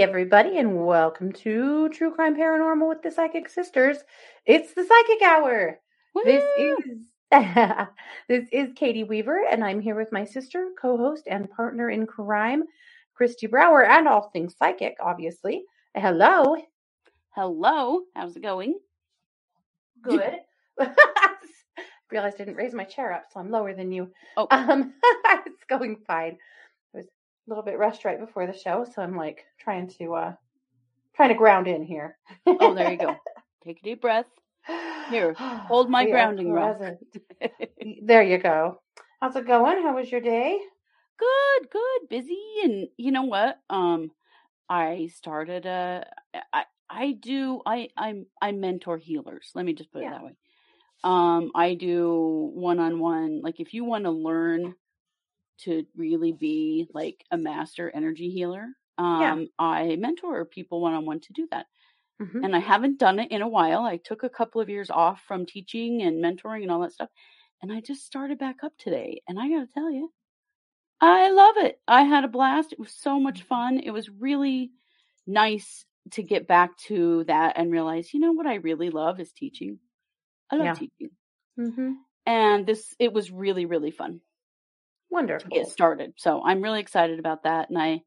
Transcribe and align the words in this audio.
everybody, 0.00 0.56
and 0.56 0.86
welcome 0.86 1.30
to 1.30 1.90
True 1.90 2.10
Crime 2.10 2.34
Paranormal 2.34 2.88
with 2.88 3.02
the 3.02 3.10
Psychic 3.10 3.50
Sisters. 3.50 3.98
It's 4.46 4.72
the 4.72 4.82
Psychic 4.82 5.22
Hour. 5.22 5.78
This 6.24 6.42
is 6.58 7.06
this 8.28 8.48
is 8.50 8.70
Katie 8.74 9.04
Weaver, 9.04 9.42
and 9.50 9.62
I'm 9.62 9.78
here 9.78 9.94
with 9.94 10.10
my 10.10 10.24
sister, 10.24 10.70
co-host, 10.80 11.24
and 11.26 11.50
partner 11.50 11.90
in 11.90 12.06
crime, 12.06 12.64
Kristi 13.14 13.50
Brower, 13.50 13.84
and 13.84 14.08
all 14.08 14.30
things 14.30 14.56
psychic, 14.56 14.96
obviously. 15.02 15.64
Hello. 15.94 16.56
Hello. 17.32 18.00
How's 18.16 18.36
it 18.36 18.42
going? 18.42 18.78
Good. 20.00 20.38
Realized 22.10 22.36
I 22.40 22.44
didn't 22.44 22.56
raise 22.56 22.72
my 22.72 22.84
chair 22.84 23.12
up, 23.12 23.24
so 23.30 23.38
I'm 23.38 23.50
lower 23.50 23.74
than 23.74 23.92
you. 23.92 24.10
Oh. 24.38 24.46
Um, 24.50 24.94
it's 25.44 25.64
going 25.68 25.98
fine. 26.06 26.38
I 27.50 27.52
was 27.52 27.56
a 27.56 27.60
little 27.62 27.72
bit 27.72 27.80
rushed 27.80 28.04
right 28.04 28.20
before 28.20 28.46
the 28.46 28.56
show, 28.56 28.84
so 28.84 29.02
I'm 29.02 29.16
like 29.16 29.44
trying 29.58 29.88
to 29.98 30.14
uh 30.14 30.32
trying 31.16 31.30
to 31.30 31.34
ground 31.34 31.66
in 31.66 31.82
here. 31.82 32.16
Oh, 32.46 32.74
there 32.74 32.92
you 32.92 32.98
go. 32.98 33.16
Take 33.64 33.80
a 33.80 33.82
deep 33.82 34.00
breath. 34.00 34.26
Here, 35.10 35.34
hold 35.66 35.90
my 35.90 36.06
grounding 36.06 36.52
rock. 36.52 36.76
There 38.02 38.22
you 38.22 38.38
go. 38.38 38.80
How's 39.20 39.34
it 39.34 39.46
going? 39.46 39.82
How 39.82 39.96
was 39.96 40.12
your 40.12 40.20
day? 40.20 40.60
good, 41.18 41.70
good, 41.70 42.08
busy, 42.08 42.38
and 42.62 42.88
you 42.96 43.10
know 43.10 43.24
what? 43.24 43.58
Um, 43.68 44.12
I 44.68 45.08
started 45.12 45.66
a. 45.66 46.06
I 46.52 46.64
I 46.88 47.12
do. 47.12 47.62
I 47.66 47.88
I'm 47.96 48.26
I 48.40 48.52
mentor 48.52 48.98
healers. 48.98 49.50
Let 49.56 49.64
me 49.64 49.72
just 49.72 49.92
put 49.92 50.02
Yeah. 50.02 50.10
it 50.10 50.12
that 50.12 50.24
way. 50.24 50.36
Um, 51.02 51.50
I 51.54 51.74
do 51.74 52.50
one 52.54 52.78
on 52.78 53.00
one. 53.00 53.40
Like, 53.42 53.58
if 53.60 53.74
you 53.74 53.84
want 53.84 54.04
to 54.04 54.10
learn 54.10 54.74
to 55.64 55.86
really 55.96 56.32
be 56.32 56.88
like 56.94 57.24
a 57.30 57.38
master 57.38 57.90
energy 57.90 58.30
healer, 58.30 58.68
um, 58.98 59.48
I 59.58 59.96
mentor 59.96 60.44
people 60.46 60.80
one 60.80 60.94
on 60.94 61.06
one 61.06 61.20
to 61.20 61.32
do 61.32 61.48
that. 61.50 61.66
Mhm. 62.20 62.44
and 62.44 62.56
I 62.56 62.60
haven't 62.60 62.98
done 62.98 63.18
it 63.18 63.30
in 63.32 63.42
a 63.42 63.48
while. 63.48 63.82
I 63.84 63.96
took 63.98 64.22
a 64.22 64.30
couple 64.30 64.60
of 64.60 64.68
years 64.70 64.90
off 64.90 65.22
from 65.22 65.46
teaching 65.46 66.02
and 66.02 66.22
mentoring 66.24 66.62
and 66.62 66.70
all 66.70 66.80
that 66.80 66.92
stuff, 66.92 67.10
and 67.62 67.72
I 67.72 67.80
just 67.80 68.04
started 68.06 68.38
back 68.38 68.64
up 68.64 68.76
today. 68.78 69.22
And 69.28 69.38
I 69.40 69.48
got 69.48 69.60
to 69.60 69.72
tell 69.74 69.90
you, 69.90 70.12
I 71.00 71.30
love 71.30 71.56
it. 71.58 71.80
I 71.88 72.02
had 72.04 72.24
a 72.24 72.28
blast. 72.28 72.72
It 72.72 72.78
was 72.78 72.92
so 72.94 73.18
much 73.20 73.42
fun. 73.42 73.78
It 73.80 73.90
was 73.90 74.08
really 74.10 74.72
nice 75.26 75.84
to 76.12 76.22
get 76.22 76.46
back 76.46 76.76
to 76.78 77.24
that 77.24 77.56
and 77.58 77.70
realize, 77.72 78.12
you 78.14 78.20
know 78.20 78.32
what 78.32 78.46
I 78.46 78.54
really 78.56 78.90
love 78.90 79.20
is 79.20 79.32
teaching. 79.32 79.80
I 80.50 80.56
love 80.56 80.72
Yeah. 80.72 80.74
teaching. 80.74 81.10
Mhm. 81.56 82.04
And 82.26 82.66
this 82.66 82.94
it 82.98 83.12
was 83.12 83.30
really 83.30 83.66
really 83.66 83.90
fun 83.90 84.22
to 85.38 85.48
Wonderful. 85.48 85.50
get 85.50 85.68
started. 85.68 86.14
So 86.16 86.42
I'm 86.44 86.62
really 86.62 86.80
excited 86.80 87.18
about 87.18 87.44
that 87.44 87.70
and 87.70 87.78
I 87.78 88.02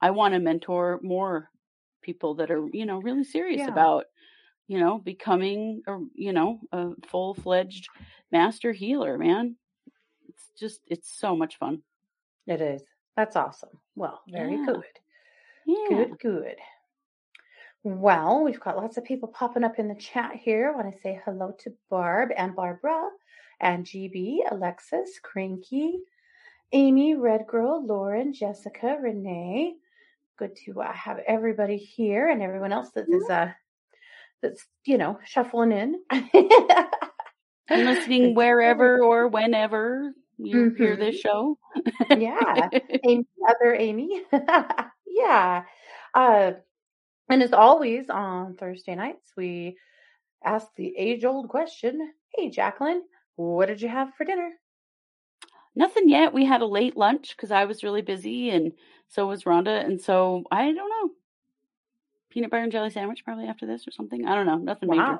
I 0.00 0.10
want 0.12 0.34
to 0.34 0.40
mentor 0.40 1.00
more 1.02 1.50
people 2.02 2.34
that 2.36 2.50
are, 2.50 2.66
you 2.72 2.86
know, 2.86 2.98
really 3.00 3.24
serious 3.24 3.60
Yeah. 3.60 3.68
about, 3.68 4.06
you 4.68 4.80
know, 4.80 4.98
becoming 4.98 5.82
a, 5.86 5.98
you 6.14 6.32
know, 6.32 6.60
a 6.72 6.92
full-fledged 7.06 7.88
master 8.32 8.72
healer, 8.72 9.18
man. 9.18 9.56
It's 10.28 10.50
just 10.58 10.80
it's 10.88 11.10
so 11.18 11.36
much 11.36 11.58
fun. 11.58 11.82
It 12.46 12.60
is. 12.60 12.82
That's 13.16 13.36
awesome. 13.36 13.80
Well, 13.96 14.22
very 14.28 14.56
Yeah. 14.56 14.66
good. 14.66 14.84
Yeah. 15.66 15.86
Good, 15.88 16.18
good. 16.18 16.56
Well, 17.82 18.42
we've 18.44 18.60
got 18.60 18.76
lots 18.76 18.96
of 18.98 19.04
people 19.04 19.28
popping 19.28 19.64
up 19.64 19.78
in 19.78 19.88
the 19.88 19.94
chat 19.94 20.34
here. 20.36 20.70
I 20.70 20.76
want 20.76 20.94
to 20.94 21.00
say 21.00 21.20
hello 21.24 21.52
to 21.60 21.74
Barb 21.88 22.30
and 22.36 22.54
Barbara 22.54 23.10
and 23.60 23.84
GB, 23.86 24.40
Alexis, 24.50 25.18
Cranky, 25.22 26.00
Amy, 26.72 27.14
Red 27.14 27.46
Girl, 27.46 27.84
Lauren, 27.84 28.32
Jessica, 28.32 28.96
Renee. 29.00 29.74
Good 30.38 30.56
to 30.64 30.80
uh, 30.82 30.92
have 30.92 31.18
everybody 31.26 31.76
here 31.76 32.28
and 32.28 32.42
everyone 32.42 32.72
else 32.72 32.90
that 32.94 33.06
is 33.10 33.28
uh 33.28 33.50
that's 34.42 34.64
you 34.86 34.96
know 34.98 35.18
shuffling 35.24 35.72
in. 35.72 36.00
And 37.72 37.84
listening 37.84 38.34
wherever 38.34 39.02
or 39.02 39.28
whenever 39.28 40.12
you 40.38 40.70
hear 40.70 40.96
Mhm. 40.96 40.98
this 40.98 41.20
show. 41.20 41.58
Yeah. 42.18 42.68
Amy, 43.04 43.26
other 43.48 43.74
Amy. 43.74 44.22
yeah. 45.06 45.64
Uh, 46.14 46.52
and 47.28 47.42
as 47.42 47.52
always 47.52 48.10
on 48.10 48.56
Thursday 48.56 48.96
nights, 48.96 49.32
we 49.36 49.76
ask 50.44 50.66
the 50.76 50.92
age 50.96 51.24
old 51.24 51.48
question 51.48 52.12
Hey, 52.34 52.50
Jacqueline, 52.50 53.02
what 53.36 53.66
did 53.66 53.80
you 53.82 53.88
have 53.88 54.14
for 54.14 54.24
dinner? 54.24 54.50
Nothing 55.74 56.08
yet. 56.08 56.32
We 56.32 56.44
had 56.44 56.62
a 56.62 56.66
late 56.66 56.96
lunch 56.96 57.36
because 57.36 57.50
I 57.50 57.64
was 57.64 57.82
really 57.84 58.02
busy 58.02 58.50
and 58.50 58.72
so 59.08 59.26
was 59.26 59.44
Rhonda. 59.44 59.84
And 59.84 60.00
so 60.00 60.44
I 60.50 60.72
don't 60.72 60.76
know. 60.76 61.10
Peanut 62.30 62.50
butter 62.50 62.62
and 62.62 62.72
jelly 62.72 62.90
sandwich 62.90 63.24
probably 63.24 63.46
after 63.46 63.66
this 63.66 63.86
or 63.86 63.90
something. 63.90 64.26
I 64.26 64.34
don't 64.34 64.46
know. 64.46 64.58
Nothing 64.58 64.90
major. 64.90 65.18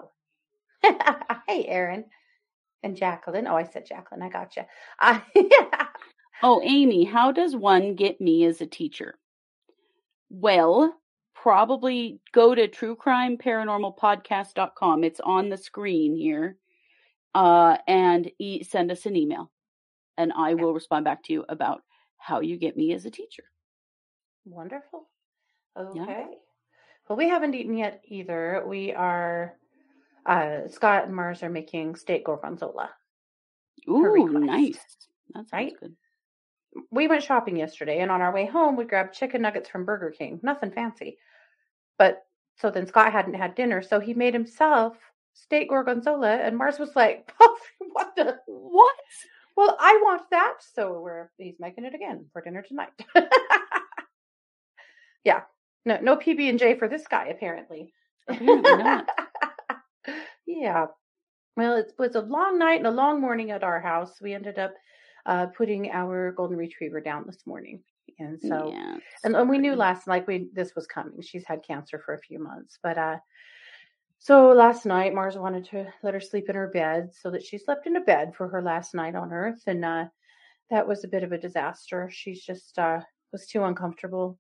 Hey, 1.47 1.67
Aaron 1.67 2.05
and 2.83 2.97
Jacqueline. 2.97 3.47
Oh, 3.47 3.57
I 3.57 3.65
said 3.65 3.87
Jacqueline. 3.87 4.23
I 4.23 4.29
gotcha. 4.29 4.67
Uh, 5.01 5.21
yeah. 5.35 5.87
Oh, 6.43 6.61
Amy, 6.63 7.05
how 7.05 7.33
does 7.33 7.57
one 7.57 7.95
get 7.97 8.21
me 8.21 8.45
as 8.45 8.61
a 8.61 8.67
teacher? 8.67 9.19
Well, 10.31 10.95
probably 11.35 12.21
go 12.33 12.55
to 12.55 12.69
truecrimeparanormalpodcast.com. 12.69 15.05
It's 15.05 15.21
on 15.21 15.49
the 15.49 15.57
screen 15.57 16.15
here. 16.15 16.57
Uh, 17.35 17.79
and 17.87 18.31
e- 18.39 18.63
send 18.63 18.91
us 18.91 19.07
an 19.07 19.17
email 19.17 19.51
and 20.19 20.33
I 20.33 20.55
will 20.55 20.75
respond 20.75 21.05
back 21.05 21.23
to 21.25 21.33
you 21.33 21.45
about 21.49 21.83
how 22.19 22.41
you 22.41 22.57
get 22.57 22.77
me 22.77 22.93
as 22.93 23.05
a 23.07 23.11
teacher. 23.11 23.45
Wonderful. 24.45 25.09
Yeah. 25.95 26.03
Okay. 26.03 26.27
Well, 27.09 27.17
we 27.17 27.29
haven't 27.29 27.55
eaten 27.55 27.77
yet 27.77 28.03
either. 28.07 28.63
We 28.67 28.93
are, 28.93 29.55
uh, 30.27 30.69
Scott 30.69 31.05
and 31.07 31.15
Mars 31.15 31.43
are 31.43 31.51
making 31.51 31.97
steak 31.97 32.25
gorgonzola. 32.25 32.91
Ooh, 33.89 34.29
nice. 34.29 34.79
That 35.35 35.49
sounds 35.49 35.53
Right? 35.53 35.75
good. 35.81 35.97
we 36.93 37.09
went 37.09 37.23
shopping 37.23 37.57
yesterday 37.57 37.99
and 37.99 38.13
on 38.13 38.21
our 38.23 38.33
way 38.33 38.47
home 38.47 38.77
we 38.77 38.85
grabbed 38.85 39.13
chicken 39.13 39.43
nuggets 39.43 39.69
from 39.69 39.85
Burger 39.85 40.11
King. 40.11 40.39
Nothing 40.43 40.71
fancy. 40.71 41.19
But 41.99 42.25
so 42.57 42.71
then 42.71 42.87
Scott 42.87 43.11
hadn't 43.13 43.35
had 43.35 43.55
dinner, 43.57 43.83
so 43.83 43.99
he 43.99 44.15
made 44.15 44.35
himself 44.35 44.97
steak 45.35 45.69
gorgonzola 45.71 46.37
and 46.37 46.57
Mars 46.57 46.79
was 46.79 46.95
like, 46.95 47.33
"What 47.93 48.15
the 48.17 48.39
What? 48.47 48.95
Well, 49.61 49.77
I 49.79 50.01
want 50.03 50.23
that." 50.31 50.55
So 50.75 51.01
we're 51.01 51.31
he's 51.37 51.61
making 51.61 51.85
it 51.85 51.95
again 51.95 52.25
for 52.33 52.41
dinner 52.41 52.63
tonight. 52.67 52.93
yeah. 55.25 55.43
No 55.85 55.99
no 56.01 56.17
PB&J 56.17 56.79
for 56.79 56.89
this 56.89 57.07
guy 57.07 57.27
apparently. 57.27 57.93
Apparently 58.27 58.77
not. 58.83 59.07
yeah. 60.47 60.87
Well, 61.59 61.77
it 61.77 61.93
was 61.99 62.15
a 62.15 62.23
long 62.23 62.59
night 62.59 62.79
and 62.79 62.87
a 62.87 62.91
long 62.91 63.21
morning 63.21 63.51
at 63.51 63.63
our 63.63 63.81
house. 63.81 64.15
We 64.23 64.33
ended 64.33 64.59
up 64.59 64.73
uh, 65.27 65.47
putting 65.55 65.91
our 65.91 66.33
golden 66.33 66.57
retriever 66.57 67.03
down 67.03 67.25
this 67.27 67.47
morning, 67.47 67.83
and 68.19 68.41
so 68.41 68.73
yeah, 68.73 68.97
and, 69.25 69.37
and 69.37 69.51
we 69.51 69.59
knew 69.59 69.77
last 69.77 70.07
like 70.07 70.27
we 70.27 70.49
this 70.55 70.75
was 70.75 70.87
coming. 70.87 71.21
She's 71.21 71.45
had 71.45 71.63
cancer 71.63 72.01
for 72.03 72.15
a 72.15 72.21
few 72.21 72.43
months, 72.43 72.79
but 72.83 72.97
uh, 72.97 73.19
so 74.23 74.51
last 74.53 74.85
night 74.87 75.15
Mars 75.15 75.37
wanted 75.37 75.65
to 75.71 75.87
let 76.03 76.15
her 76.15 76.21
sleep 76.21 76.49
in 76.49 76.55
her 76.55 76.69
bed, 76.69 77.11
so 77.13 77.31
that 77.31 77.43
she 77.43 77.59
slept 77.59 77.87
in 77.87 77.97
a 77.97 78.01
bed 78.01 78.35
for 78.37 78.49
her 78.49 78.63
last 78.63 78.95
night 78.95 79.15
on 79.15 79.33
Earth, 79.33 79.63
and 79.67 79.85
uh, 79.85 80.05
that 80.71 80.87
was 80.87 81.03
a 81.03 81.09
bit 81.09 81.23
of 81.25 81.33
a 81.33 81.39
disaster. 81.39 82.09
She's 82.13 82.45
just 82.45 82.79
uh, 82.79 83.01
was 83.33 83.47
too 83.47 83.65
uncomfortable, 83.65 84.39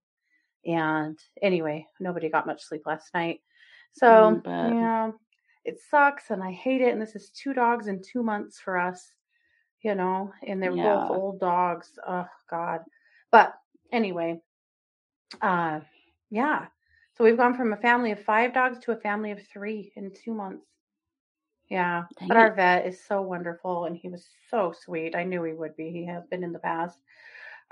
and 0.67 1.19
anyway, 1.43 1.87
nobody 1.99 2.29
got 2.29 2.47
much 2.47 2.63
sleep 2.63 2.83
last 2.87 3.13
night. 3.15 3.41
So 3.93 4.07
Mm, 4.07 4.43
yeah, 4.81 5.11
it 5.65 5.81
sucks, 5.91 6.31
and 6.31 6.43
I 6.43 6.53
hate 6.53 6.83
it. 6.83 6.93
And 6.93 7.01
this 7.01 7.17
is 7.17 7.31
two 7.31 7.55
dogs 7.55 7.87
in 7.89 8.03
two 8.03 8.23
months 8.23 8.61
for 8.61 8.79
us, 8.79 9.13
you 9.83 9.95
know, 9.95 10.33
and 10.47 10.63
they're 10.63 10.73
Yeah. 10.77 11.09
both 11.09 11.17
old 11.17 11.41
dogs. 11.41 11.99
Oh 12.07 12.29
God, 12.51 12.85
but 13.33 13.55
anyway, 13.91 14.41
uh, 15.41 15.81
yeah. 16.31 16.67
So 17.21 17.25
we've 17.25 17.37
gone 17.37 17.55
from 17.55 17.75
a 17.75 17.77
family 17.77 18.13
of 18.13 18.25
five 18.25 18.55
dogs 18.55 18.79
to 18.79 18.93
a 18.93 18.97
family 18.97 19.31
of 19.31 19.47
three 19.53 19.93
in 19.95 20.11
two 20.25 20.33
months. 20.33 20.65
Yeah, 21.69 22.05
Dang 22.19 22.29
but 22.29 22.39
our 22.39 22.55
vet 22.55 22.87
is 22.87 23.05
so 23.07 23.21
wonderful, 23.21 23.85
and 23.85 23.95
he 23.95 24.09
was 24.09 24.27
so 24.51 24.73
sweet. 24.73 25.15
I 25.15 25.25
knew 25.25 25.43
he 25.45 25.53
would 25.53 25.77
be. 25.77 25.91
He 25.91 26.07
has 26.07 26.25
been 26.31 26.43
in 26.43 26.51
the 26.51 26.59
past, 26.61 26.99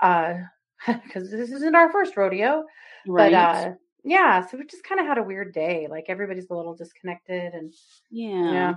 uh, 0.01 0.35
because 0.85 1.31
this 1.31 1.49
isn't 1.49 1.73
our 1.73 1.91
first 1.91 2.15
rodeo. 2.15 2.63
right? 3.07 3.31
But 3.31 3.33
uh, 3.33 3.73
yeah, 4.03 4.45
so 4.45 4.55
we 4.55 4.65
just 4.65 4.83
kind 4.83 5.01
of 5.01 5.07
had 5.07 5.17
a 5.17 5.23
weird 5.23 5.51
day. 5.51 5.87
Like 5.89 6.05
everybody's 6.09 6.51
a 6.51 6.55
little 6.55 6.75
disconnected, 6.75 7.55
and 7.55 7.73
yeah. 8.11 8.51
yeah, 8.53 8.73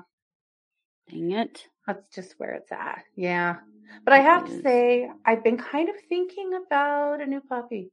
Dang 1.11 1.33
it. 1.33 1.67
that's 1.87 2.15
just 2.15 2.37
where 2.39 2.55
it's 2.55 2.73
at. 2.73 3.03
Yeah, 3.15 3.57
but 4.07 4.15
I 4.15 4.21
have 4.21 4.47
to 4.47 4.63
say, 4.63 5.11
I've 5.27 5.45
been 5.45 5.59
kind 5.59 5.91
of 5.91 5.97
thinking 6.09 6.53
about 6.67 7.21
a 7.21 7.27
new 7.27 7.43
puppy 7.43 7.93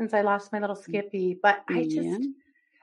since 0.00 0.14
I 0.14 0.22
lost 0.22 0.52
my 0.52 0.58
little 0.60 0.76
Skippy. 0.76 1.38
But 1.42 1.62
I 1.68 1.82
just, 1.84 2.06
Yeah. 2.06 2.18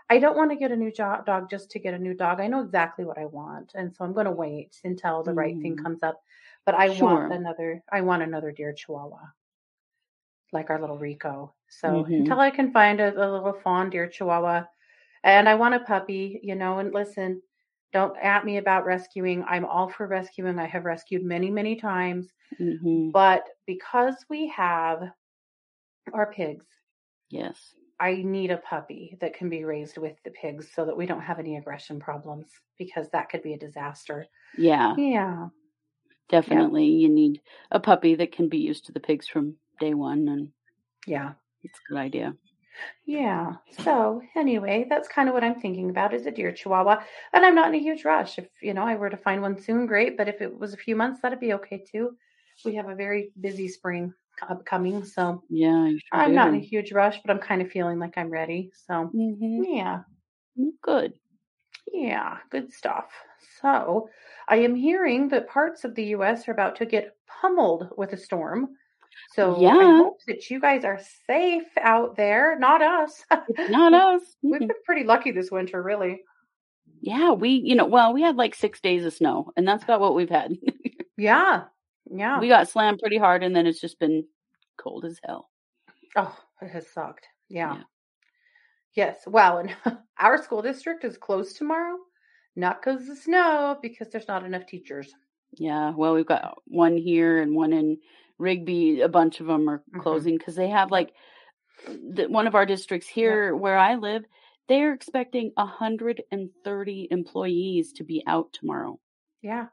I 0.10 0.20
don't 0.20 0.38
want 0.38 0.52
to 0.52 0.56
get 0.58 0.72
a 0.72 0.76
new 0.76 0.92
jo- 0.92 1.24
dog 1.26 1.50
just 1.50 1.72
to 1.72 1.80
get 1.80 1.96
a 1.96 2.00
new 2.00 2.14
dog. 2.14 2.40
I 2.40 2.48
know 2.48 2.62
exactly 2.62 3.06
what 3.06 3.18
I 3.18 3.26
want, 3.26 3.74
and 3.76 3.94
so 3.96 4.06
I'm 4.06 4.14
going 4.14 4.26
to 4.28 4.32
wait 4.32 4.80
until 4.84 5.24
the 5.24 5.34
right 5.34 5.60
thing 5.62 5.76
Mhm. 5.76 5.84
comes 5.84 6.04
up. 6.04 6.22
But 6.66 6.76
I 6.76 6.90
Sure. 6.90 7.06
want 7.06 7.34
another. 7.34 7.84
I 7.92 8.02
want 8.02 8.22
another 8.24 8.52
deer 8.52 8.74
Chihuahua. 8.74 9.34
like 10.54 10.70
our 10.70 10.80
little 10.80 10.98
Rico. 10.98 11.54
So 11.68 12.06
Mhm. 12.06 12.20
until 12.20 12.40
I 12.40 12.50
can 12.52 12.72
find 12.72 13.00
a, 13.02 13.10
a 13.14 13.28
little 13.32 13.54
fawn 13.54 13.90
deer 13.90 14.08
chihuahua, 14.08 14.66
and 15.24 15.50
I 15.50 15.56
want 15.56 15.76
a 15.76 15.80
puppy, 15.82 16.40
you 16.44 16.56
know, 16.56 16.80
and 16.80 16.94
listen, 16.94 17.42
don't 17.94 18.16
at 18.18 18.46
me 18.46 18.58
about 18.58 18.86
rescuing. 18.86 19.44
I'm 19.44 19.66
all 19.66 19.90
for 19.90 20.08
rescuing. 20.08 20.60
I 20.60 20.66
have 20.68 20.86
rescued 20.86 21.24
many, 21.24 21.50
many 21.52 21.76
times, 21.76 22.34
hmm 22.58 23.10
but 23.12 23.50
because 23.66 24.26
we 24.30 24.48
have 24.48 25.12
our 26.14 26.32
pigs, 26.32 26.66
Yes. 27.30 27.74
I 28.00 28.16
need 28.16 28.52
a 28.52 28.58
puppy 28.58 29.18
that 29.22 29.34
can 29.34 29.50
be 29.50 29.64
raised 29.64 29.98
with 29.98 30.22
the 30.24 30.32
pigs 30.32 30.72
so 30.72 30.86
that 30.86 30.96
we 30.96 31.06
don't 31.08 31.22
have 31.22 31.40
any 31.40 31.58
aggression 31.58 32.00
problems 32.00 32.52
because 32.78 33.10
that 33.10 33.30
could 33.30 33.42
be 33.42 33.54
a 33.54 33.58
disaster. 33.58 34.28
Yeah, 34.58 34.96
Yeah. 34.96 35.50
definitely. 36.30 36.86
You 36.86 37.10
need 37.10 37.42
a 37.72 37.80
puppy 37.80 38.16
that 38.16 38.32
can 38.32 38.50
be 38.50 38.60
used 38.60 38.86
to 38.86 38.92
the 38.92 39.00
pigs 39.00 39.28
from 39.28 39.58
day 39.80 39.94
one, 39.94 40.28
and 40.28 40.52
Yeah. 41.06 41.34
it's 41.64 41.80
a 41.80 41.90
good 41.90 41.98
idea. 41.98 42.36
Yeah. 43.06 43.56
So 43.72 44.22
anyway, 44.36 44.86
that's 44.90 45.08
kind 45.08 45.28
of 45.30 45.34
what 45.34 45.44
I'm 45.44 45.60
thinking 45.60 45.90
about 45.90 46.14
is 46.14 46.26
a 46.26 46.32
deer 46.32 46.52
chihuahua. 46.52 47.04
And 47.34 47.46
I'm 47.46 47.56
not 47.56 47.70
in 47.70 47.76
a 47.76 47.80
huge 47.84 48.06
rush. 48.06 48.38
If, 48.38 48.50
you 48.62 48.74
know, 48.74 48.84
I 48.84 48.96
were 48.96 49.10
to 49.10 49.18
find 49.18 49.42
one 49.42 49.58
soon, 49.58 49.88
great. 49.88 50.18
But 50.18 50.28
if 50.28 50.42
it 50.42 50.58
was 50.60 50.74
a 50.74 50.78
few 50.78 50.96
months, 50.96 51.22
that'd 51.22 51.40
be 51.40 51.54
okay 51.54 51.84
too. 51.92 52.16
We 52.66 52.76
have 52.76 52.90
a 52.90 52.96
very 52.96 53.32
busy 53.40 53.68
spring 53.68 54.14
upcoming. 54.48 55.04
So 55.06 55.44
Yeah, 55.50 55.90
sure 55.90 56.00
I'm 56.14 56.34
not 56.36 56.50
in 56.50 56.56
a 56.56 56.60
huge 56.64 56.92
rush, 56.92 57.22
but 57.22 57.32
I'm 57.32 57.40
kind 57.40 57.62
of 57.62 57.70
feeling 57.72 58.00
like 58.00 58.18
I'm 58.18 58.30
ready. 58.30 58.72
So 58.88 59.06
hmm 59.08 59.64
yeah. 59.64 60.04
Good. 60.82 61.14
Yeah, 61.92 62.38
good 62.50 62.72
stuff. 62.72 63.12
So, 63.62 64.10
I 64.48 64.58
am 64.58 64.76
hearing 64.76 65.30
that 65.30 65.48
parts 65.48 65.84
of 65.84 65.96
the 65.96 66.06
US 66.16 66.48
are 66.48 66.52
about 66.52 66.76
to 66.78 66.86
get 66.86 67.16
pummeled 67.28 67.90
with 67.98 68.14
a 68.14 68.18
storm. 68.18 68.76
So, 69.34 69.56
I 69.56 69.62
Yeah. 69.62 69.98
hope 69.98 70.20
that 70.28 70.50
you 70.50 70.60
guys 70.60 70.84
are 70.86 71.00
safe 71.28 71.68
out 71.80 72.16
there, 72.16 72.58
not 72.60 72.82
us. 72.82 73.24
Not 73.70 73.94
us. 73.94 74.36
We've 74.44 74.60
been 74.60 74.70
pretty 74.86 75.04
lucky 75.04 75.32
this 75.32 75.52
winter, 75.52 75.82
really. 75.82 76.24
Yeah, 77.02 77.32
we, 77.32 77.50
you 77.50 77.76
know, 77.76 77.86
well, 77.86 78.14
we 78.14 78.22
had 78.22 78.36
like 78.36 78.56
six 78.56 78.82
days 78.82 79.06
of 79.06 79.14
snow, 79.14 79.52
and 79.56 79.68
that's 79.68 79.84
about 79.84 80.02
what 80.02 80.16
we've 80.16 80.30
had. 80.30 80.58
Yeah. 81.18 81.66
Yeah. 82.10 82.40
we 82.40 82.48
got 82.48 82.70
slammed 82.70 83.00
pretty 83.00 83.18
hard, 83.18 83.44
and 83.44 83.56
then 83.56 83.68
it's 83.68 83.82
just 83.82 84.00
been 84.00 84.26
cold 84.78 85.06
as 85.06 85.20
hell. 85.26 85.50
Oh, 86.16 86.36
it 86.62 86.70
has 86.70 86.88
sucked. 86.92 87.28
Yeah. 87.50 87.76
Yeah. 87.76 87.84
Yes. 88.96 89.24
Well, 89.28 89.60
and 89.60 89.76
our 90.20 90.42
school 90.42 90.62
district 90.62 91.04
is 91.04 91.18
closed 91.18 91.58
tomorrow, 91.58 91.98
not 92.56 92.82
because 92.82 93.08
of 93.10 93.18
snow, 93.18 93.78
because 93.82 94.10
there's 94.10 94.28
not 94.28 94.44
enough 94.46 94.66
teachers. 94.66 95.14
Yeah, 95.54 95.94
well, 95.96 96.14
we've 96.14 96.26
got 96.26 96.58
one 96.66 96.98
here 96.98 97.42
and 97.42 97.56
one 97.56 97.72
in 97.74 97.98
Rigby. 98.38 99.02
A 99.02 99.08
bunch 99.10 99.40
of 99.40 99.48
them 99.48 99.70
are 99.70 99.84
Mhm. 99.94 100.02
closing 100.02 100.38
because 100.38 100.56
they 100.56 100.70
have 100.70 100.92
like 100.92 101.14
the, 101.88 102.28
one 102.28 102.48
of 102.48 102.56
our 102.56 102.66
districts 102.66 103.08
here 103.08 103.56
where 103.56 103.78
I 103.78 103.96
live. 103.96 104.24
They're 104.68 104.94
expecting 104.94 105.54
130 105.56 107.08
employees 107.10 107.94
to 107.94 108.04
be 108.04 108.24
out 108.28 108.52
tomorrow. 108.52 109.00
Yeah. 109.42 109.68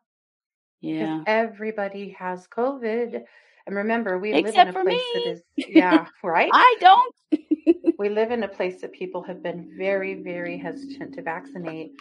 Yeah. 0.85 1.23
Everybody 1.27 2.15
has 2.19 2.47
COVID. 2.49 3.23
And 3.67 3.77
remember, 3.77 4.19
we 4.19 4.35
live 4.35 4.55
in 4.55 4.69
a 4.69 4.73
place 4.73 4.87
me. 4.87 5.03
that 5.15 5.31
is, 5.31 5.43
yeah, 5.57 6.07
right? 6.23 6.51
I 6.53 6.77
don't. 6.81 7.15
we 7.99 8.11
live 8.11 8.31
in 8.31 8.43
a 8.43 8.49
place 8.49 8.83
that 8.83 8.93
people 8.93 9.23
have 9.23 9.43
been 9.43 9.73
very, 9.79 10.15
very 10.23 10.59
hesitant 10.59 11.15
to 11.15 11.23
vaccinate. 11.23 11.93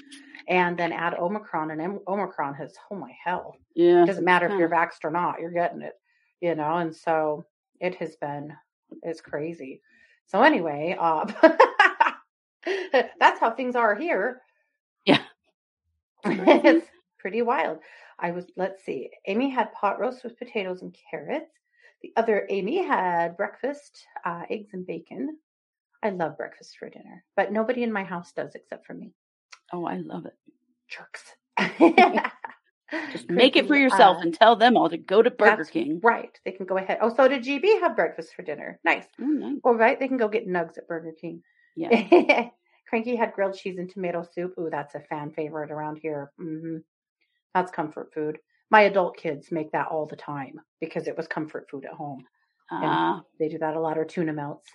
And 0.50 0.78
then 0.78 0.92
add 0.92 1.14
Omicron, 1.14 1.72
and 1.72 2.00
Omicron 2.06 2.56
has, 2.56 2.74
oh 2.92 2.96
my 2.96 3.12
hell. 3.24 3.56
Yeah. 3.76 4.04
It 4.04 4.08
doesn't 4.08 4.26
matter 4.26 4.48
if 4.48 4.60
you're 4.60 4.68
vaxxed 4.68 5.06
or 5.06 5.12
not, 5.12 5.40
you're 5.40 5.52
getting 5.52 5.82
it, 5.82 5.94
you 6.42 6.54
know? 6.56 6.76
And 6.78 6.94
so 6.94 7.46
it 7.80 7.96
has 7.96 8.18
been, 8.18 8.54
it's 9.04 9.22
crazy. 9.22 9.82
So 10.26 10.44
anyway, 10.44 10.98
uh, 11.00 11.32
that's 12.92 13.40
how 13.40 13.52
things 13.52 13.78
are 13.78 13.96
here. 13.96 14.42
Yeah. 15.06 15.22
it's 16.26 16.88
pretty 17.24 17.42
wild. 17.42 17.80
I 18.20 18.31
was, 18.31 18.46
let's 18.58 18.84
see, 18.86 19.10
Amy 19.28 19.50
had 19.50 19.72
pot 19.72 19.98
roast 20.00 20.24
with 20.25 20.38
potatoes 20.38 20.81
and 20.81 20.96
carrots. 21.10 21.54
The 22.02 22.12
other 22.18 22.46
Amy 22.50 22.86
had 22.86 23.38
breakfast, 23.38 24.06
uh, 24.25 24.44
eggs 24.50 24.72
and 24.74 24.86
bacon. 24.86 25.38
I 26.04 26.10
love 26.10 26.38
breakfast 26.38 26.75
for 26.78 26.90
dinner, 26.90 27.24
but 27.38 27.54
nobody 27.54 27.81
in 27.81 27.94
my 27.94 28.04
house 28.04 28.34
does 28.34 28.56
except 28.56 28.86
for 28.86 28.94
me. 28.94 29.14
Oh, 29.72 29.86
I 29.86 29.96
love 30.00 30.25
it. 30.25 30.36
Jerks. 30.90 31.24
Just 33.14 33.30
make 33.30 33.56
it 33.56 33.68
for 33.68 33.78
yourself 33.78 34.18
Uh, 34.18 34.22
and 34.22 34.34
tell 34.34 34.58
them 34.58 34.75
all 34.75 34.90
to 34.90 34.98
go 34.98 35.22
to 35.22 35.31
Burger 35.31 35.64
King. 35.64 36.02
Right. 36.04 36.38
They 36.44 36.52
can 36.52 36.66
go 36.66 36.78
ahead. 36.78 36.98
Oh, 37.02 37.14
so 37.16 37.28
did 37.30 37.44
GB 37.44 37.80
have 37.80 37.96
breakfast 37.96 38.36
for 38.36 38.42
dinner? 38.44 38.80
Nice. 38.84 39.06
Oh, 39.20 39.25
nice. 39.25 39.60
All 39.64 39.75
right. 39.75 39.98
They 39.98 40.10
can 40.10 40.18
go 40.18 40.28
get 40.28 40.48
nugs 40.48 40.78
at 40.78 40.88
Burger 40.90 41.14
King. 41.20 41.42
Yeah. 41.78 42.50
Cranky 42.90 43.16
had 43.16 43.34
grilled 43.34 43.56
cheese 43.56 43.78
and 43.80 43.90
tomato 43.90 44.24
soup. 44.36 44.54
Ooh, 44.60 44.70
that's 44.70 44.94
a 44.94 45.00
fan 45.00 45.31
favorite 45.31 45.72
around 45.72 46.00
here. 46.02 46.31
hmm 46.38 46.78
That's 47.54 47.72
comfort 47.72 48.12
food. 48.14 48.40
My 48.70 48.82
adult 48.82 49.18
kids 49.18 49.52
make 49.52 49.72
that 49.72 49.88
all 49.88 50.06
the 50.06 50.16
time 50.16 50.60
because 50.82 51.08
it 51.08 51.16
was 51.16 51.28
comfort 51.28 51.70
food 51.70 51.86
at 51.86 51.94
home. 51.94 52.26
Ah, 52.72 53.22
They 53.40 53.50
do 53.50 53.60
that 53.60 53.76
a 53.76 53.80
lot 53.80 53.98
or 53.98 54.06
tuna 54.06 54.34
melts. 54.34 54.70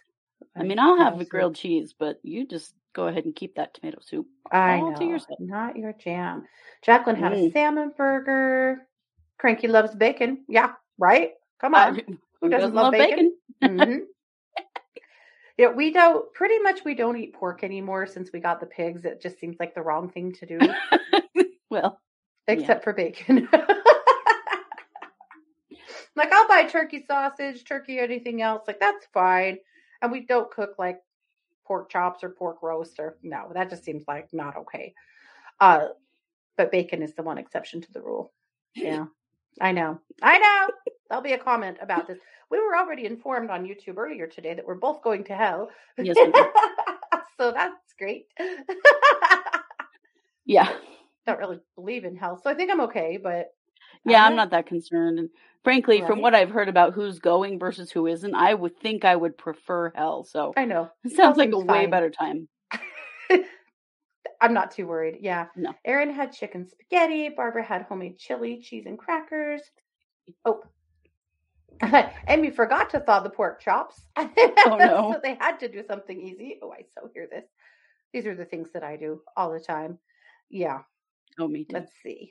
I 0.57 0.63
mean, 0.63 0.79
I'll 0.79 0.97
have 0.97 1.21
a 1.21 1.25
grilled 1.25 1.57
cheese, 1.57 1.95
but 1.99 2.21
you 2.23 2.47
just 2.47 2.75
go 2.93 3.09
ahead 3.09 3.25
and 3.25 3.35
keep 3.35 3.57
that 3.57 3.75
tomato 3.75 3.99
soup. 4.01 4.27
I 4.53 4.79
all 4.81 4.91
know. 4.93 4.99
to 4.99 5.05
yourself. 5.05 5.41
Not 5.41 5.77
your 5.77 5.93
jam. 5.95 6.45
Jacqueline 6.83 7.17
had 7.17 7.33
a 7.33 7.37
Mm. 7.37 7.53
salmon 7.53 7.93
burger. 7.97 8.87
Cranky 9.39 9.67
loves 9.69 9.95
bacon. 9.95 10.45
Yeah, 10.49 10.73
right? 10.97 11.33
Come 11.61 11.75
on. 11.75 11.99
I- 12.01 12.05
Who 12.41 12.49
doesn't 12.51 12.75
love 12.75 12.93
bacon? 12.93 13.37
hmm 13.61 13.95
yeah, 15.59 15.73
we 15.73 15.93
don't. 15.93 16.33
Pretty 16.35 16.59
much, 16.61 16.85
we 16.85 16.95
don't 16.95 17.17
eat 17.17 17.35
pork 17.35 17.65
anymore 17.65 18.07
since 18.07 18.31
we 18.33 18.39
got 18.41 18.61
the 18.61 18.67
pigs. 18.67 19.05
It 19.05 19.21
just 19.21 19.41
seems 19.41 19.57
like 19.59 19.75
the 19.75 19.83
wrong 19.83 20.09
thing 20.09 20.33
to 20.35 20.47
do, 20.47 20.59
well, 21.71 22.01
except 22.49 22.85
for 22.85 22.93
bacon. 22.93 23.49
like 26.17 26.33
I'll 26.33 26.49
buy 26.49 26.65
turkey 26.65 27.05
sausage, 27.07 27.65
turkey, 27.65 27.99
anything 27.99 28.43
else. 28.43 28.65
Like 28.67 28.81
that's 28.81 29.07
fine. 29.13 29.59
And 30.03 30.13
we 30.13 30.27
don't 30.27 30.51
cook 30.51 30.75
like 30.79 31.01
pork 31.65 31.91
chops 31.91 32.25
or 32.25 32.31
pork 32.31 32.63
roast 32.63 32.99
or 32.99 33.19
no. 33.23 33.51
That 33.55 33.71
just 33.71 33.85
seems 33.85 34.05
like 34.09 34.29
not 34.33 34.57
okay. 34.57 34.95
Uh, 35.61 35.89
but 36.57 36.73
bacon 36.73 37.03
is 37.03 37.15
the 37.15 37.23
one 37.23 37.39
exception 37.39 37.81
to 37.81 37.93
the 37.93 38.03
rule. 38.03 38.33
Yeah, 38.75 39.07
I 39.61 39.73
know. 39.73 40.01
I 40.23 40.39
know. 40.39 40.69
There'll 41.09 41.23
be 41.23 41.33
a 41.33 41.39
comment 41.39 41.79
about 41.81 42.07
this. 42.07 42.19
We 42.51 42.59
were 42.59 42.77
already 42.77 43.05
informed 43.05 43.51
on 43.51 43.67
YouTube 43.67 43.97
earlier 43.97 44.27
today 44.27 44.55
that 44.55 44.67
we're 44.67 44.75
both 44.75 45.03
going 45.03 45.25
to 45.25 45.35
hell. 45.35 45.71
Yes, 45.99 46.17
so 47.39 47.53
that's 47.53 47.95
great. 47.99 48.27
yeah, 50.45 50.73
Don't 51.29 51.39
really 51.39 51.61
believe 51.75 52.07
in 52.07 52.17
hell, 52.17 52.41
so 52.43 52.49
I 52.49 52.55
think 52.55 52.71
I'm 52.71 52.81
okay. 52.81 53.19
But 53.23 53.49
yeah, 54.07 54.25
I'm 54.25 54.35
not 54.35 54.49
that 54.53 54.65
concerned. 54.65 55.19
And 55.19 55.29
frankly, 55.63 56.01
from 56.01 56.23
what 56.23 56.35
I've 56.35 56.49
heard 56.49 56.71
about 56.71 56.95
who's 56.95 57.19
going 57.19 57.59
versus 57.59 57.91
who 57.91 58.07
isn't, 58.07 58.35
I 58.35 58.55
would 58.55 58.79
think 58.79 59.05
I 59.05 59.15
would 59.15 59.37
prefer 59.37 59.93
hell. 59.95 60.25
So 60.25 60.55
I 60.57 60.65
know 60.65 60.91
it 61.05 61.13
sounds 61.13 61.37
like 61.37 61.51
a 61.51 61.53
seems 61.53 61.67
way 61.67 61.85
better 61.85 62.09
time. 62.09 62.49
I'm 64.41 64.55
not 64.55 64.71
too 64.71 64.87
worried. 64.87 65.19
Yeah. 65.21 65.49
No. 65.55 65.75
Erin 65.85 66.15
had 66.15 66.33
chicken 66.33 66.67
spaghetti. 66.67 67.29
Barbara 67.29 67.63
had 67.63 67.83
homemade 67.83 68.17
chili, 68.17 68.63
cheese, 68.63 68.87
and 68.87 68.99
crackers. 68.99 69.61
Oh. 70.47 70.63
Amy 72.29 72.51
forgot 72.53 72.89
to 72.91 73.01
thaw 73.01 73.21
the 73.21 73.29
pork 73.29 73.61
chops. 73.61 74.01
Oh, 74.17 74.31
no. 74.79 75.13
so 75.13 75.21
they 75.23 75.35
had 75.35 75.61
to 75.61 75.69
do 75.69 75.83
something 75.87 76.19
easy. 76.19 76.59
Oh, 76.63 76.73
I 76.73 76.87
so 76.95 77.11
hear 77.13 77.29
this. 77.31 77.45
These 78.15 78.25
are 78.25 78.35
the 78.35 78.47
things 78.47 78.71
that 78.73 78.83
I 78.83 78.97
do 78.97 79.21
all 79.37 79.53
the 79.53 79.61
time. 79.61 79.99
Yeah. 80.49 80.79
Oh, 81.39 81.49
me 81.49 81.65
too. 81.65 81.73
Let's 81.75 81.93
see. 82.03 82.31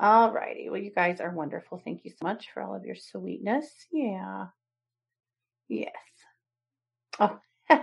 All 0.00 0.32
righty. 0.32 0.70
Well, 0.70 0.80
you 0.80 0.90
guys 0.90 1.20
are 1.20 1.30
wonderful. 1.30 1.78
Thank 1.84 2.04
you 2.04 2.10
so 2.10 2.24
much 2.24 2.50
for 2.52 2.62
all 2.62 2.74
of 2.74 2.84
your 2.86 2.94
sweetness. 2.96 3.86
Yeah. 3.92 4.46
Yes. 5.68 5.94
Oh. 7.20 7.38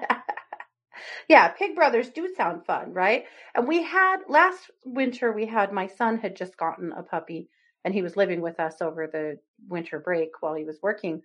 yeah, 1.27 1.49
Pig 1.49 1.75
Brothers 1.75 2.09
do 2.09 2.27
sound 2.35 2.65
fun, 2.65 2.93
right? 2.93 3.25
And 3.55 3.67
we 3.67 3.83
had 3.83 4.17
last 4.27 4.71
winter, 4.85 5.31
we 5.31 5.45
had 5.45 5.71
my 5.71 5.87
son 5.87 6.17
had 6.17 6.35
just 6.35 6.57
gotten 6.57 6.91
a 6.93 7.03
puppy 7.03 7.49
and 7.85 7.93
he 7.93 8.01
was 8.01 8.17
living 8.17 8.41
with 8.41 8.59
us 8.59 8.81
over 8.81 9.07
the 9.07 9.39
winter 9.67 9.99
break 9.99 10.29
while 10.41 10.55
he 10.55 10.63
was 10.63 10.79
working. 10.81 11.21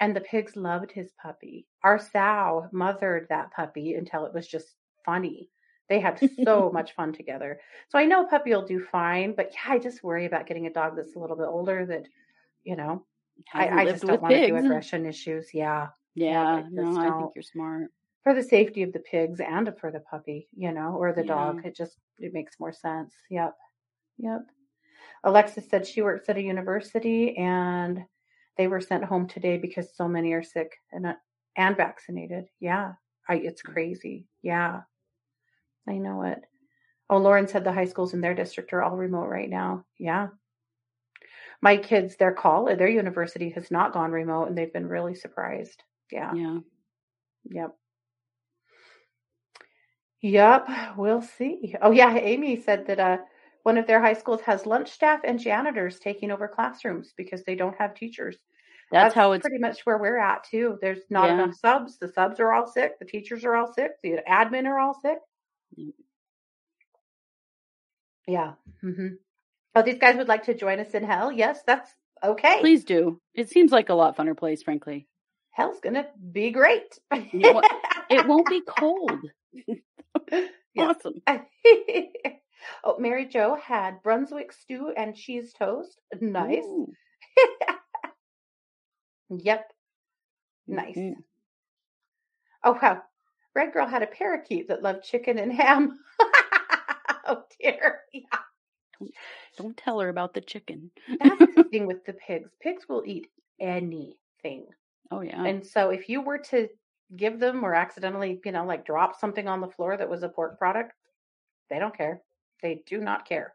And 0.00 0.16
the 0.16 0.20
pigs 0.22 0.56
loved 0.56 0.92
his 0.92 1.12
puppy. 1.22 1.66
Our 1.84 1.98
sow 1.98 2.68
mothered 2.72 3.28
that 3.30 3.52
puppy 3.52 3.94
until 3.94 4.26
it 4.26 4.34
was 4.34 4.46
just 4.48 4.76
funny. 5.04 5.50
They 5.88 6.00
had 6.00 6.20
so 6.44 6.70
much 6.72 6.92
fun 6.94 7.12
together. 7.12 7.60
So 7.88 7.98
I 7.98 8.06
know 8.06 8.24
a 8.24 8.28
puppy 8.28 8.50
will 8.50 8.66
do 8.66 8.80
fine, 8.80 9.34
but 9.34 9.52
yeah, 9.54 9.72
I 9.74 9.78
just 9.78 10.02
worry 10.02 10.26
about 10.26 10.46
getting 10.46 10.66
a 10.66 10.72
dog 10.72 10.96
that's 10.96 11.14
a 11.16 11.18
little 11.18 11.36
bit 11.36 11.46
older 11.46 11.86
that, 11.86 12.06
you 12.64 12.76
know, 12.76 13.06
I, 13.54 13.68
I 13.82 13.84
just 13.86 14.06
don't 14.06 14.22
want 14.22 14.34
to 14.34 14.46
do 14.46 14.56
aggression 14.56 15.06
issues. 15.06 15.54
Yeah. 15.54 15.88
Yeah, 16.14 16.42
I 16.42 16.64
no, 16.70 16.96
I 16.96 17.10
think 17.12 17.32
you're 17.34 17.42
smart. 17.42 17.90
For 18.24 18.34
the 18.34 18.42
safety 18.42 18.82
of 18.82 18.92
the 18.92 18.98
pigs 19.00 19.40
and 19.40 19.72
for 19.78 19.90
the 19.92 20.00
puppy, 20.00 20.48
you 20.56 20.72
know, 20.72 20.96
or 20.96 21.12
the 21.12 21.22
Yeah. 21.22 21.28
dog. 21.34 21.60
It 21.64 21.76
just 21.76 21.98
it 22.18 22.32
makes 22.32 22.58
more 22.58 22.72
sense. 22.72 23.14
Yep. 23.30 23.54
Yep. 24.18 24.42
Alexis 25.24 25.68
said 25.68 25.86
she 25.86 26.02
works 26.02 26.28
at 26.28 26.36
a 26.36 26.42
university 26.42 27.36
and 27.36 28.04
They 28.56 28.68
were 28.68 28.80
sent 28.80 29.04
home 29.04 29.28
today 29.28 29.58
because 29.58 29.94
so 29.96 30.08
many 30.08 30.32
are 30.32 30.42
sick 30.42 30.72
and 30.92 31.06
uh, 31.06 31.14
and 31.56 31.76
vaccinated. 31.76 32.46
Yeah, 32.60 32.94
I, 33.28 33.36
it's 33.36 33.62
crazy. 33.62 34.28
Yeah, 34.42 34.82
I 35.88 35.94
know 35.98 36.22
it. 36.22 36.38
Oh, 37.08 37.18
Lauren 37.18 37.46
said 37.46 37.64
the 37.64 37.72
high 37.72 37.84
schools 37.84 38.14
in 38.14 38.20
their 38.20 38.34
district 38.34 38.72
are 38.72 38.82
all 38.82 38.96
remote 38.96 39.28
right 39.28 39.48
now. 39.48 39.84
Yeah. 39.98 40.28
My 41.62 41.76
kids, 41.76 42.16
their 42.16 42.32
call, 42.32 42.64
their 42.64 42.88
university 42.88 43.50
has 43.50 43.70
not 43.70 43.92
gone 43.92 44.10
remote 44.12 44.48
and 44.48 44.58
they've 44.58 44.72
been 44.72 44.88
really 44.88 45.14
surprised. 45.14 45.82
Yeah. 46.10 46.32
Yeah. 46.34 46.58
Yep. 47.48 47.76
Yep. 50.22 50.68
We'll 50.96 51.22
see. 51.22 51.74
Oh, 51.80 51.92
yeah. 51.92 52.16
Amy 52.16 52.60
said 52.60 52.86
that 52.88 52.98
uh, 52.98 53.18
one 53.62 53.78
of 53.78 53.86
their 53.86 54.00
high 54.00 54.14
schools 54.14 54.40
has 54.42 54.66
lunch 54.66 54.90
staff 54.90 55.20
and 55.24 55.38
janitors 55.38 55.98
taking 55.98 56.30
over 56.30 56.48
classrooms 56.48 57.14
because 57.16 57.44
they 57.44 57.54
don't 57.54 57.76
have 57.78 57.94
teachers. 57.94 58.36
That's, 58.92 59.14
how 59.14 59.32
it's 59.32 59.42
pretty 59.42 59.58
much 59.60 59.84
where 59.84 59.98
we're 59.98 60.18
at 60.18 60.44
too. 60.44 60.78
There's 60.80 61.02
not 61.10 61.26
Yeah. 61.26 61.34
enough 61.34 61.54
subs. 61.56 61.98
The 61.98 62.08
subs 62.08 62.38
are 62.38 62.52
all 62.52 62.66
sick. 62.66 62.98
The 62.98 63.04
teachers 63.04 63.44
are 63.44 63.56
all 63.56 63.72
sick. 63.72 63.92
The 64.02 64.18
admin 64.28 64.66
are 64.66 64.78
all 64.78 64.94
sick. 65.00 65.18
Mm. 65.78 65.92
Yeah. 68.26 68.52
hmm 68.80 69.06
Oh, 69.74 69.82
these 69.82 69.98
guys 69.98 70.16
would 70.16 70.28
like 70.28 70.44
to 70.44 70.54
join 70.54 70.80
us 70.80 70.92
in 70.94 71.04
hell. 71.04 71.30
Yes, 71.30 71.62
that's 71.66 71.90
okay. 72.24 72.60
Please 72.60 72.84
do. 72.84 73.20
It 73.34 73.50
seems 73.50 73.72
like 73.72 73.90
a 73.90 73.94
lot 73.94 74.16
funner 74.16 74.36
place, 74.36 74.62
frankly. 74.62 75.06
Hell's 75.50 75.80
gonna 75.80 76.06
be 76.32 76.50
great. 76.50 76.98
It 77.12 77.54
won't- 78.26 78.48
be 78.48 78.62
cold. 78.66 79.20
Awesome. 80.78 81.22
oh, 82.84 82.98
Mary 82.98 83.24
Jo 83.26 83.54
had 83.54 84.02
Brunswick 84.02 84.52
stew 84.52 84.92
and 84.94 85.16
cheese 85.16 85.54
toast. 85.58 85.98
Nice. 86.20 86.66
Yep. 89.30 89.72
Nice. 90.68 90.96
Mhm. 90.96 91.14
Oh 92.64 92.78
wow. 92.82 93.02
Red 93.56 93.72
girl 93.72 93.86
had 93.86 94.02
a 94.02 94.06
parakeet 94.06 94.68
that 94.68 94.82
loved 94.82 95.02
chicken 95.02 95.38
and 95.38 95.50
ham. 95.50 95.98
oh 97.26 97.42
dear. 97.58 98.00
Yeah. 98.12 98.20
Don't 99.56 99.76
tell 99.78 99.98
her 99.98 100.10
about 100.10 100.34
the 100.34 100.42
chicken. 100.42 100.90
That's 101.20 101.54
the 101.54 101.64
thing 101.70 101.86
with 101.86 102.04
the 102.04 102.12
pigs. 102.12 102.50
Pigs 102.60 102.86
will 102.86 103.02
eat 103.06 103.28
anything. 103.58 104.66
Oh 105.10 105.22
yeah. 105.22 105.42
And 105.42 105.66
so 105.66 105.88
if 105.88 106.06
you 106.06 106.20
were 106.20 106.36
to 106.50 106.68
give 107.16 107.40
them 107.40 107.64
or 107.64 107.74
accidentally, 107.74 108.42
you 108.44 108.52
know, 108.52 108.66
like 108.66 108.84
drop 108.84 109.18
something 109.18 109.48
on 109.48 109.62
the 109.62 109.68
floor 109.68 109.96
that 109.96 110.10
was 110.10 110.22
a 110.22 110.28
pork 110.28 110.58
product, 110.58 110.92
they 111.70 111.78
don't 111.78 111.96
care. 111.96 112.20
They 112.62 112.82
do 112.86 112.98
not 112.98 113.26
care. 113.26 113.54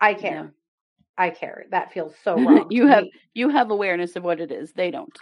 I 0.00 0.14
care. 0.14 0.52
I 1.16 1.30
care. 1.30 1.66
That 1.70 1.92
feels 1.92 2.14
so 2.24 2.34
wrong. 2.44 2.66
you 2.68 2.88
have 2.88 3.04
me. 3.04 3.12
you 3.34 3.48
have 3.50 3.70
awareness 3.70 4.16
of 4.16 4.24
what 4.24 4.40
it 4.40 4.50
is. 4.50 4.72
They 4.72 4.90
don't. 4.90 5.16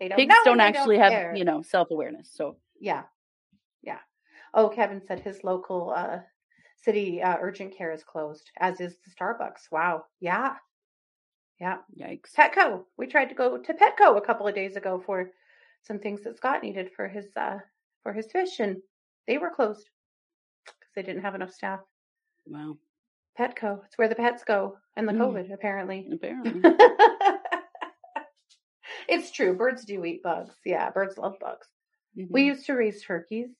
They 0.00 0.08
don't 0.08 0.18
Pigs 0.18 0.34
don't 0.44 0.60
actually 0.60 0.98
have, 0.98 1.12
care. 1.12 1.34
you 1.36 1.44
know, 1.44 1.62
self 1.62 1.90
awareness. 1.90 2.30
So 2.34 2.56
Yeah. 2.80 3.02
Yeah. 3.82 3.98
Oh, 4.54 4.68
Kevin 4.68 5.00
said 5.06 5.20
his 5.20 5.44
local 5.44 5.92
uh 5.96 6.18
city 6.82 7.22
uh, 7.22 7.36
urgent 7.40 7.76
care 7.76 7.92
is 7.92 8.02
closed, 8.02 8.50
as 8.58 8.80
is 8.80 8.96
the 9.04 9.10
Starbucks. 9.12 9.70
Wow. 9.70 10.04
Yeah. 10.20 10.54
Yeah. 11.60 11.78
yikes. 11.96 12.32
Petco. 12.34 12.84
We 12.96 13.06
tried 13.06 13.26
to 13.28 13.34
go 13.34 13.58
to 13.58 13.74
Petco 13.74 14.16
a 14.16 14.20
couple 14.22 14.48
of 14.48 14.54
days 14.54 14.76
ago 14.76 15.02
for 15.04 15.30
some 15.82 15.98
things 15.98 16.22
that 16.24 16.36
Scott 16.38 16.62
needed 16.62 16.90
for 16.96 17.06
his 17.06 17.26
uh 17.36 17.58
for 18.02 18.12
his 18.14 18.26
fish 18.32 18.60
and 18.60 18.78
they 19.26 19.36
were 19.38 19.50
closed 19.50 19.88
because 20.64 20.90
they 20.96 21.02
didn't 21.02 21.22
have 21.22 21.34
enough 21.34 21.52
staff. 21.52 21.80
Wow. 22.46 22.78
Petco. 23.38 23.80
It's 23.84 23.96
where 23.98 24.08
the 24.08 24.14
pets 24.14 24.42
go 24.44 24.76
and 24.96 25.06
the 25.06 25.12
Mm. 25.12 25.18
COVID, 25.20 25.52
apparently. 25.52 26.08
Apparently. 26.12 26.62
it's 29.08 29.30
true. 29.30 29.54
Birds 29.54 29.84
do 29.84 30.04
eat 30.04 30.22
bugs. 30.22 30.54
Yeah, 30.64 30.90
birds 30.90 31.18
love 31.18 31.36
bugs. 31.40 31.68
Mhm. 32.16 32.30
We 32.30 32.44
used 32.44 32.66
to 32.66 32.74
raise 32.74 33.02
turkeys, 33.02 33.50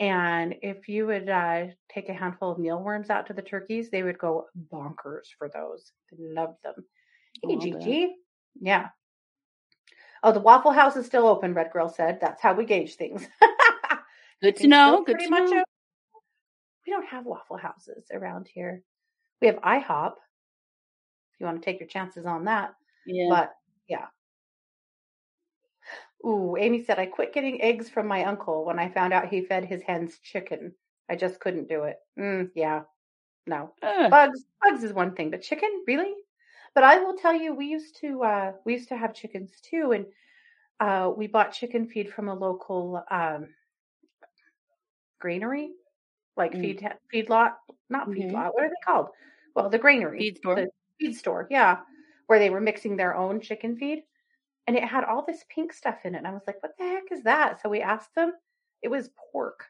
and 0.00 0.54
if 0.62 0.88
you 0.88 1.06
would 1.06 1.28
uh, 1.28 1.66
take 1.88 2.08
a 2.08 2.14
handful 2.14 2.52
of 2.52 2.58
mealworms 2.58 3.10
out 3.10 3.26
to 3.26 3.32
the 3.32 3.42
turkeys, 3.42 3.90
they 3.90 4.02
would 4.02 4.18
go 4.18 4.46
bonkers 4.72 5.28
for 5.38 5.48
those. 5.48 5.92
They 6.10 6.18
loved 6.20 6.62
them. 6.62 6.84
Hey. 7.42 7.56
Gigi. 7.56 8.16
Yeah. 8.60 8.88
Oh, 10.22 10.32
the 10.32 10.40
Waffle 10.40 10.72
House 10.72 10.96
is 10.96 11.06
still 11.06 11.26
open, 11.26 11.52
Red 11.52 11.70
Girl 11.70 11.88
said. 11.88 12.18
That's 12.20 12.40
how 12.40 12.54
we 12.54 12.64
gauge 12.64 12.94
things. 12.96 13.28
Good 14.42 14.56
to 14.56 14.66
know. 14.66 15.04
Good 15.04 15.18
to 15.18 15.28
know. 15.28 15.44
open. 15.44 15.62
We 16.86 16.92
don't 16.92 17.06
have 17.06 17.26
Waffle 17.26 17.58
Houses 17.58 18.06
around 18.12 18.48
here. 18.52 18.82
We 19.40 19.48
have 19.48 19.56
IHOP. 19.56 20.12
If 20.12 21.40
you 21.40 21.46
want 21.46 21.60
to 21.60 21.64
take 21.64 21.80
your 21.80 21.88
chances 21.88 22.26
on 22.26 22.44
that. 22.44 22.74
Yeah. 23.06 23.26
But 23.28 23.52
yeah. 23.88 24.06
Ooh, 26.24 26.56
Amy 26.56 26.82
said 26.82 26.98
I 26.98 27.06
quit 27.06 27.34
getting 27.34 27.60
eggs 27.60 27.90
from 27.90 28.06
my 28.06 28.24
uncle 28.24 28.64
when 28.64 28.78
I 28.78 28.88
found 28.88 29.12
out 29.12 29.28
he 29.28 29.42
fed 29.42 29.64
his 29.64 29.82
hens 29.82 30.18
chicken. 30.22 30.74
I 31.10 31.16
just 31.16 31.38
couldn't 31.38 31.68
do 31.68 31.84
it. 31.84 31.98
Mm, 32.18 32.50
yeah. 32.54 32.82
No. 33.46 33.74
Ugh. 33.82 34.10
Bugs 34.10 34.44
bugs 34.62 34.84
is 34.84 34.92
one 34.94 35.14
thing, 35.14 35.30
but 35.30 35.42
chicken, 35.42 35.84
really? 35.86 36.14
But 36.74 36.84
I 36.84 36.98
will 36.98 37.14
tell 37.16 37.34
you 37.34 37.54
we 37.54 37.66
used 37.66 37.96
to 38.00 38.22
uh 38.22 38.52
we 38.64 38.72
used 38.72 38.88
to 38.88 38.96
have 38.96 39.14
chickens 39.14 39.52
too 39.60 39.92
and 39.92 40.06
uh 40.80 41.10
we 41.14 41.26
bought 41.26 41.52
chicken 41.52 41.86
feed 41.86 42.12
from 42.12 42.28
a 42.28 42.34
local 42.34 43.04
um 43.10 43.48
granary, 45.20 45.72
like 46.36 46.54
Mm. 46.54 46.60
feed 46.62 46.88
feed 47.10 47.28
lot, 47.28 47.58
not 47.90 48.12
feed 48.12 48.24
Mhm. 48.24 48.32
lot. 48.32 48.54
What 48.54 48.64
are 48.64 48.68
they 48.68 48.84
called? 48.84 49.10
Well, 49.54 49.68
the 49.68 49.78
granary 49.78 50.18
Feed 50.20 50.38
store. 50.38 50.54
the 50.56 50.70
feed 50.98 51.14
store, 51.14 51.46
yeah, 51.50 51.80
where 52.26 52.38
they 52.38 52.50
were 52.50 52.60
mixing 52.60 52.96
their 52.96 53.14
own 53.14 53.40
chicken 53.40 53.76
feed. 53.76 54.04
And 54.66 54.76
it 54.76 54.84
had 54.84 55.04
all 55.04 55.24
this 55.26 55.44
pink 55.54 55.72
stuff 55.72 55.98
in 56.04 56.14
it. 56.14 56.18
And 56.18 56.26
I 56.26 56.32
was 56.32 56.42
like, 56.46 56.62
what 56.62 56.72
the 56.78 56.84
heck 56.84 57.04
is 57.12 57.22
that? 57.24 57.60
So 57.60 57.68
we 57.68 57.80
asked 57.80 58.14
them. 58.14 58.32
It 58.82 58.88
was 58.88 59.10
pork. 59.32 59.64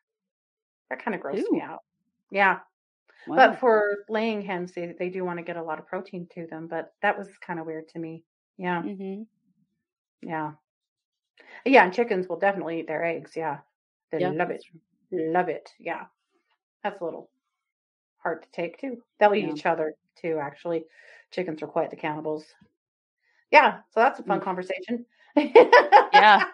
That 0.90 1.04
kind 1.04 1.14
of 1.14 1.20
grossed 1.20 1.50
me 1.50 1.60
out. 1.60 1.80
Yeah. 2.30 2.58
Wow. 3.26 3.36
But 3.36 3.58
for 3.58 4.04
laying 4.08 4.42
hens, 4.42 4.72
they, 4.72 4.94
they 4.98 5.08
do 5.08 5.24
want 5.24 5.38
to 5.38 5.44
get 5.44 5.56
a 5.56 5.62
lot 5.62 5.78
of 5.78 5.86
protein 5.86 6.28
to 6.34 6.46
them. 6.46 6.68
But 6.68 6.92
that 7.02 7.18
was 7.18 7.28
kind 7.44 7.58
of 7.58 7.66
weird 7.66 7.88
to 7.88 7.98
me. 7.98 8.22
Yeah. 8.58 8.82
Mm-hmm. 8.82 9.22
Yeah. 10.28 10.52
Yeah. 11.64 11.84
And 11.84 11.92
chickens 11.92 12.28
will 12.28 12.38
definitely 12.38 12.80
eat 12.80 12.86
their 12.86 13.04
eggs. 13.04 13.32
Yeah. 13.34 13.58
They 14.12 14.20
Yeah, 14.20 14.30
love 14.30 14.50
it. 14.50 14.64
Love 15.10 15.48
it. 15.48 15.70
Yeah. 15.78 16.04
That's 16.82 17.00
a 17.00 17.04
little 17.04 17.30
hard 18.22 18.42
to 18.42 18.48
take 18.52 18.78
too. 18.78 18.98
They'll 19.18 19.34
eat 19.34 19.46
Yeah. 19.46 19.52
each 19.52 19.66
other 19.66 19.94
too, 20.20 20.38
actually. 20.40 20.84
Chickens 21.30 21.62
are 21.62 21.66
quite 21.66 21.90
the 21.90 21.96
cannibals. 21.96 22.44
Yeah. 23.54 23.78
So 23.92 24.00
that's 24.00 24.18
a 24.18 24.24
fun 24.24 24.40
Mm. 24.40 24.42
conversation. 24.42 25.06
Yeah. 25.36 26.44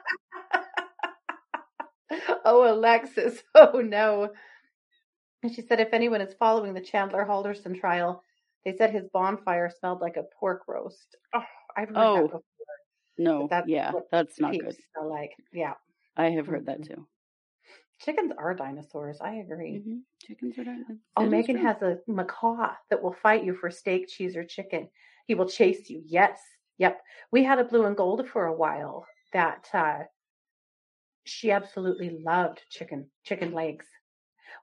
oh, 2.45 2.71
Alexis. 2.71 3.43
Oh, 3.55 3.81
no. 3.81 4.31
And 5.43 5.55
she 5.55 5.63
said 5.63 5.81
if 5.81 5.95
anyone 5.95 6.21
is 6.21 6.35
following 6.35 6.75
the 6.75 6.81
Chandler 6.83 7.25
Halderson 7.25 7.75
trial, 7.81 8.23
they 8.67 8.77
said 8.77 8.91
his 8.91 9.09
bonfire 9.15 9.71
smelled 9.71 10.03
like 10.03 10.19
a 10.19 10.25
pork 10.39 10.65
roast. 10.69 11.17
Oh, 11.35 11.43
I've 11.75 11.89
heard 11.89 11.97
Oh, 11.97 12.15
that 12.17 12.23
before. 12.25 12.43
No. 13.17 13.49
That's 13.49 13.67
yeah. 13.67 13.93
That's 14.11 14.39
not 14.39 14.53
good. 14.53 14.77
smell 14.93 15.09
like. 15.09 15.33
Yeah. 15.53 15.73
I 16.19 16.27
have 16.31 16.47
heard 16.47 16.67
that 16.67 16.81
Mhm. 16.83 16.89
too. 16.89 17.07
Chickens 17.99 18.33
are 18.37 18.55
dinosaurs. 18.55 19.21
I 19.23 19.37
agree. 19.37 19.79
hmm 19.79 19.99
Chickens 20.19 20.59
are 20.59 20.65
done. 20.65 21.01
Oh, 21.17 21.25
that 21.25 21.31
Megan 21.31 21.57
has 21.57 21.81
a 21.81 21.99
macaw 22.07 22.75
that 22.91 23.03
will 23.03 23.15
fight 23.15 23.43
you 23.45 23.55
for 23.55 23.71
steak, 23.71 24.07
cheese, 24.09 24.37
or 24.37 24.45
chicken. 24.45 24.91
He 25.27 25.35
will 25.35 25.49
chase 25.49 25.89
you. 25.89 26.03
Yes. 26.05 26.41
Yep. 26.81 26.99
We 27.31 27.45
had 27.45 27.59
a 27.59 27.65
blue 27.65 27.85
and 27.85 27.97
gold 27.97 28.27
for 28.27 28.47
a 28.47 28.55
while 28.55 29.07
that 29.35 29.69
uh, 29.75 29.99
she 31.25 31.51
absolutely 31.51 32.19
loved 32.25 32.63
chicken, 32.71 33.07
chicken 33.23 33.53
legs. 33.53 33.85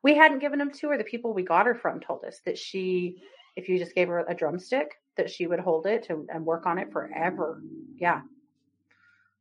We 0.01 0.15
hadn't 0.15 0.39
given 0.39 0.57
them 0.57 0.71
to 0.71 0.89
her. 0.89 0.97
The 0.97 1.03
people 1.03 1.33
we 1.33 1.43
got 1.43 1.67
her 1.67 1.75
from 1.75 1.99
told 1.99 2.25
us 2.25 2.39
that 2.45 2.57
she, 2.57 3.17
if 3.55 3.69
you 3.69 3.77
just 3.77 3.93
gave 3.93 4.07
her 4.07 4.25
a 4.27 4.33
drumstick, 4.33 4.95
that 5.15 5.29
she 5.29 5.45
would 5.45 5.59
hold 5.59 5.85
it 5.85 6.07
and, 6.09 6.27
and 6.33 6.43
work 6.43 6.65
on 6.65 6.79
it 6.79 6.91
forever. 6.91 7.61
Yeah. 7.99 8.21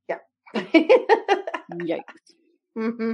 Yeah. 0.09 0.19
Yikes. 1.73 2.03
hmm 2.77 3.13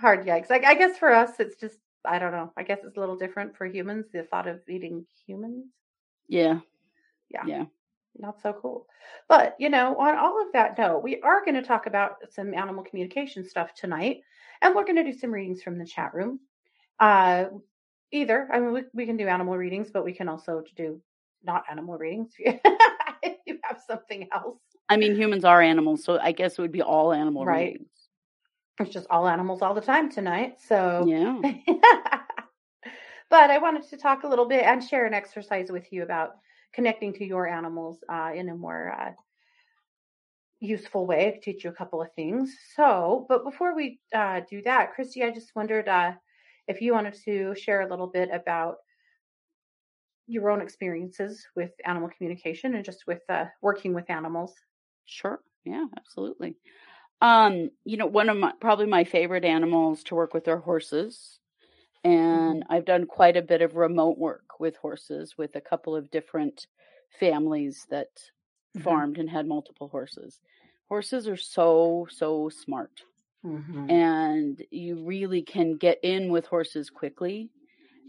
Hard 0.00 0.26
yikes. 0.26 0.50
I, 0.50 0.60
I 0.66 0.74
guess 0.74 0.98
for 0.98 1.12
us, 1.12 1.38
it's 1.38 1.56
just, 1.56 1.78
I 2.04 2.18
don't 2.18 2.32
know. 2.32 2.52
I 2.56 2.64
guess 2.64 2.80
it's 2.84 2.96
a 2.96 3.00
little 3.00 3.16
different 3.16 3.56
for 3.56 3.64
humans. 3.64 4.06
The 4.12 4.24
thought 4.24 4.48
of 4.48 4.60
eating 4.68 5.06
humans, 5.26 5.66
Yeah. 6.28 6.58
Yeah. 7.30 7.44
Yeah. 7.46 7.64
Not 8.18 8.40
so 8.40 8.52
cool. 8.52 8.86
But, 9.28 9.56
you 9.58 9.68
know, 9.68 9.96
on 9.98 10.16
all 10.16 10.40
of 10.40 10.52
that 10.52 10.78
note, 10.78 11.02
we 11.02 11.20
are 11.20 11.44
going 11.44 11.54
to 11.54 11.62
talk 11.62 11.86
about 11.86 12.16
some 12.30 12.54
animal 12.54 12.84
communication 12.84 13.44
stuff 13.48 13.74
tonight. 13.74 14.20
And 14.62 14.74
we're 14.74 14.84
going 14.84 14.96
to 14.96 15.04
do 15.04 15.12
some 15.12 15.32
readings 15.32 15.62
from 15.62 15.78
the 15.78 15.84
chat 15.84 16.14
room. 16.14 16.40
Uh, 16.98 17.46
either, 18.10 18.48
I 18.52 18.58
mean, 18.60 18.72
we, 18.72 18.82
we 18.94 19.06
can 19.06 19.16
do 19.16 19.28
animal 19.28 19.56
readings, 19.56 19.90
but 19.90 20.04
we 20.04 20.12
can 20.12 20.28
also 20.28 20.62
do 20.76 21.00
not 21.44 21.64
animal 21.70 21.96
readings 21.96 22.32
if 22.38 22.60
you 23.46 23.58
have 23.62 23.80
something 23.86 24.28
else. 24.32 24.58
I 24.88 24.96
mean, 24.96 25.14
humans 25.14 25.44
are 25.44 25.60
animals, 25.60 26.04
so 26.04 26.18
I 26.18 26.32
guess 26.32 26.58
it 26.58 26.62
would 26.62 26.72
be 26.72 26.82
all 26.82 27.12
animal 27.12 27.44
Right. 27.44 27.72
readings. 27.72 27.90
It's 28.78 28.90
just 28.90 29.06
all 29.10 29.26
animals 29.26 29.62
all 29.62 29.74
the 29.74 29.80
time 29.80 30.10
tonight. 30.10 30.58
So, 30.60 31.06
Yeah. 31.06 31.40
but 33.30 33.50
I 33.50 33.58
wanted 33.58 33.88
to 33.88 33.96
talk 33.96 34.24
a 34.24 34.28
little 34.28 34.46
bit 34.46 34.64
and 34.64 34.82
share 34.82 35.06
an 35.06 35.14
exercise 35.14 35.70
with 35.70 35.92
you 35.92 36.02
about 36.02 36.36
connecting 36.76 37.12
to 37.14 37.24
your 37.24 37.48
animals 37.48 37.98
uh, 38.08 38.30
in 38.34 38.50
a 38.50 38.54
more 38.54 38.92
uh, 38.92 39.12
useful 40.60 41.06
way. 41.06 41.26
I 41.26 41.30
could 41.32 41.42
teach 41.42 41.64
you 41.64 41.70
a 41.70 41.74
couple 41.74 42.00
of 42.00 42.12
things. 42.14 42.54
So, 42.76 43.26
but 43.28 43.44
before 43.44 43.74
we 43.74 43.98
uh, 44.14 44.42
do 44.48 44.62
that, 44.62 44.90
Kristi, 44.94 45.24
I 45.24 45.30
just 45.32 45.56
wondered 45.56 45.88
uh, 45.88 46.12
if 46.68 46.80
you 46.80 46.92
wanted 46.92 47.16
to 47.24 47.54
share 47.56 47.80
a 47.80 47.90
little 47.90 48.06
bit 48.06 48.28
about 48.32 48.76
your 50.28 50.50
own 50.50 50.60
experiences 50.60 51.46
with 51.56 51.70
animal 51.84 52.10
communication 52.16 52.74
and 52.74 52.84
just 52.84 53.06
with 53.06 53.22
uh, 53.28 53.46
working 53.62 53.94
with 53.94 54.10
animals. 54.10 54.54
Sure. 55.06 55.40
Yeah, 55.64 55.86
absolutely. 55.96 56.56
Um, 57.22 57.70
you 57.84 57.96
know, 57.96 58.06
one 58.06 58.28
of 58.28 58.36
my 58.36 58.52
probably 58.60 58.86
my 58.86 59.04
favorite 59.04 59.44
animals 59.44 60.02
to 60.04 60.14
work 60.14 60.34
with 60.34 60.46
are 60.48 60.58
horses. 60.58 61.38
And 62.06 62.24
Mm-hmm. 62.32 62.66
I've 62.70 62.84
done 62.84 63.06
quite 63.06 63.36
a 63.36 63.42
bit 63.42 63.62
of 63.62 63.76
remote 63.76 64.18
work 64.18 64.60
with 64.60 64.76
horses 64.76 65.36
with 65.38 65.56
a 65.56 65.60
couple 65.60 65.96
of 65.96 66.10
different 66.10 66.66
families 67.10 67.86
that 67.90 68.30
Mhm. 68.74 69.00
farmed 69.00 69.18
and 69.18 69.30
had 69.30 69.46
multiple 69.48 69.88
horses. 69.88 70.40
Horses 70.88 71.28
are 71.28 71.36
so, 71.38 72.06
so 72.10 72.48
smart. 72.50 73.02
Mhm. 73.42 73.86
and 73.88 74.64
you 74.70 75.04
really 75.04 75.42
can 75.42 75.76
get 75.76 75.98
in 76.02 76.30
with 76.30 76.46
horses 76.46 76.90
quickly. 76.90 77.50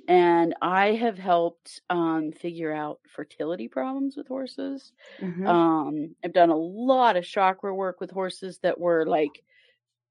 And 0.07 0.55
I 0.61 0.93
have 0.93 1.17
helped 1.17 1.81
um, 1.89 2.31
figure 2.31 2.73
out 2.73 3.01
fertility 3.07 3.67
problems 3.69 4.17
with 4.17 4.27
horses. 4.27 4.93
Mhm. 5.19 5.57
Um, 5.57 6.15
I've 6.23 6.33
done 6.33 6.51
a 6.51 6.57
lot 6.57 7.17
of 7.17 7.25
chakra 7.25 7.75
work 7.75 8.01
with 8.01 8.11
horses 8.11 8.59
that 8.59 8.79
were 8.79 9.05
like 9.05 9.43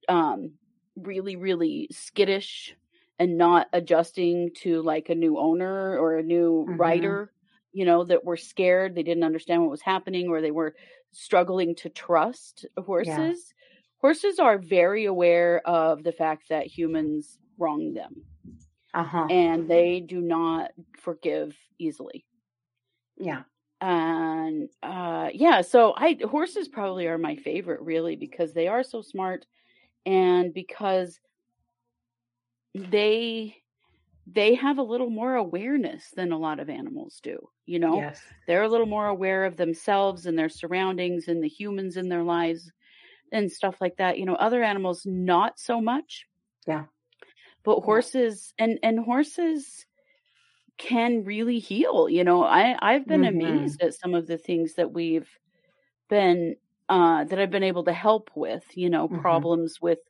um, 0.09 0.59
really, 0.97 1.37
really 1.37 1.88
skittish 1.90 2.76
and 3.18 3.38
not 3.38 3.68
adjusting 3.73 4.52
to 4.56 4.82
like 4.82 5.08
a 5.08 5.14
new 5.14 5.38
owner 5.38 5.99
or 5.99 6.16
a 6.16 6.23
new 6.23 6.66
Mhm. 6.66 6.76
rider, 6.76 7.32
you 7.73 7.85
know, 7.85 8.04
that 8.04 8.25
were 8.25 8.37
scared. 8.37 8.94
They 8.94 9.02
didn't 9.02 9.25
understand 9.25 9.62
what 9.62 9.70
was 9.70 9.82
happening 9.82 10.28
or 10.28 10.40
they 10.40 10.50
were 10.50 10.75
struggling 11.12 11.75
to 11.76 11.90
trust 11.90 12.66
horses. 12.78 13.54
Horses 13.99 14.38
are 14.38 14.58
very 14.58 15.04
aware 15.06 15.66
of 15.66 16.04
the 16.04 16.12
fact 16.12 16.49
that 16.50 16.66
humans 16.66 17.38
wrong 17.58 17.94
them 17.94 18.26
Uh-huh. 18.94 19.30
and 19.30 19.68
they 19.68 20.00
do 20.00 20.20
not 20.20 20.73
forgive 20.96 21.56
easily 21.78 22.26
Yeah. 23.16 23.44
and 23.80 24.70
uh 24.82 25.28
yeah 25.35 25.61
so 25.61 25.92
i 25.96 26.16
horses 26.30 26.66
probably 26.66 27.06
are 27.06 27.18
my 27.18 27.37
favorite 27.37 27.80
really 27.82 28.16
because 28.16 28.54
they 28.54 28.68
are 28.68 28.82
so 28.82 29.02
smart 29.02 29.46
and 30.06 30.54
because 30.54 31.20
they 32.76 33.56
they 34.26 34.54
have 34.54 34.78
a 34.78 34.83
little 34.85 35.11
more 35.11 35.35
awareness 35.37 36.11
than 36.16 36.33
a 36.33 36.38
lot 36.38 36.61
of 36.61 36.71
animals 36.71 37.21
do 37.23 37.38
you 37.66 37.78
know 37.78 38.06
Yes. 38.06 38.23
they're 38.47 38.64
a 38.64 38.68
little 38.68 38.87
more 38.87 39.09
aware 39.09 39.45
of 39.45 39.56
themselves 39.56 40.26
and 40.26 40.38
their 40.38 40.49
surroundings 40.49 41.28
and 41.28 41.42
the 41.45 41.49
humans 41.49 41.97
in 41.97 42.09
their 42.09 42.25
lives 42.25 42.73
and 43.33 43.52
stuff 43.52 43.80
like 43.80 43.97
that 43.99 44.18
you 44.18 44.26
know 44.26 44.37
other 44.37 44.62
animals 44.64 45.02
not 45.06 45.59
so 45.59 45.80
much 45.80 46.26
Yeah. 46.66 46.87
but 47.64 47.80
Yeah. 47.87 48.02
horses 48.02 48.54
and 48.59 48.78
and 48.83 49.00
horses 49.00 49.87
can 50.78 51.25
really 51.25 51.59
heal 51.59 52.09
you 52.09 52.25
know 52.25 52.45
i 52.45 52.76
i've 52.83 53.06
been 53.09 53.25
Mhm. 53.25 53.25
amazed 53.25 53.83
at 53.83 53.95
some 53.95 54.14
of 54.14 54.26
the 54.26 54.38
things 54.38 54.75
that 54.75 54.92
we've 54.92 55.30
been 56.09 56.56
uh 56.88 57.25
that 57.25 57.38
i've 57.40 57.50
been 57.50 57.62
able 57.64 57.85
to 57.85 57.92
help 57.92 58.30
with 58.37 58.64
you 58.76 58.90
know 58.90 59.09
Mhm. 59.09 59.47
problems 59.49 59.80
with 59.83 60.00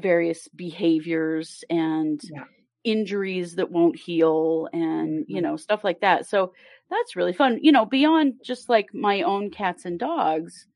various 0.00 0.48
behaviors 0.48 1.64
and 1.70 2.20
Yeah. 2.22 2.44
injuries 2.84 3.56
that 3.56 3.70
won't 3.70 3.96
heal 3.96 4.68
and 4.72 5.26
you 5.28 5.40
Mhm. 5.40 5.42
know 5.42 5.56
stuff 5.56 5.84
like 5.84 6.00
that 6.00 6.26
so 6.26 6.52
that's 6.90 7.14
really 7.16 7.32
fun 7.34 7.58
you 7.62 7.72
know 7.72 7.84
beyond 7.84 8.34
just 8.42 8.68
like 8.70 8.88
my 8.94 9.22
own 9.22 9.50
cats 9.50 9.84
and 9.84 9.98
dogs 9.98 10.66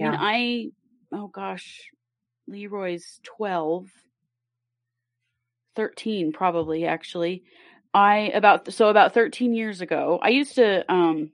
i 0.00 0.02
mean 0.02 0.14
Yeah. 0.14 0.18
i 0.18 0.70
oh 1.12 1.28
gosh 1.28 1.88
leroy's 2.48 3.20
12 3.24 3.86
13 5.76 6.32
probably 6.32 6.84
actually 6.86 7.44
i 7.94 8.30
about 8.34 8.72
so 8.72 8.88
about 8.88 9.14
13 9.14 9.54
years 9.54 9.80
ago 9.80 10.18
i 10.22 10.28
used 10.28 10.54
to 10.56 10.90
um 10.92 11.30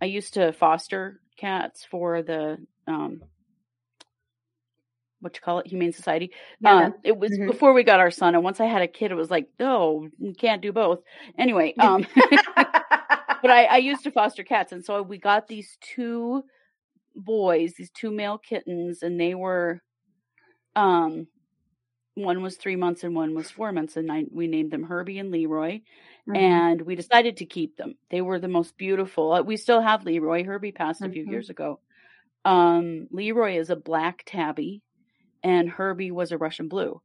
i 0.00 0.04
used 0.06 0.34
to 0.34 0.52
foster 0.52 1.20
cats 1.36 1.84
for 1.84 2.22
the 2.22 2.58
um 2.86 3.22
what 5.20 5.34
you 5.34 5.40
call 5.40 5.58
it 5.58 5.66
humane 5.66 5.92
society 5.92 6.32
Yeah. 6.60 6.86
um 6.86 6.94
it 7.04 7.16
was 7.16 7.32
Mhm. 7.32 7.46
before 7.46 7.72
we 7.72 7.82
got 7.84 8.00
our 8.00 8.10
son 8.10 8.34
and 8.34 8.44
once 8.44 8.60
i 8.60 8.66
had 8.66 8.82
a 8.82 8.88
kid 8.88 9.10
it 9.10 9.16
was 9.16 9.30
like 9.30 9.48
oh 9.60 10.08
you 10.18 10.34
can't 10.34 10.62
do 10.62 10.72
both 10.72 11.00
anyway 11.38 11.74
um 11.78 12.06
but 12.56 13.50
I, 13.50 13.64
I 13.64 13.76
used 13.78 14.04
to 14.04 14.10
foster 14.10 14.44
cats 14.44 14.72
and 14.72 14.84
so 14.84 15.02
we 15.02 15.18
got 15.18 15.46
these 15.48 15.76
two 15.80 16.42
boys 17.16 17.74
these 17.76 17.90
two 17.90 18.10
male 18.10 18.38
kittens 18.38 19.02
and 19.02 19.18
they 19.20 19.34
were 19.34 19.80
um 20.76 21.26
one 22.14 22.42
was 22.42 22.56
three 22.56 22.76
months 22.76 23.04
and 23.04 23.14
one 23.14 23.34
was 23.34 23.50
four 23.50 23.70
months 23.70 23.96
and 23.96 24.10
I, 24.10 24.24
we 24.32 24.48
named 24.48 24.72
them 24.72 24.82
herbie 24.82 25.18
and 25.18 25.30
leroy 25.30 25.80
Mhm. 26.28 26.36
and 26.36 26.82
we 26.82 26.96
decided 26.96 27.36
to 27.38 27.46
keep 27.46 27.76
them 27.76 27.94
they 28.10 28.20
were 28.20 28.38
the 28.40 28.48
most 28.48 28.76
beautiful 28.76 29.32
uh, 29.32 29.42
we 29.42 29.56
still 29.56 29.80
have 29.80 30.04
leroy 30.04 30.44
herbie 30.44 30.72
passed 30.72 31.00
a 31.02 31.08
few 31.10 31.22
Mhm. 31.24 31.30
years 31.30 31.50
ago 31.50 31.80
um 32.44 33.06
leroy 33.10 33.56
is 33.58 33.70
a 33.70 33.76
black 33.76 34.22
tabby 34.26 34.82
and 35.42 35.68
herbie 35.70 36.10
was 36.10 36.32
a 36.32 36.38
russian 36.38 36.68
blue 36.68 37.00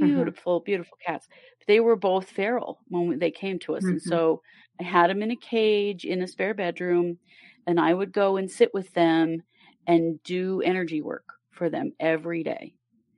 Mhm. 0.00 0.34
beautiful 0.36 0.60
beautiful 0.60 0.96
cats 1.04 1.28
they 1.66 1.80
were 1.80 1.96
both 1.96 2.30
feral 2.30 2.80
when 2.88 3.18
they 3.18 3.30
came 3.30 3.58
to 3.58 3.76
us 3.76 3.90
and 3.90 4.00
Mhm. 4.00 4.02
so 4.02 4.42
i 4.80 4.84
had 4.84 5.10
them 5.10 5.22
in 5.22 5.30
a 5.32 5.36
cage 5.36 6.04
in 6.04 6.22
a 6.22 6.28
spare 6.28 6.54
bedroom 6.54 7.18
and 7.66 7.80
i 7.80 7.92
would 7.94 8.12
go 8.12 8.36
and 8.36 8.50
sit 8.50 8.72
with 8.74 8.92
them 8.94 9.42
and 9.86 10.22
do 10.22 10.60
energy 10.62 11.02
work 11.02 11.26
for 11.52 11.68
them 11.70 11.92
every 12.00 12.42
day 12.44 12.74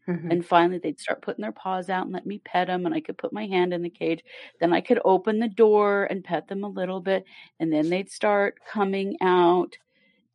Mhm. 0.07 0.31
and 0.31 0.45
finally 0.45 0.79
they'd 0.79 1.01
start 1.01 1.23
putting 1.23 1.43
their 1.43 1.53
paws 1.53 1.89
out 1.89 2.05
and 2.05 2.13
let 2.13 2.27
me 2.27 2.39
pet 2.45 2.67
them 2.67 2.87
and 2.87 2.95
i 2.95 3.01
could 3.01 3.19
put 3.19 3.33
my 3.33 3.47
hand 3.47 3.73
in 3.73 3.83
the 3.83 3.91
cage 3.91 4.23
then 4.61 4.73
i 4.73 4.81
could 4.81 5.01
open 5.05 5.39
the 5.39 5.49
door 5.49 6.05
and 6.11 6.25
pet 6.25 6.49
them 6.49 6.65
a 6.65 6.69
little 6.69 7.01
bit 7.01 7.25
and 7.61 7.73
then 7.73 7.89
they'd 7.91 8.11
start 8.11 8.59
coming 8.67 9.17
out 9.21 9.77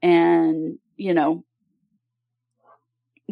and 0.01 0.79
you 0.97 1.13
know 1.13 1.45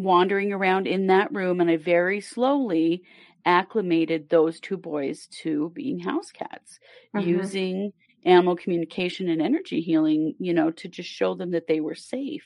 wandering 0.04 0.52
around 0.54 0.88
in 0.88 1.08
that 1.08 1.34
room 1.34 1.60
and 1.62 1.70
i 1.70 1.78
very 1.78 2.22
slowly 2.22 3.04
acclimated 3.46 4.30
those 4.30 4.60
two 4.60 4.78
boys 4.78 5.28
to 5.28 5.70
being 5.72 6.00
house 6.00 6.32
cats 6.32 6.80
Mhm. 7.14 7.50
using 7.50 7.92
animal 8.26 8.56
communication 8.56 9.30
and 9.30 9.42
energy 9.42 9.82
healing 9.82 10.36
you 10.40 10.54
know 10.54 10.72
to 10.72 10.88
just 10.90 11.10
show 11.10 11.34
them 11.36 11.52
that 11.52 11.68
they 11.68 11.80
were 11.82 11.96
safe 11.96 12.46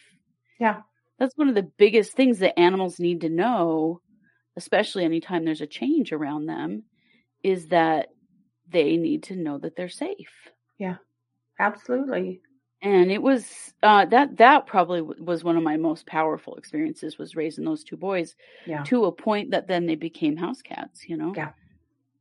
Yeah. 0.60 0.84
that's 1.20 1.38
one 1.38 1.50
of 1.50 1.56
the 1.56 1.64
biggest 1.78 2.14
things 2.14 2.40
that 2.40 2.58
animals 2.60 3.00
need 3.00 3.22
to 3.22 3.30
know, 3.30 4.02
especially 4.58 5.06
anytime 5.06 5.46
there's 5.46 5.62
a 5.62 5.68
change 5.68 6.12
around 6.14 6.48
them, 6.48 6.86
is 7.44 7.70
that 7.70 8.10
they 8.68 8.98
need 8.98 9.24
to 9.24 9.36
know 9.36 9.58
that 9.60 9.76
they're 9.76 9.90
safe. 9.90 10.52
Yeah. 10.78 10.98
Absolutely. 11.60 12.44
And 12.84 13.12
it 13.12 13.22
was 13.22 13.74
uh, 13.82 14.06
that 14.08 14.38
that 14.38 14.68
probably 14.68 15.02
was 15.02 15.44
one 15.44 15.58
of 15.58 15.64
my 15.64 15.78
most 15.78 16.06
powerful 16.06 16.56
experiences 16.56 17.18
was 17.18 17.36
raising 17.36 17.66
those 17.66 17.84
two 17.84 17.98
boys 17.98 18.36
Yeah. 18.66 18.84
to 18.86 19.06
a 19.06 19.12
point 19.12 19.52
that 19.52 19.68
then 19.68 19.86
they 19.88 19.96
became 19.96 20.38
house 20.38 20.62
cats. 20.62 21.08
You 21.08 21.18
know, 21.18 21.34
Yeah. 21.38 21.54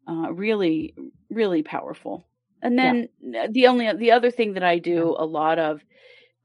uh, 0.09 0.33
really, 0.33 0.95
really 1.31 1.63
powerful. 1.63 2.29
And 2.63 2.79
then 2.79 3.09
uh, 3.37 3.49
the 3.51 3.67
only 3.69 3.93
the 3.95 4.13
other 4.13 4.31
thing 4.31 4.55
that 4.55 4.63
I 4.65 4.79
do 4.79 5.17
a 5.19 5.27
lot 5.27 5.59
of 5.59 5.83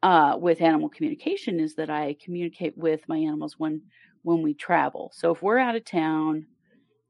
uh, 0.04 0.38
with 0.40 0.62
animal 0.62 0.90
communication 0.90 1.60
is 1.60 1.76
that 1.76 1.90
I 1.90 2.16
communicate 2.24 2.78
with 2.78 3.08
my 3.08 3.18
animals 3.18 3.56
when 3.60 3.84
when 4.24 4.42
we 4.44 4.54
travel. 4.54 5.12
So 5.16 5.32
if 5.34 5.42
we're 5.42 5.60
out 5.60 5.76
of 5.76 5.86
town 5.86 6.48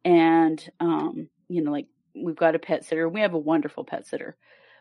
and 0.06 0.70
um, 0.80 1.30
you 1.50 1.62
know, 1.62 1.72
like 1.72 1.88
we've 2.16 2.36
got 2.36 2.56
a 2.56 2.60
pet 2.60 2.86
sitter, 2.86 3.10
we 3.10 3.22
have 3.22 3.34
a 3.34 3.40
wonderful 3.40 3.84
pet 3.84 4.08
sitter, 4.08 4.38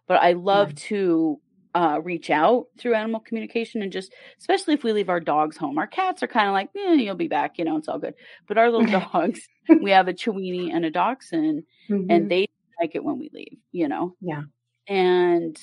but 0.09 0.23
I 0.23 0.33
love 0.33 0.75
to 0.77 1.41
uh, 1.77 2.01
reach 2.03 2.31
out 2.31 2.67
through 2.79 2.95
animal 2.95 3.21
communication 3.21 3.83
and 3.83 3.93
just, 3.93 4.11
especially 4.39 4.73
if 4.75 4.83
we 4.83 4.93
leave 4.93 5.11
our 5.11 5.21
dogs 5.21 5.57
home. 5.59 5.77
Our 5.79 5.87
cats 5.87 6.23
are 6.23 6.27
kind 6.27 6.49
of 6.49 6.55
like, 6.55 6.71
eh, 6.75 6.95
you'll 6.95 7.17
be 7.17 7.29
back, 7.29 7.59
you 7.59 7.65
know, 7.67 7.77
it's 7.77 7.87
all 7.89 7.99
good. 7.99 8.15
But 8.49 8.57
our 8.57 8.71
little 8.71 8.87
dogs, 9.13 9.41
we 9.83 9.91
have 9.91 10.09
a 10.09 10.15
Chiweenie 10.15 10.73
and 10.75 10.85
a 10.87 10.91
Dachshund, 10.91 11.65
Mhm. 11.91 12.07
and 12.09 12.31
they 12.31 12.47
like 12.81 12.95
it 12.95 13.05
when 13.05 13.19
we 13.19 13.29
leave, 13.33 13.59
you 13.73 13.89
know? 13.89 14.15
Yeah. 14.21 14.43
And 14.89 15.57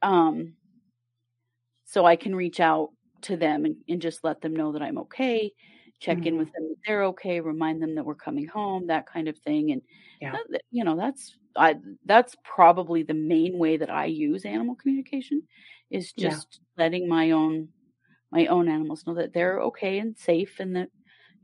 um 0.00 0.54
so 1.84 2.06
I 2.06 2.16
can 2.16 2.34
reach 2.34 2.58
out 2.60 2.88
to 3.22 3.36
them 3.36 3.64
and, 3.66 3.76
and 3.88 4.00
just 4.00 4.24
let 4.24 4.40
them 4.40 4.56
know 4.56 4.72
that 4.72 4.82
I'm 4.82 4.98
okay, 4.98 5.52
check 6.02 6.26
in 6.26 6.36
Mhm. 6.36 6.38
with 6.38 6.52
them 6.54 6.68
that 6.68 6.76
they're 6.86 7.04
okay, 7.06 7.40
remind 7.40 7.82
them 7.82 7.94
that 7.96 8.04
we're 8.06 8.16
coming 8.16 8.46
home, 8.48 8.88
that 8.88 9.06
kind 9.06 9.28
of 9.28 9.38
thing. 9.38 9.72
And 9.72 9.82
Yeah. 10.20 10.38
that- 10.50 10.62
you 10.70 10.84
know, 10.84 10.96
that's 10.96 11.36
I 11.56 11.76
that's 12.06 12.36
probably 12.44 13.02
the 13.04 13.14
main 13.14 13.58
way 13.58 13.76
that 13.78 13.90
I 13.90 14.06
use 14.06 14.44
animal 14.46 14.76
communication 14.76 15.42
is 15.90 16.12
Yeah. 16.16 16.42
just 16.42 16.60
letting 16.78 17.08
my 17.08 17.30
own 17.32 17.70
my 18.32 18.46
own 18.46 18.68
animals 18.68 19.06
know 19.06 19.14
that 19.14 19.32
they're 19.34 19.60
okay 19.62 19.98
and 20.00 20.16
safe 20.18 20.60
and 20.60 20.76
that 20.76 20.90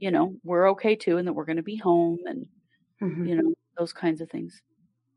you 0.01 0.11
know 0.13 0.37
we're 0.45 0.71
okay 0.73 0.97
too 0.97 1.19
and 1.19 1.27
that 1.29 1.35
we're 1.35 1.45
going 1.47 1.57
to 1.59 1.63
be 1.65 1.77
home 1.77 2.19
and 2.27 2.49
Mhm. 3.01 3.29
you 3.29 3.37
know 3.37 3.55
those 3.79 3.93
kinds 3.95 4.21
of 4.23 4.31
things 4.31 4.63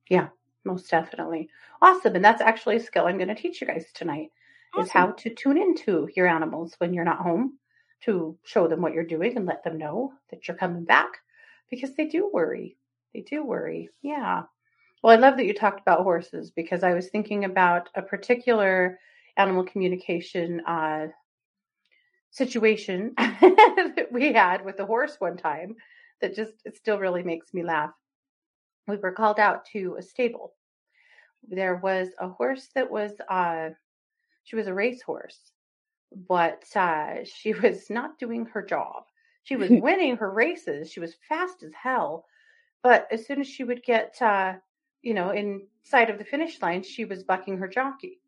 Yeah. 0.09 0.29
most 0.65 0.89
definitely. 0.91 1.49
Awesome. 1.81 2.15
And 2.15 2.23
that's 2.23 2.41
actually 2.41 2.75
a 2.75 2.79
skill 2.79 3.07
I'm 3.07 3.17
going 3.17 3.29
to 3.29 3.35
teach 3.35 3.61
you 3.61 3.67
guys 3.67 3.91
tonight 3.93 4.29
Awesome. 4.73 4.83
is 4.83 4.91
how 4.91 5.11
to 5.11 5.33
tune 5.33 5.57
into 5.57 6.07
your 6.15 6.27
animals 6.27 6.75
when 6.77 6.93
you're 6.93 7.03
not 7.05 7.19
home 7.21 7.57
to 8.05 8.37
show 8.43 8.67
them 8.67 8.81
what 8.81 8.93
you're 8.93 9.03
doing 9.03 9.37
and 9.37 9.45
let 9.45 9.63
them 9.63 9.77
know 9.77 10.13
that 10.29 10.47
you're 10.47 10.57
coming 10.57 10.83
back 10.83 11.11
because 11.69 11.93
they 11.95 12.05
do 12.05 12.29
worry. 12.33 12.77
They 13.13 13.21
do 13.21 13.43
worry. 13.43 13.89
Yeah. 14.01 14.43
Well, 15.03 15.13
I 15.13 15.19
love 15.19 15.37
that 15.37 15.45
you 15.45 15.53
talked 15.53 15.81
about 15.81 16.03
horses 16.03 16.51
because 16.51 16.83
I 16.83 16.93
was 16.93 17.09
thinking 17.09 17.45
about 17.45 17.89
a 17.95 18.01
particular 18.01 18.99
animal 19.37 19.63
communication 19.63 20.61
uh, 20.67 21.07
situation 22.31 23.13
that 23.17 24.07
we 24.11 24.33
had 24.33 24.63
with 24.63 24.79
a 24.79 24.85
horse 24.85 25.15
one 25.19 25.37
time 25.37 25.75
that 26.21 26.35
just 26.35 26.53
it 26.65 26.77
still 26.77 26.99
really 26.99 27.23
makes 27.23 27.53
me 27.53 27.63
laugh. 27.63 27.91
We 28.87 28.97
were 28.97 29.11
called 29.11 29.39
out 29.39 29.65
to 29.73 29.95
a 29.99 30.01
stable. 30.01 30.53
There 31.47 31.75
was 31.77 32.09
a 32.19 32.29
horse 32.29 32.69
that 32.75 32.89
was 32.89 33.11
uh 33.29 33.69
she 34.43 34.55
was 34.55 34.67
a 34.67 34.73
racehorse, 34.73 35.51
but 36.27 36.63
uh 36.75 37.23
she 37.23 37.53
was 37.61 37.89
not 37.89 38.19
doing 38.19 38.45
her 38.47 38.61
job. 38.61 39.03
She 39.43 39.55
was 39.55 39.69
winning 39.71 40.17
her 40.17 40.31
races. 40.31 40.91
She 40.91 40.99
was 40.99 41.15
fast 41.27 41.63
as 41.63 41.71
hell. 41.73 42.25
But 42.83 43.07
as 43.11 43.25
soon 43.25 43.41
as 43.41 43.47
she 43.47 43.63
would 43.63 43.83
get 43.83 44.21
uh 44.21 44.53
you 45.01 45.13
know 45.13 45.31
in 45.31 45.67
sight 45.83 46.09
of 46.09 46.17
the 46.17 46.25
finish 46.25 46.61
line, 46.61 46.83
she 46.83 47.05
was 47.05 47.23
bucking 47.23 47.57
her 47.57 47.67
jockey. 47.67 48.19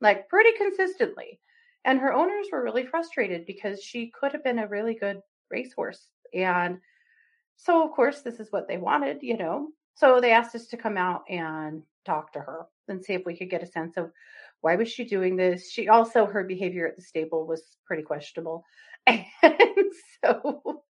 Like 0.00 0.28
pretty 0.28 0.56
consistently. 0.56 1.40
And 1.84 1.98
her 2.00 2.12
owners 2.12 2.48
were 2.52 2.62
really 2.62 2.86
frustrated 2.86 3.46
because 3.46 3.82
she 3.82 4.10
could 4.10 4.32
have 4.32 4.44
been 4.44 4.58
a 4.58 4.68
really 4.68 4.94
good 4.94 5.22
racehorse. 5.50 6.08
And 6.34 6.78
so, 7.56 7.84
of 7.84 7.92
course, 7.92 8.20
this 8.20 8.40
is 8.40 8.52
what 8.52 8.68
they 8.68 8.78
wanted, 8.78 9.22
you 9.22 9.36
know. 9.36 9.68
So 9.94 10.20
they 10.20 10.30
asked 10.30 10.54
us 10.54 10.66
to 10.68 10.76
come 10.76 10.96
out 10.96 11.24
and 11.28 11.82
talk 12.04 12.32
to 12.32 12.40
her 12.40 12.66
and 12.86 13.02
see 13.02 13.14
if 13.14 13.26
we 13.26 13.36
could 13.36 13.50
get 13.50 13.62
a 13.62 13.66
sense 13.66 13.96
of 13.96 14.12
why 14.60 14.76
was 14.76 14.90
she 14.90 15.04
doing 15.04 15.36
this. 15.36 15.70
She 15.70 15.88
also 15.88 16.26
her 16.26 16.44
behavior 16.44 16.86
at 16.86 16.96
the 16.96 17.02
stable 17.02 17.46
was 17.46 17.62
pretty 17.86 18.02
questionable. 18.02 18.64
And 19.42 19.92
so 20.22 20.82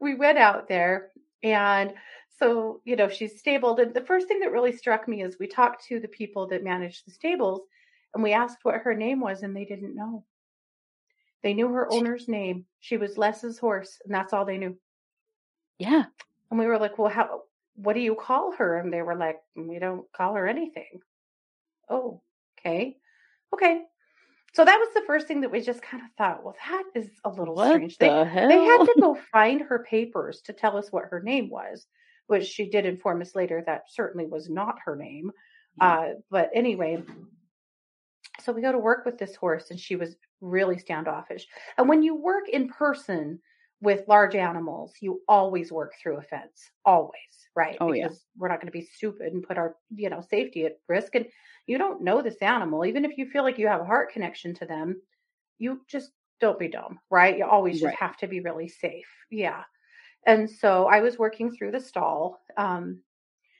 we 0.00 0.14
went 0.14 0.38
out 0.38 0.68
there 0.68 1.10
and 1.42 1.92
so, 2.38 2.80
you 2.84 2.96
know, 2.96 3.08
she's 3.08 3.38
stabled. 3.38 3.78
And 3.78 3.94
the 3.94 4.00
first 4.00 4.26
thing 4.26 4.40
that 4.40 4.50
really 4.50 4.72
struck 4.72 5.06
me 5.06 5.22
is 5.22 5.36
we 5.38 5.46
talked 5.46 5.84
to 5.86 6.00
the 6.00 6.08
people 6.08 6.46
that 6.48 6.64
managed 6.64 7.06
the 7.06 7.12
stables 7.12 7.60
and 8.14 8.22
we 8.22 8.32
asked 8.32 8.58
what 8.62 8.80
her 8.80 8.94
name 8.94 9.20
was, 9.20 9.42
and 9.42 9.54
they 9.54 9.64
didn't 9.64 9.96
know. 9.96 10.24
They 11.42 11.52
knew 11.52 11.68
her 11.68 11.92
owner's 11.92 12.28
name. 12.28 12.64
She 12.80 12.96
was 12.96 13.18
Les's 13.18 13.58
horse, 13.58 14.00
and 14.04 14.14
that's 14.14 14.32
all 14.32 14.44
they 14.44 14.56
knew. 14.56 14.78
Yeah. 15.78 16.04
And 16.50 16.58
we 16.58 16.66
were 16.66 16.78
like, 16.78 16.96
"Well, 16.96 17.10
how? 17.10 17.42
What 17.74 17.94
do 17.94 18.00
you 18.00 18.14
call 18.14 18.52
her?" 18.52 18.78
And 18.78 18.92
they 18.92 19.02
were 19.02 19.16
like, 19.16 19.40
"We 19.56 19.78
don't 19.78 20.10
call 20.12 20.34
her 20.34 20.46
anything." 20.46 21.00
Oh, 21.90 22.22
okay, 22.64 22.96
okay. 23.52 23.82
So 24.54 24.64
that 24.64 24.78
was 24.78 24.88
the 24.94 25.02
first 25.06 25.26
thing 25.26 25.40
that 25.40 25.50
we 25.50 25.60
just 25.60 25.82
kind 25.82 26.02
of 26.02 26.08
thought, 26.16 26.44
well, 26.44 26.54
that 26.68 26.84
is 26.94 27.08
a 27.24 27.28
little 27.28 27.56
What 27.56 27.72
strange. 27.72 27.98
They 27.98 28.06
hell? 28.08 28.48
they 28.48 28.62
had 28.64 28.84
to 28.84 28.94
go 29.00 29.18
find 29.32 29.60
her 29.62 29.84
papers 29.88 30.42
to 30.42 30.52
tell 30.52 30.76
us 30.76 30.92
what 30.92 31.06
her 31.10 31.20
name 31.20 31.50
was, 31.50 31.86
which 32.28 32.46
she 32.46 32.70
did 32.70 32.86
inform 32.86 33.20
us 33.20 33.34
later 33.34 33.64
that 33.66 33.90
certainly 33.90 34.26
was 34.26 34.48
not 34.48 34.76
her 34.84 34.94
name. 34.94 35.32
Yeah. 35.78 35.88
Uh, 35.88 36.08
but 36.30 36.50
anyway, 36.54 37.02
so 38.42 38.52
we 38.52 38.62
go 38.62 38.70
to 38.70 38.78
work 38.78 39.04
with 39.04 39.18
this 39.18 39.34
horse, 39.34 39.70
and 39.70 39.80
she 39.80 39.96
was 39.96 40.14
really 40.40 40.78
standoffish. 40.78 41.46
And 41.76 41.88
when 41.88 42.04
you 42.04 42.14
work 42.14 42.48
in 42.48 42.68
person 42.68 43.40
with 43.84 44.08
large 44.08 44.34
animals, 44.36 44.94
you 45.00 45.22
always 45.28 45.72
work 45.72 45.94
through 46.02 46.18
a 46.18 46.22
fence, 46.22 46.70
always, 46.84 47.48
right? 47.56 47.80
Oh, 47.80 47.92
yeah. 47.92 48.08
because 48.08 48.26
we're 48.36 48.48
not 48.48 48.60
going 48.60 48.68
to 48.68 48.72
be 48.72 48.82
stupid 48.82 49.32
and 49.32 49.44
put 49.46 49.58
our, 49.58 49.76
you 49.94 50.10
know, 50.10 50.22
safety 50.22 50.66
at 50.66 50.78
risk. 50.88 51.14
And 51.14 51.26
you 51.66 51.78
don't 51.78 52.02
know 52.02 52.22
this 52.22 52.38
animal, 52.42 52.86
even 52.86 53.04
if 53.04 53.18
you 53.18 53.30
feel 53.30 53.44
like 53.44 53.58
you 53.58 53.68
have 53.68 53.82
a 53.82 53.86
heart 53.86 54.12
connection 54.12 54.54
to 54.56 54.66
them, 54.66 55.02
you 55.58 55.82
just 55.88 56.12
don't 56.40 56.58
be 56.58 56.68
dumb, 56.68 57.00
right? 57.10 57.38
You 57.38 57.46
always 57.46 57.80
just 57.80 57.94
Right. 57.94 57.96
have 57.96 58.16
to 58.18 58.28
be 58.28 58.40
really 58.40 58.68
safe. 58.68 59.08
Yeah. 59.30 59.64
And 60.26 60.50
so 60.50 60.86
I 60.86 61.00
was 61.00 61.18
working 61.18 61.52
through 61.54 61.72
the 61.72 61.80
stall. 61.80 62.40
Um, 62.56 63.02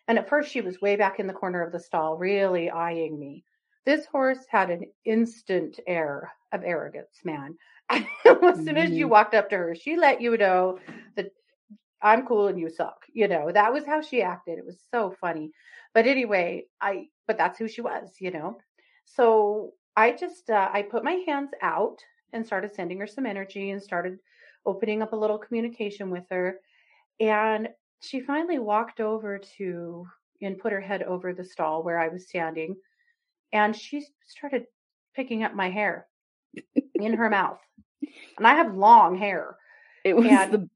and 0.08 0.18
at 0.18 0.28
first, 0.28 0.50
she 0.50 0.60
was 0.60 0.80
way 0.80 0.96
back 0.96 1.18
in 1.18 1.26
the 1.26 1.32
corner 1.34 1.62
of 1.62 1.72
the 1.72 1.80
stall, 1.80 2.16
really 2.16 2.70
eyeing 2.70 3.18
me. 3.18 3.44
This 3.86 4.06
horse 4.06 4.46
had 4.48 4.70
an 4.70 4.92
instant 5.04 5.80
air 5.86 6.32
of 6.52 6.62
arrogance, 6.64 7.20
man. 7.24 7.56
as 7.90 8.64
soon 8.64 8.76
as 8.76 8.96
you 8.96 9.06
Mhm. 9.06 9.10
walked 9.10 9.34
up 9.34 9.50
to 9.50 9.56
her, 9.56 9.74
she 9.74 9.96
let 9.96 10.20
you 10.20 10.36
know 10.36 10.78
that 11.16 11.26
I'm 12.02 12.26
cool 12.26 12.48
and 12.48 12.58
you 12.58 12.68
suck. 12.68 13.04
You 13.12 13.28
know, 13.28 13.50
that 13.52 13.72
was 13.72 13.84
how 13.86 14.00
she 14.02 14.22
acted. 14.22 14.58
It 14.58 14.66
was 14.66 14.80
so 14.90 15.14
funny. 15.20 15.50
But 15.94 16.06
anyway, 16.06 16.64
I, 16.80 17.08
but 17.26 17.38
that's 17.38 17.58
who 17.58 17.68
she 17.68 17.80
was, 17.82 18.16
you 18.20 18.30
know. 18.30 18.58
So 19.04 19.72
I 19.96 20.12
just, 20.12 20.50
uh, 20.50 20.68
I 20.72 20.82
put 20.82 21.04
my 21.04 21.22
hands 21.26 21.50
out 21.62 21.98
and 22.32 22.46
started 22.46 22.74
sending 22.74 22.98
her 23.00 23.06
some 23.06 23.26
energy 23.26 23.70
and 23.70 23.82
started 23.82 24.18
opening 24.66 25.02
up 25.02 25.12
a 25.12 25.16
little 25.16 25.38
communication 25.38 26.10
with 26.10 26.24
her. 26.30 26.60
And 27.20 27.68
she 28.00 28.20
finally 28.20 28.58
walked 28.58 29.00
over 29.00 29.38
to 29.58 30.06
and 30.42 30.58
put 30.58 30.72
her 30.72 30.80
head 30.80 31.02
over 31.02 31.32
the 31.32 31.44
stall 31.44 31.82
where 31.82 31.98
I 31.98 32.08
was 32.08 32.28
standing. 32.28 32.76
And 33.52 33.74
she 33.76 34.04
started 34.26 34.66
picking 35.14 35.44
up 35.44 35.54
my 35.54 35.70
hair 35.70 36.06
in 37.04 37.14
her 37.14 37.30
mouth. 37.30 37.58
And 38.38 38.46
I 38.46 38.54
have 38.54 38.74
long 38.74 39.16
hair. 39.16 39.56
It 40.04 40.16
was 40.16 40.26
And 40.26 40.52
the 40.52 40.68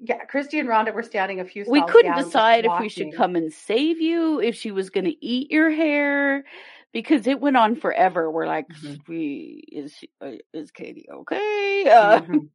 Yeah, 0.00 0.24
Kristi 0.26 0.60
and 0.60 0.68
Rhonda 0.68 0.94
were 0.94 1.02
standing 1.02 1.40
a 1.40 1.44
few 1.44 1.64
we 1.68 1.82
couldn't 1.82 2.14
decide 2.14 2.64
if 2.64 2.72
we 2.80 2.88
should 2.88 3.14
come 3.14 3.36
and 3.36 3.52
save 3.52 4.00
you, 4.00 4.40
if 4.40 4.54
she 4.54 4.70
was 4.70 4.90
going 4.90 5.04
to 5.06 5.24
eat 5.24 5.50
your 5.50 5.70
hair, 5.70 6.44
because 6.92 7.26
it 7.26 7.40
went 7.40 7.56
on 7.56 7.74
forever. 7.74 8.30
We're 8.30 8.46
like, 8.46 8.68
Mhm. 8.68 9.08
we 9.08 9.64
is 9.70 9.94
she, 9.94 10.10
uh, 10.20 10.32
is 10.52 10.70
Katie 10.70 11.08
okay? 11.10 11.88
Uh, 11.90 12.20
Mhm. 12.20 12.48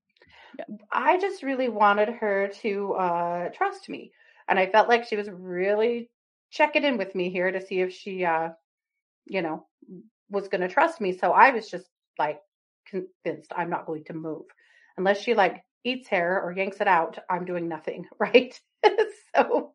I 0.92 1.18
just 1.20 1.44
really 1.44 1.70
wanted 1.70 2.10
her 2.10 2.48
to 2.62 2.94
uh, 2.94 3.50
trust 3.50 3.90
me, 3.90 4.12
and 4.48 4.58
I 4.60 4.68
felt 4.68 4.88
like 4.88 5.06
she 5.06 5.16
was 5.16 5.30
really 5.30 6.10
checking 6.52 6.84
in 6.84 6.98
with 6.98 7.16
me 7.16 7.30
here 7.30 7.52
to 7.52 7.60
see 7.66 7.82
if 7.82 7.92
she, 7.92 8.24
uh, 8.24 8.50
you 9.26 9.42
know, 9.42 9.66
was 10.30 10.48
going 10.48 10.62
to 10.62 10.68
trust 10.68 11.02
me. 11.02 11.18
So 11.18 11.32
I 11.32 11.52
was 11.52 11.70
just 11.70 11.90
like 12.20 12.40
convinced 12.86 13.52
I'm 13.56 13.70
not 13.70 13.86
going 13.86 14.04
to 14.06 14.14
move 14.14 14.46
unless 14.98 15.22
she 15.22 15.34
like 15.34 15.64
eats 15.84 16.08
hair 16.08 16.42
or 16.42 16.52
yanks 16.52 16.80
it 16.80 16.88
out. 16.88 17.18
I'm 17.30 17.46
doing 17.46 17.68
nothing, 17.68 18.06
right? 18.20 18.60
so 19.36 19.74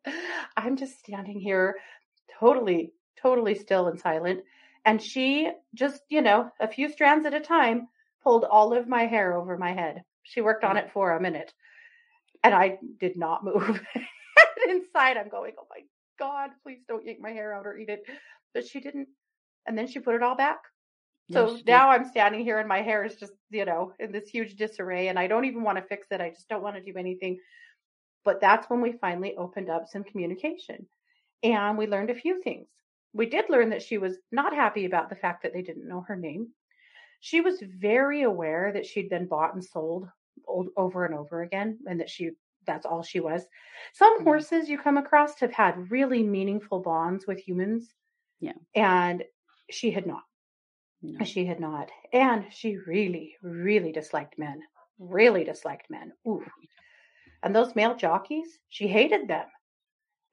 I'm 0.57 0.75
just 0.75 0.99
standing 0.99 1.39
here, 1.39 1.75
totally, 2.39 2.93
totally 3.21 3.55
still 3.55 3.87
and 3.87 3.99
silent. 3.99 4.41
And 4.85 5.01
she 5.01 5.49
just, 5.75 6.01
you 6.09 6.21
know, 6.21 6.49
a 6.59 6.67
few 6.67 6.89
strands 6.89 7.25
at 7.25 7.33
a 7.33 7.39
time, 7.39 7.87
pulled 8.23 8.45
all 8.45 8.73
of 8.73 8.87
my 8.87 9.05
hair 9.05 9.33
over 9.33 9.57
my 9.57 9.73
head. 9.73 10.03
She 10.23 10.41
worked 10.41 10.63
on 10.63 10.75
mm. 10.75 10.79
it 10.79 10.91
for 10.93 11.11
a 11.11 11.21
minute, 11.21 11.53
and 12.43 12.53
I 12.53 12.77
did 12.99 13.17
not 13.17 13.43
move. 13.43 13.81
Inside, 14.67 15.17
I'm 15.17 15.29
going, 15.29 15.53
oh 15.59 15.67
my 15.69 15.81
God, 16.17 16.51
please 16.63 16.79
don't 16.87 17.05
yank 17.05 17.19
my 17.19 17.31
hair 17.31 17.53
out 17.53 17.65
or 17.65 17.77
eat 17.77 17.89
it. 17.89 18.03
But 18.53 18.67
she 18.67 18.79
didn't. 18.79 19.07
And 19.65 19.77
then 19.77 19.87
she 19.87 19.99
put 19.99 20.15
it 20.15 20.23
all 20.23 20.35
back. 20.35 20.59
So 21.31 21.61
did. 21.65 21.65
now 21.65 21.89
I'm 21.89 22.05
standing 22.05 22.41
here 22.43 22.59
and 22.59 22.67
my 22.67 22.81
hair 22.81 23.03
is 23.05 23.15
just, 23.15 23.33
you 23.51 23.65
know, 23.65 23.93
in 23.99 24.11
this 24.11 24.29
huge 24.29 24.55
disarray 24.55 25.07
and 25.09 25.19
I 25.19 25.27
don't 25.27 25.45
even 25.45 25.63
want 25.63 25.77
to 25.77 25.83
fix 25.83 26.07
it. 26.11 26.21
I 26.21 26.29
just 26.29 26.49
don't 26.49 26.63
want 26.63 26.75
to 26.75 26.83
do 26.83 26.97
anything. 26.97 27.39
But 28.25 28.41
that's 28.41 28.69
when 28.69 28.81
we 28.81 28.93
finally 28.93 29.35
opened 29.37 29.69
up 29.69 29.87
some 29.87 30.03
communication 30.03 30.87
and 31.43 31.77
we 31.77 31.87
learned 31.87 32.09
a 32.11 32.15
few 32.15 32.41
things. 32.41 32.67
We 33.13 33.27
did 33.27 33.49
learn 33.49 33.69
that 33.71 33.83
she 33.83 33.97
was 33.97 34.17
not 34.31 34.53
happy 34.55 34.85
about 34.85 35.09
the 35.09 35.15
fact 35.15 35.43
that 35.43 35.53
they 35.53 35.61
didn't 35.63 35.87
know 35.87 36.01
her 36.01 36.15
name. 36.15 36.53
She 37.21 37.41
was 37.41 37.61
very 37.61 38.23
aware 38.23 38.71
that 38.73 38.85
she'd 38.85 39.09
been 39.09 39.27
bought 39.27 39.53
and 39.53 39.63
sold 39.63 40.09
over 40.47 41.05
and 41.05 41.15
over 41.15 41.41
again 41.41 41.79
and 41.87 41.99
that 41.99 42.09
she 42.09 42.31
that's 42.65 42.85
all 42.85 43.03
she 43.03 43.19
was. 43.19 43.45
Some 43.93 44.21
Mhm. 44.21 44.23
horses 44.23 44.69
you 44.69 44.77
come 44.77 44.97
across 44.97 45.39
have 45.39 45.53
had 45.53 45.91
really 45.91 46.23
meaningful 46.23 46.81
bonds 46.81 47.25
with 47.27 47.39
humans. 47.39 47.93
Yeah. 48.39 48.53
And 48.75 49.25
she 49.71 49.91
had 49.91 50.07
not. 50.07 50.23
No. 51.01 51.25
She 51.25 51.45
had 51.45 51.59
not. 51.59 51.89
And 52.11 52.45
she 52.51 52.77
really, 52.77 53.35
really 53.41 53.91
disliked 53.91 54.37
men. 54.37 54.61
Really 54.97 55.43
disliked 55.43 55.89
men. 55.89 56.11
Ooh. 56.27 56.43
And 57.41 57.55
those 57.55 57.75
male 57.75 57.95
jockeys, 57.95 58.59
she 58.67 58.87
hated 58.87 59.27
them. 59.27 59.45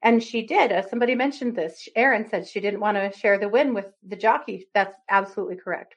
And 0.03 0.21
she 0.21 0.45
did. 0.45 0.71
As 0.71 0.89
somebody 0.89 1.15
mentioned 1.15 1.55
this, 1.55 1.87
Erin 1.95 2.27
said 2.29 2.47
she 2.47 2.59
didn't 2.59 2.81
want 2.81 2.97
to 2.97 3.17
share 3.17 3.39
the 3.39 3.49
win 3.49 3.73
with 3.73 3.87
the 4.03 4.15
jockey. 4.15 4.67
That's 4.73 4.93
absolutely 5.09 5.55
correct. 5.55 5.95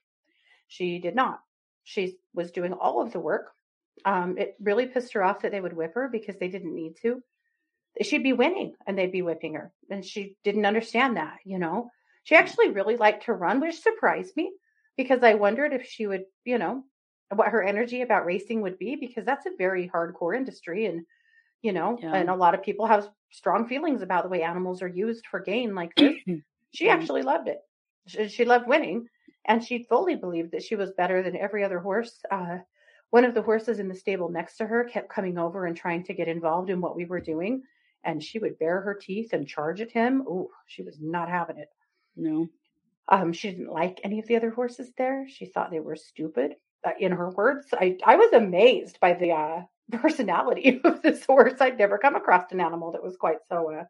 She 0.69 0.99
did 0.99 1.15
not. 1.15 1.41
She 1.85 2.17
was 2.33 2.53
doing 2.53 2.73
all 2.73 3.03
of 3.03 3.13
the 3.13 3.21
work. 3.21 3.51
Um, 4.05 4.39
it 4.39 4.55
really 4.61 4.87
pissed 4.87 5.13
her 5.13 5.25
off 5.25 5.41
that 5.41 5.51
they 5.51 5.61
would 5.61 5.77
whip 5.77 5.95
her 5.95 6.09
because 6.09 6.37
they 6.37 6.49
didn't 6.49 6.75
need 6.75 6.95
to. 7.03 7.23
She'd 8.03 8.23
be 8.23 8.33
winning 8.33 8.75
and 8.87 8.97
they'd 8.97 9.13
be 9.13 9.23
whipping 9.23 9.55
her. 9.55 9.73
And 9.91 10.05
she 10.05 10.37
didn't 10.45 10.65
understand 10.65 11.17
that, 11.17 11.39
you 11.45 11.59
know. 11.59 11.91
She 12.31 12.37
actually 12.37 12.71
really 12.71 12.97
liked 12.97 13.25
to 13.25 13.33
run, 13.33 13.61
which 13.61 13.81
surprised 13.81 14.37
me 14.37 14.53
because 14.97 15.25
I 15.25 15.35
wondered 15.35 15.73
if 15.73 15.85
she 15.85 16.07
would, 16.07 16.27
you 16.45 16.59
know, 16.59 16.85
what 17.35 17.49
her 17.49 17.61
energy 17.61 18.03
about 18.03 18.25
racing 18.25 18.61
would 18.61 18.79
be 18.79 18.95
because 18.95 19.25
that's 19.25 19.47
a 19.47 19.57
very 19.59 19.91
hardcore 19.93 20.37
industry 20.37 20.87
and 20.87 21.05
you 21.61 21.73
know, 21.73 21.99
Yeah. 22.01 22.15
and 22.15 22.31
a 22.31 22.37
lot 22.37 22.55
of 22.55 22.63
people 22.63 22.87
have 22.87 23.11
strong 23.31 23.67
feelings 23.67 24.01
about 24.01 24.23
the 24.23 24.29
way 24.29 24.43
animals 24.43 24.81
are 24.81 24.89
used 24.89 25.27
for 25.27 25.41
gain 25.41 25.75
like 25.75 25.95
this. 25.97 26.17
She 26.73 26.89
actually 26.89 27.23
loved 27.23 27.49
it. 27.49 27.59
She, 28.07 28.29
she 28.29 28.45
loved 28.45 28.69
winning, 28.69 29.09
and 29.45 29.63
she 29.63 29.83
fully 29.89 30.15
believed 30.15 30.53
that 30.53 30.63
she 30.63 30.77
was 30.77 30.93
better 30.93 31.21
than 31.21 31.37
every 31.37 31.65
other 31.65 31.81
horse. 31.81 32.23
Uh, 32.31 32.59
one 33.11 33.25
of 33.25 33.35
the 33.35 33.43
horses 33.43 33.81
in 33.81 33.89
the 33.89 33.95
stable 33.97 34.29
next 34.29 34.57
to 34.59 34.67
her 34.67 34.85
kept 34.85 35.09
coming 35.09 35.37
over 35.37 35.67
and 35.67 35.77
trying 35.77 36.05
to 36.05 36.15
get 36.15 36.29
involved 36.29 36.71
in 36.71 36.81
what 36.81 36.95
we 36.95 37.07
were 37.07 37.21
doing, 37.21 37.65
and 38.05 38.23
she 38.23 38.39
would 38.39 38.57
bare 38.61 38.81
her 38.83 38.95
teeth 38.95 39.33
and 39.33 39.49
charge 39.49 39.81
at 39.81 39.91
him. 39.91 40.21
Ooh, 40.29 40.49
she 40.69 40.83
was 40.83 41.01
not 41.01 41.29
having 41.29 41.59
it. 41.59 41.71
No. 42.17 42.49
Um, 43.09 43.33
she 43.33 43.51
didn't 43.51 43.73
like 43.73 44.01
any 44.05 44.21
of 44.21 44.27
the 44.27 44.37
other 44.37 44.51
horses 44.51 44.93
there. 44.97 45.27
She 45.29 45.47
thought 45.47 45.71
they 45.71 45.81
were 45.81 45.97
stupid. 45.97 46.57
Uh, 46.85 46.93
in 46.99 47.13
her 47.13 47.31
words, 47.31 47.67
I, 47.73 47.99
I 48.05 48.17
was 48.17 48.33
amazed 48.33 48.99
by 49.01 49.15
the 49.15 49.33
uh, 49.33 49.63
personality 49.99 50.81
of 50.85 51.03
this 51.03 51.25
horse. 51.25 51.61
I'd 51.61 51.79
never 51.79 51.99
come 51.99 52.15
across 52.15 52.53
an 52.53 52.61
animal 52.61 52.93
that 52.93 53.03
was 53.03 53.17
quite 53.17 53.39
so, 53.49 53.73
uh, 53.73 53.85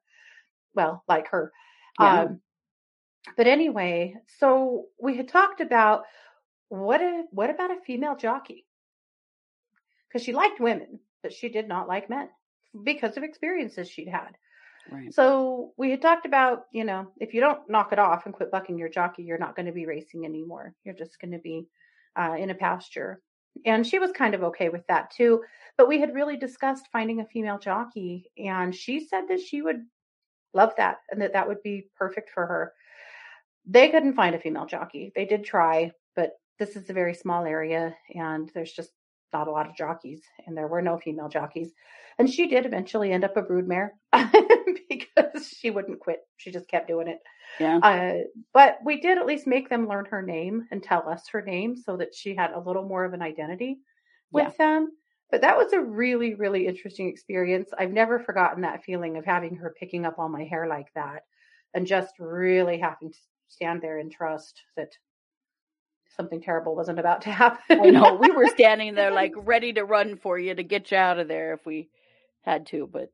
well, 0.74 1.04
like 1.08 1.28
her. 1.28 1.52
Yeah. 2.00 2.22
Um, 2.22 2.40
but 3.36 3.46
anyway, 3.46 4.16
so 4.38 4.86
we 4.98 5.16
had 5.16 5.28
talked 5.28 5.60
about 5.60 6.04
what 6.68 7.02
a, 7.02 7.24
what 7.30 7.50
about 7.50 7.70
a 7.70 7.80
female 7.84 8.16
jockey? 8.16 8.66
Because 10.08 10.24
she 10.24 10.32
liked 10.32 10.60
women, 10.60 11.00
but 11.22 11.32
she 11.32 11.50
did 11.50 11.68
not 11.68 11.88
like 11.88 12.08
men 12.08 12.28
because 12.84 13.16
of 13.16 13.22
experiences 13.22 13.88
she'd 13.88 14.08
had. 14.08 14.36
Right. 14.90 15.12
So 15.12 15.72
we 15.76 15.90
had 15.90 16.02
talked 16.02 16.26
about, 16.26 16.64
you 16.72 16.84
know, 16.84 17.08
if 17.18 17.34
you 17.34 17.40
don't 17.40 17.68
knock 17.68 17.92
it 17.92 17.98
off 17.98 18.26
and 18.26 18.34
quit 18.34 18.50
bucking 18.50 18.78
your 18.78 18.88
jockey, 18.88 19.22
you're 19.22 19.38
not 19.38 19.56
going 19.56 19.66
to 19.66 19.72
be 19.72 19.86
racing 19.86 20.24
anymore. 20.24 20.74
You're 20.84 20.94
just 20.94 21.20
going 21.20 21.32
to 21.32 21.38
be 21.38 21.68
uh, 22.16 22.36
in 22.38 22.50
a 22.50 22.54
pasture. 22.54 23.22
And 23.66 23.86
she 23.86 23.98
was 23.98 24.12
kind 24.12 24.34
of 24.34 24.44
okay 24.44 24.68
with 24.68 24.86
that 24.88 25.10
too. 25.10 25.42
But 25.76 25.88
we 25.88 26.00
had 26.00 26.14
really 26.14 26.36
discussed 26.36 26.88
finding 26.92 27.20
a 27.20 27.26
female 27.26 27.58
jockey, 27.58 28.30
and 28.38 28.74
she 28.74 29.06
said 29.06 29.24
that 29.28 29.40
she 29.40 29.62
would 29.62 29.82
love 30.54 30.72
that 30.76 30.98
and 31.10 31.20
that 31.22 31.32
that 31.32 31.46
would 31.46 31.62
be 31.62 31.88
perfect 31.96 32.30
for 32.30 32.46
her. 32.46 32.72
They 33.66 33.88
couldn't 33.88 34.14
find 34.14 34.34
a 34.34 34.40
female 34.40 34.66
jockey. 34.66 35.12
They 35.14 35.26
did 35.26 35.44
try, 35.44 35.92
but 36.16 36.32
this 36.58 36.76
is 36.76 36.90
a 36.90 36.94
very 36.94 37.14
small 37.14 37.44
area, 37.44 37.94
and 38.14 38.50
there's 38.54 38.72
just 38.72 38.90
not 39.32 39.48
a 39.48 39.50
lot 39.50 39.68
of 39.68 39.76
jockeys, 39.76 40.22
and 40.46 40.56
there 40.56 40.68
were 40.68 40.82
no 40.82 40.98
female 40.98 41.28
jockeys. 41.28 41.72
And 42.18 42.28
she 42.28 42.48
did 42.48 42.66
eventually 42.66 43.12
end 43.12 43.24
up 43.24 43.36
a 43.36 43.42
broodmare 43.42 43.90
because 44.88 45.48
she 45.48 45.70
wouldn't 45.70 46.00
quit. 46.00 46.20
She 46.36 46.50
just 46.50 46.68
kept 46.68 46.88
doing 46.88 47.08
it. 47.08 47.18
Yeah. 47.58 47.78
Uh, 47.78 48.12
but 48.52 48.78
we 48.84 49.00
did 49.00 49.18
at 49.18 49.26
least 49.26 49.46
make 49.46 49.68
them 49.68 49.88
learn 49.88 50.04
her 50.06 50.22
name 50.22 50.66
and 50.70 50.82
tell 50.82 51.08
us 51.08 51.22
her 51.32 51.42
name 51.42 51.76
so 51.76 51.96
that 51.96 52.14
she 52.14 52.34
had 52.34 52.52
a 52.52 52.60
little 52.60 52.86
more 52.86 53.04
of 53.04 53.14
an 53.14 53.22
identity 53.22 53.78
with 54.32 54.56
them. 54.58 54.90
But 55.30 55.42
that 55.42 55.56
was 55.56 55.72
a 55.72 55.80
really, 55.80 56.34
really 56.34 56.66
interesting 56.66 57.08
experience. 57.08 57.70
I've 57.78 57.92
never 57.92 58.18
forgotten 58.18 58.62
that 58.62 58.84
feeling 58.84 59.16
of 59.16 59.24
having 59.24 59.56
her 59.56 59.74
picking 59.78 60.04
up 60.04 60.18
all 60.18 60.28
my 60.28 60.44
hair 60.44 60.66
like 60.68 60.88
that 60.94 61.22
and 61.72 61.86
just 61.86 62.14
really 62.18 62.78
having 62.78 63.12
to 63.12 63.18
stand 63.48 63.80
there 63.80 63.98
and 63.98 64.10
trust 64.10 64.60
that 64.76 64.90
something 66.20 66.42
terrible 66.42 66.76
wasn't 66.76 66.98
about 66.98 67.22
to 67.22 67.30
happen. 67.44 67.80
I 67.80 67.90
know. 67.90 68.14
We 68.14 68.30
were 68.30 68.48
standing 68.48 68.94
there 68.94 69.10
like 69.10 69.32
ready 69.36 69.72
to 69.72 69.84
run 69.84 70.16
for 70.16 70.38
you 70.38 70.54
to 70.54 70.62
get 70.62 70.90
you 70.90 70.98
out 70.98 71.18
of 71.18 71.28
there 71.28 71.54
if 71.54 71.64
we 71.64 71.88
had 72.42 72.66
to, 72.66 72.86
but 72.86 73.10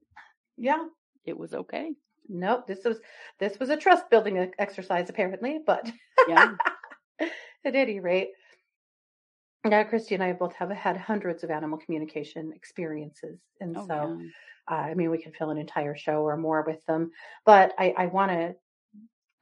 yeah. 0.56 0.84
it 1.24 1.38
was 1.38 1.54
okay. 1.54 1.92
Nope. 2.28 2.66
This 2.66 2.84
was 2.84 2.98
this 3.38 3.58
was 3.60 3.70
a 3.70 3.76
trust 3.76 4.10
building 4.10 4.52
exercise 4.58 5.08
apparently, 5.08 5.60
but 5.64 5.88
Yeah. 6.26 6.54
at 7.64 7.74
any 7.74 8.00
rate, 8.00 8.30
yeah, 9.64 9.84
Kristi 9.84 10.12
and 10.12 10.22
I 10.22 10.32
both 10.32 10.54
have 10.54 10.70
had 10.70 10.96
hundreds 10.96 11.44
of 11.44 11.50
animal 11.50 11.78
communication 11.78 12.52
experiences, 12.54 13.38
and 13.60 13.76
Oh, 13.76 13.86
so 13.86 14.20
uh, 14.70 14.74
I 14.74 14.94
mean 14.94 15.10
we 15.10 15.22
can 15.22 15.32
fill 15.32 15.50
an 15.50 15.58
entire 15.58 15.96
show 15.96 16.22
or 16.22 16.36
more 16.36 16.64
with 16.66 16.84
them. 16.86 17.12
But 17.44 17.72
I, 17.78 17.94
I 17.96 18.06
want 18.06 18.32
to 18.32 18.54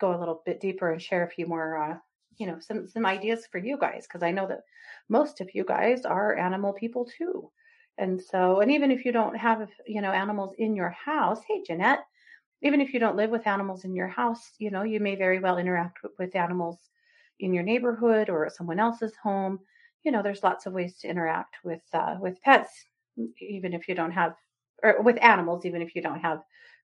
go 0.00 0.14
a 0.14 0.18
little 0.18 0.42
bit 0.44 0.60
deeper 0.60 0.90
and 0.92 1.00
share 1.00 1.24
a 1.24 1.30
few 1.30 1.46
more, 1.46 1.82
uh, 1.82 1.96
you 2.38 2.46
know, 2.46 2.58
some 2.60 2.88
some 2.88 3.06
ideas 3.06 3.46
for 3.50 3.58
you 3.58 3.76
guys 3.78 4.06
because 4.06 4.22
I 4.22 4.30
know 4.30 4.46
that 4.48 4.62
most 5.08 5.40
of 5.40 5.50
you 5.54 5.64
guys 5.64 6.04
are 6.04 6.36
animal 6.36 6.72
people 6.72 7.06
too, 7.18 7.50
and 7.98 8.20
so 8.20 8.60
and 8.60 8.70
even 8.70 8.90
if 8.90 9.04
you 9.04 9.12
don't 9.12 9.36
have 9.36 9.68
you 9.86 10.00
know 10.02 10.12
animals 10.12 10.54
in 10.58 10.74
your 10.74 10.90
house, 10.90 11.40
hey 11.48 11.62
Jeanette, 11.66 12.04
even 12.62 12.80
if 12.80 12.92
you 12.94 13.00
don't 13.00 13.16
live 13.16 13.30
with 13.30 13.46
animals 13.46 13.84
in 13.84 13.94
your 13.94 14.08
house, 14.08 14.52
you 14.58 14.70
know 14.70 14.82
you 14.82 15.00
may 15.00 15.14
very 15.14 15.38
well 15.38 15.58
interact 15.58 16.02
with, 16.02 16.12
with 16.18 16.36
animals 16.36 16.78
in 17.40 17.52
your 17.52 17.62
neighborhood 17.64 18.28
or 18.28 18.50
someone 18.50 18.80
else's 18.80 19.14
home. 19.22 19.58
You 20.02 20.12
know, 20.12 20.22
there's 20.22 20.42
lots 20.42 20.66
of 20.66 20.72
ways 20.72 20.98
to 20.98 21.08
interact 21.08 21.56
with 21.64 21.82
uh, 21.92 22.16
with 22.20 22.40
pets, 22.42 22.70
even 23.38 23.72
if 23.72 23.88
you 23.88 23.94
don't 23.94 24.12
have, 24.12 24.34
or 24.82 25.02
with 25.02 25.22
animals, 25.22 25.64
even 25.64 25.82
if 25.82 25.94
you 25.94 26.02
don't 26.02 26.20
have 26.20 26.40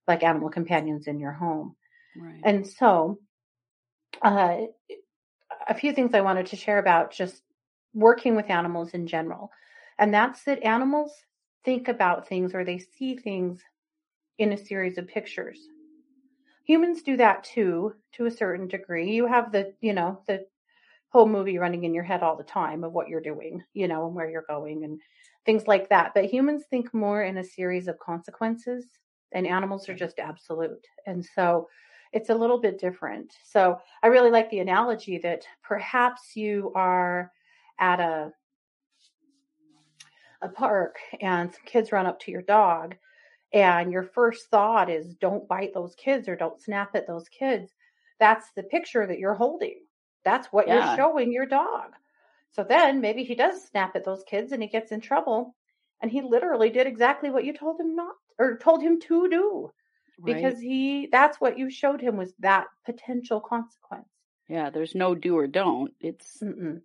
like 0.07 0.23
animal 0.23 0.49
companions 0.49 1.07
in 1.07 1.19
your 1.19 1.31
home. 1.31 1.75
Right. 2.15 2.41
And 2.43 2.67
so, 2.67 3.19
uh, 4.21 4.57
a 5.67 5.73
few 5.73 5.93
things 5.93 6.13
I 6.13 6.21
wanted 6.21 6.45
to 6.47 6.55
share 6.55 6.79
about 6.79 7.11
just 7.11 7.43
working 7.93 8.35
with 8.35 8.49
animals 8.49 8.91
in 8.91 9.07
general. 9.07 9.51
And 9.99 10.13
that's 10.13 10.43
that 10.43 10.63
animals 10.63 11.11
think 11.63 11.87
about 11.87 12.27
things 12.27 12.55
or 12.55 12.63
they 12.63 12.79
see 12.79 13.15
things 13.15 13.61
in 14.37 14.53
a 14.53 14.57
series 14.57 14.97
of 14.97 15.07
pictures. 15.07 15.59
Humans 16.65 17.03
do 17.03 17.17
that 17.17 17.43
too, 17.43 17.93
to 18.13 18.25
a 18.25 18.31
certain 18.31 18.67
degree. 18.67 19.11
You 19.11 19.27
have 19.27 19.51
the, 19.51 19.73
you 19.81 19.93
know, 19.93 20.21
the 20.27 20.45
whole 21.09 21.27
movie 21.27 21.57
running 21.57 21.83
in 21.83 21.93
your 21.93 22.03
head 22.03 22.23
all 22.23 22.37
the 22.37 22.43
time 22.43 22.83
of 22.83 22.93
what 22.93 23.09
you're 23.09 23.21
doing, 23.21 23.63
you 23.73 23.87
know, 23.87 24.07
and 24.07 24.15
where 24.15 24.29
you're 24.29 24.45
going 24.47 24.83
and 24.85 24.99
things 25.45 25.67
like 25.67 25.89
that. 25.89 26.13
But 26.13 26.25
humans 26.25 26.63
think 26.69 26.93
more 26.93 27.23
in 27.23 27.37
a 27.37 27.43
series 27.43 27.87
of 27.87 27.99
consequences, 27.99 28.85
and 29.33 29.47
animals 29.47 29.87
are 29.89 29.95
just 29.95 30.19
absolute. 30.19 30.85
And 31.05 31.23
so 31.23 31.67
it's 32.13 32.29
a 32.29 32.35
little 32.35 32.59
bit 32.59 32.79
different. 32.79 33.33
So 33.43 33.79
I 34.03 34.07
really 34.07 34.31
like 34.31 34.49
the 34.49 34.59
analogy 34.59 35.17
that 35.19 35.45
perhaps 35.63 36.35
you 36.35 36.71
are 36.75 37.31
at 37.79 37.99
a 37.99 38.33
a 40.41 40.49
park 40.49 40.97
and 41.21 41.53
some 41.53 41.63
kids 41.65 41.91
run 41.91 42.07
up 42.07 42.19
to 42.19 42.31
your 42.31 42.41
dog 42.41 42.95
and 43.53 43.91
your 43.91 44.03
first 44.03 44.49
thought 44.49 44.89
is 44.89 45.13
don't 45.15 45.47
bite 45.47 45.73
those 45.73 45.93
kids 45.95 46.27
or 46.27 46.35
don't 46.35 46.59
snap 46.59 46.95
at 46.95 47.05
those 47.05 47.27
kids. 47.29 47.71
That's 48.19 48.51
the 48.55 48.63
picture 48.63 49.05
that 49.05 49.19
you're 49.19 49.35
holding. 49.35 49.81
That's 50.23 50.47
what 50.47 50.67
Yeah. 50.67 50.73
you're 50.73 50.95
showing 50.95 51.31
your 51.31 51.45
dog. 51.45 51.91
So 52.51 52.63
then 52.63 53.01
maybe 53.01 53.23
he 53.23 53.35
does 53.35 53.63
snap 53.63 53.95
at 53.95 54.03
those 54.03 54.23
kids 54.23 54.51
and 54.51 54.61
he 54.61 54.67
gets 54.67 54.91
in 54.91 55.01
trouble 55.01 55.55
and 56.01 56.11
he 56.11 56.21
literally 56.21 56.69
did 56.69 56.87
exactly 56.87 57.29
what 57.29 57.45
you 57.45 57.53
told 57.53 57.79
him 57.79 57.95
not 57.95 58.15
or 58.39 58.57
told 58.57 58.81
him 58.81 58.99
to 59.01 59.29
do 59.29 59.71
Right. 60.19 60.35
because 60.35 60.59
he 60.59 61.07
that's 61.11 61.39
what 61.41 61.57
you 61.57 61.69
showed 61.69 62.01
him 62.01 62.17
was 62.17 62.33
that 62.39 62.67
potential 62.85 63.39
consequence. 63.39 64.07
yeah, 64.47 64.69
there's 64.69 64.95
no 64.95 65.15
do 65.15 65.37
or 65.37 65.47
don't. 65.47 65.93
It's 65.99 66.37
Mm-mm. 66.43 66.81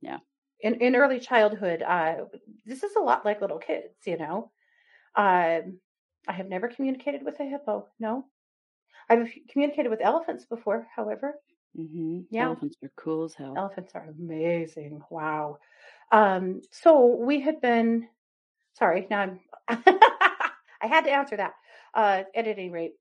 Yeah. 0.00 0.18
In 0.60 0.74
in 0.80 0.96
early 0.96 1.20
childhood, 1.20 1.82
uh, 1.82 2.24
this 2.66 2.82
is 2.82 2.96
a 2.96 3.00
lot 3.00 3.24
like 3.24 3.40
little 3.40 3.58
kids, 3.58 3.94
you 4.06 4.16
know. 4.18 4.50
Um, 5.14 5.78
I 6.28 6.32
have 6.32 6.48
never 6.48 6.68
communicated 6.68 7.24
with 7.24 7.38
a 7.40 7.44
hippo. 7.44 7.88
No, 7.98 8.26
I've 9.08 9.28
communicated 9.48 9.88
with 9.90 10.00
elephants 10.00 10.44
before. 10.44 10.86
However, 10.94 11.34
hmm 11.76 12.20
Yeah. 12.30 12.46
elephants 12.46 12.76
are 12.82 12.90
cool 12.96 13.24
as 13.24 13.34
hell. 13.34 13.54
elephants 13.56 13.92
are 13.94 14.08
amazing. 14.08 15.02
Wow. 15.10 15.58
Um, 16.10 16.60
so 16.70 17.06
we 17.06 17.40
had 17.40 17.60
been. 17.60 18.08
Sorry, 18.74 19.06
now 19.10 19.20
I'm. 19.68 19.84
I 20.82 20.86
had 20.86 21.04
to 21.04 21.10
answer 21.12 21.36
that. 21.36 21.52
Uh, 21.94 22.24
at 22.34 22.46
any 22.48 22.70
rate, 22.70 22.92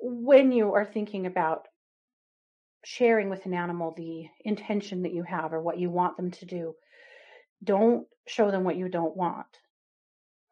when 0.00 0.52
you 0.52 0.72
are 0.74 0.84
thinking 0.84 1.26
about 1.26 1.66
sharing 2.84 3.28
with 3.28 3.44
an 3.46 3.54
animal 3.54 3.92
the 3.96 4.26
intention 4.44 5.02
that 5.02 5.12
you 5.12 5.22
have 5.24 5.52
or 5.52 5.60
what 5.60 5.78
you 5.78 5.90
want 5.90 6.16
them 6.16 6.30
to 6.30 6.46
do, 6.46 6.74
don't 7.64 8.06
show 8.26 8.50
them 8.50 8.64
what 8.64 8.76
you 8.76 8.88
don't 8.88 9.16
want. 9.16 9.46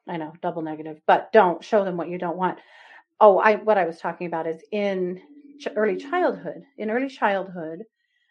I 0.09 0.17
know, 0.17 0.33
double 0.43 0.63
negative, 0.63 1.01
but 1.07 1.33
don't 1.33 1.65
show 1.65 1.85
them 1.85 1.97
what 1.97 2.09
you 2.09 2.19
don't 2.19 2.37
want. 2.37 2.59
Oh, 3.21 3.39
I 3.39 3.57
what 3.57 3.79
I 3.79 3.87
was 3.87 3.99
talking 3.99 4.27
about 4.27 4.47
is 4.47 4.63
in 4.73 5.21
ch- 5.61 5.69
early 5.77 5.97
childhood. 5.97 6.63
In 6.79 6.91
early 6.91 7.09
childhood, 7.09 7.85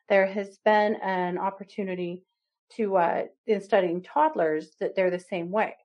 there 0.10 0.28
has 0.28 0.58
been 0.66 0.96
an 1.04 1.38
opportunity 1.38 2.24
to 2.78 2.98
uh 2.98 3.24
in 3.48 3.62
studying 3.62 4.02
toddlers 4.02 4.72
that 4.80 4.96
they're 4.96 5.12
the 5.12 5.20
same 5.20 5.52
way. 5.52 5.76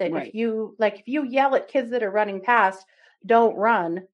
That 0.00 0.12
Right. 0.12 0.28
if 0.28 0.34
you 0.34 0.74
like 0.78 0.98
if 0.98 1.06
you 1.06 1.24
yell 1.24 1.54
at 1.54 1.68
kids 1.68 1.90
that 1.90 2.02
are 2.02 2.10
running 2.10 2.40
past, 2.40 2.84
don't 3.24 3.54
run, 3.54 4.08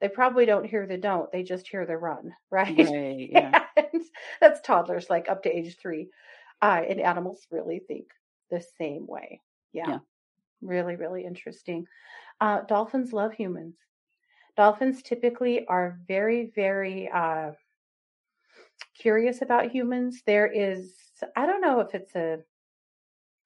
they 0.00 0.08
probably 0.08 0.46
don't 0.46 0.64
hear 0.64 0.86
the 0.86 0.96
don't, 0.96 1.30
they 1.32 1.42
just 1.42 1.68
hear 1.68 1.84
the 1.84 1.98
run, 1.98 2.34
right? 2.50 2.76
Right. 2.78 3.28
Yeah. 3.30 3.66
That's 4.40 4.60
toddlers 4.62 5.10
like 5.10 5.28
up 5.28 5.42
to 5.42 5.50
age 5.54 5.76
three. 5.76 6.08
Uh, 6.62 6.82
and 6.88 7.00
animals 7.00 7.46
really 7.50 7.80
think 7.80 8.06
the 8.50 8.62
same 8.78 9.06
way. 9.06 9.42
Yeah. 9.72 9.88
Yeah. 9.88 9.98
Really, 10.62 10.96
really 10.96 11.24
interesting. 11.24 11.86
Uh, 12.40 12.62
dolphins 12.62 13.12
love 13.12 13.32
humans. 13.32 13.76
Dolphins 14.56 15.02
typically 15.02 15.66
are 15.66 15.98
very, 16.06 16.52
very 16.54 17.08
uh, 17.08 17.52
curious 18.96 19.42
about 19.42 19.70
humans. 19.72 20.22
There 20.26 20.46
is, 20.46 20.94
I 21.36 21.44
don't 21.44 21.60
know 21.60 21.80
if 21.80 21.94
it's 21.94 22.14
a 22.14 22.38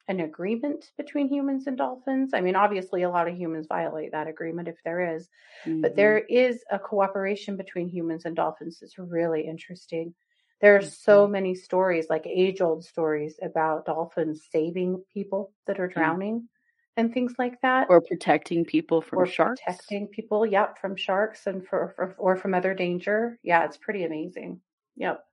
an 0.09 0.21
agreement 0.21 0.93
between 0.97 1.29
humans 1.29 1.67
and 1.67 1.77
dolphins. 1.79 2.33
I 2.35 2.41
mean, 2.41 2.57
obviously, 2.57 3.03
a 3.03 3.11
lot 3.11 3.29
of 3.29 3.37
humans 3.37 3.67
violate 3.69 4.13
that 4.13 4.27
agreement 4.29 4.69
if 4.69 4.77
there 4.85 5.15
is, 5.17 5.29
Mm-hmm. 5.67 5.83
but 5.83 5.97
there 5.97 6.19
is 6.19 6.65
a 6.71 6.79
cooperation 6.79 7.57
between 7.57 7.89
humans 7.89 8.25
and 8.25 8.37
dolphins. 8.37 8.81
It's 8.83 8.99
really 8.99 9.47
interesting. 9.47 10.15
There 10.61 10.77
are 10.77 10.83
so 10.83 11.27
Mhm. 11.27 11.31
many 11.31 11.55
stories, 11.55 12.09
like 12.11 12.27
age 12.27 12.61
old 12.61 12.85
stories, 12.85 13.39
about 13.43 13.87
dolphins 13.87 14.47
saving 14.51 15.05
people 15.15 15.53
that 15.67 15.81
are 15.81 15.89
Yeah. 15.95 15.95
drowning 15.95 16.49
and 16.97 17.13
things 17.13 17.35
like 17.39 17.61
that. 17.63 17.89
Or 17.89 18.01
protecting 18.01 18.65
people 18.65 19.03
from 19.03 19.19
or 19.19 19.27
sharks. 19.27 19.61
protecting 19.67 20.07
people, 20.09 20.47
yep, 20.47 20.79
from 20.79 20.97
sharks 20.97 21.47
and 21.47 21.67
for, 21.67 21.93
for 21.97 22.15
or 22.19 22.37
from 22.37 22.55
other 22.55 22.75
danger. 22.75 23.39
Yeah, 23.43 23.65
it's 23.65 23.77
pretty 23.77 24.05
amazing. 24.05 24.61
Yep. 24.97 25.25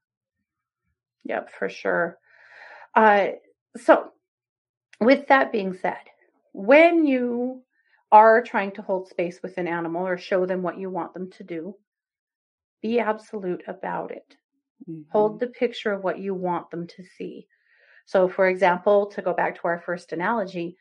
Yep, 1.24 1.50
for 1.52 1.70
sure. 1.70 2.18
Uh, 2.96 3.30
so, 3.78 4.12
with 5.00 5.28
that 5.28 5.52
being 5.52 5.74
said, 5.74 5.98
when 6.54 7.06
you 7.06 7.64
are 8.12 8.42
trying 8.42 8.72
to 8.74 8.82
hold 8.82 9.08
space 9.10 9.42
with 9.42 9.58
an 9.58 9.68
animal 9.68 10.08
or 10.08 10.18
show 10.18 10.46
them 10.46 10.62
what 10.64 10.78
you 10.80 10.90
want 10.90 11.14
them 11.14 11.30
to 11.32 11.44
do, 11.44 11.76
be 12.82 13.00
absolute 13.00 13.64
about 13.68 14.12
it. 14.12 14.38
Mhm. 14.90 15.06
Hold 15.12 15.40
the 15.40 15.48
picture 15.48 15.92
of 15.92 16.04
what 16.04 16.20
you 16.20 16.34
want 16.34 16.70
them 16.72 16.88
to 16.88 17.04
see. 17.04 17.48
So, 18.06 18.28
for 18.30 18.48
example, 18.48 19.08
to 19.08 19.22
go 19.22 19.34
back 19.34 19.56
to 19.56 19.68
our 19.68 19.80
first 19.80 20.14
analogy, 20.14 20.78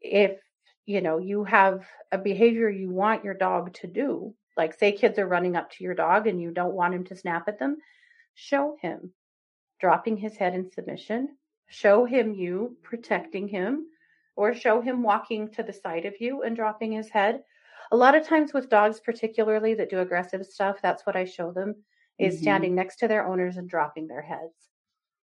if 0.00 0.40
you 0.86 1.00
know 1.02 1.18
you 1.18 1.44
have 1.44 1.86
a 2.12 2.18
behavior 2.18 2.70
you 2.70 2.90
want 2.90 3.24
your 3.24 3.34
dog 3.34 3.74
to 3.74 3.86
do, 3.88 4.34
like 4.56 4.74
say 4.74 4.92
kids 4.92 5.18
are 5.18 5.28
running 5.28 5.56
up 5.56 5.70
to 5.72 5.84
your 5.84 5.94
dog 5.94 6.26
and 6.26 6.40
you 6.40 6.52
don't 6.52 6.74
want 6.74 6.94
him 6.94 7.04
to 7.04 7.16
snap 7.16 7.48
at 7.48 7.58
them, 7.58 7.78
show 8.34 8.76
him 8.80 9.14
dropping 9.80 10.16
his 10.18 10.36
head 10.36 10.54
in 10.54 10.70
submission, 10.70 11.36
show 11.68 12.04
him 12.04 12.34
you 12.34 12.76
protecting 12.82 13.48
him, 13.48 13.86
or 14.36 14.54
show 14.54 14.80
him 14.80 15.02
walking 15.02 15.48
to 15.52 15.62
the 15.62 15.72
side 15.72 16.04
of 16.04 16.20
you 16.20 16.42
and 16.42 16.56
dropping 16.56 16.92
his 16.92 17.10
head. 17.10 17.42
A 17.92 17.96
lot 17.96 18.14
of 18.14 18.26
times 18.26 18.52
with 18.52 18.68
dogs, 18.68 19.00
particularly 19.00 19.74
that 19.74 19.90
do 19.90 20.00
aggressive 20.00 20.44
stuff, 20.46 20.80
that's 20.82 21.06
what 21.06 21.16
I 21.16 21.24
show 21.24 21.52
them 21.52 21.84
is 22.18 22.36
Mhm. 22.36 22.40
standing 22.40 22.74
next 22.74 22.96
to 22.96 23.08
their 23.08 23.26
owners 23.26 23.56
and 23.56 23.68
dropping 23.68 24.06
their 24.06 24.22
heads 24.22 24.70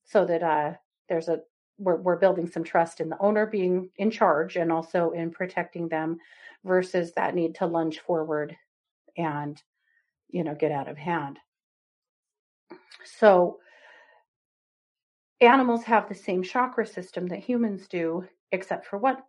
so 0.04 0.24
that 0.24 0.42
uh, 0.42 0.74
there's 1.08 1.28
a 1.28 1.42
we're, 1.78 1.96
we're 1.96 2.16
building 2.16 2.46
some 2.46 2.62
trust 2.62 3.00
in 3.00 3.08
the 3.08 3.18
owner 3.18 3.46
being 3.46 3.90
in 3.96 4.10
charge 4.10 4.56
and 4.56 4.70
also 4.70 5.10
in 5.10 5.30
protecting 5.30 5.88
them 5.88 6.18
versus 6.64 7.12
that 7.14 7.34
need 7.34 7.54
to 7.56 7.66
lunge 7.66 7.98
forward 7.98 8.56
and 9.16 9.60
you 10.28 10.44
know 10.44 10.54
get 10.54 10.70
out 10.70 10.88
of 10.88 10.96
hand 10.96 11.38
so 13.04 13.58
animals 15.40 15.84
have 15.84 16.08
the 16.08 16.14
same 16.14 16.42
chakra 16.42 16.86
system 16.86 17.26
that 17.28 17.38
humans 17.40 17.86
do 17.88 18.26
except 18.52 18.86
for 18.86 18.98
what 18.98 19.24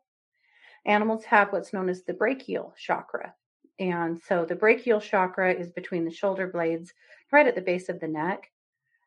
animals 0.85 1.25
have 1.25 1.51
what's 1.51 1.73
known 1.73 1.89
as 1.89 2.03
the 2.03 2.13
brachial 2.13 2.73
chakra 2.77 3.35
and 3.79 4.19
so 4.19 4.45
the 4.45 4.55
brachial 4.55 5.01
chakra 5.01 5.53
is 5.53 5.71
between 5.71 6.05
the 6.05 6.11
shoulder 6.11 6.47
blades 6.47 6.93
right 7.31 7.47
at 7.47 7.55
the 7.55 7.61
base 7.61 7.89
of 7.89 7.99
the 7.99 8.07
neck 8.07 8.51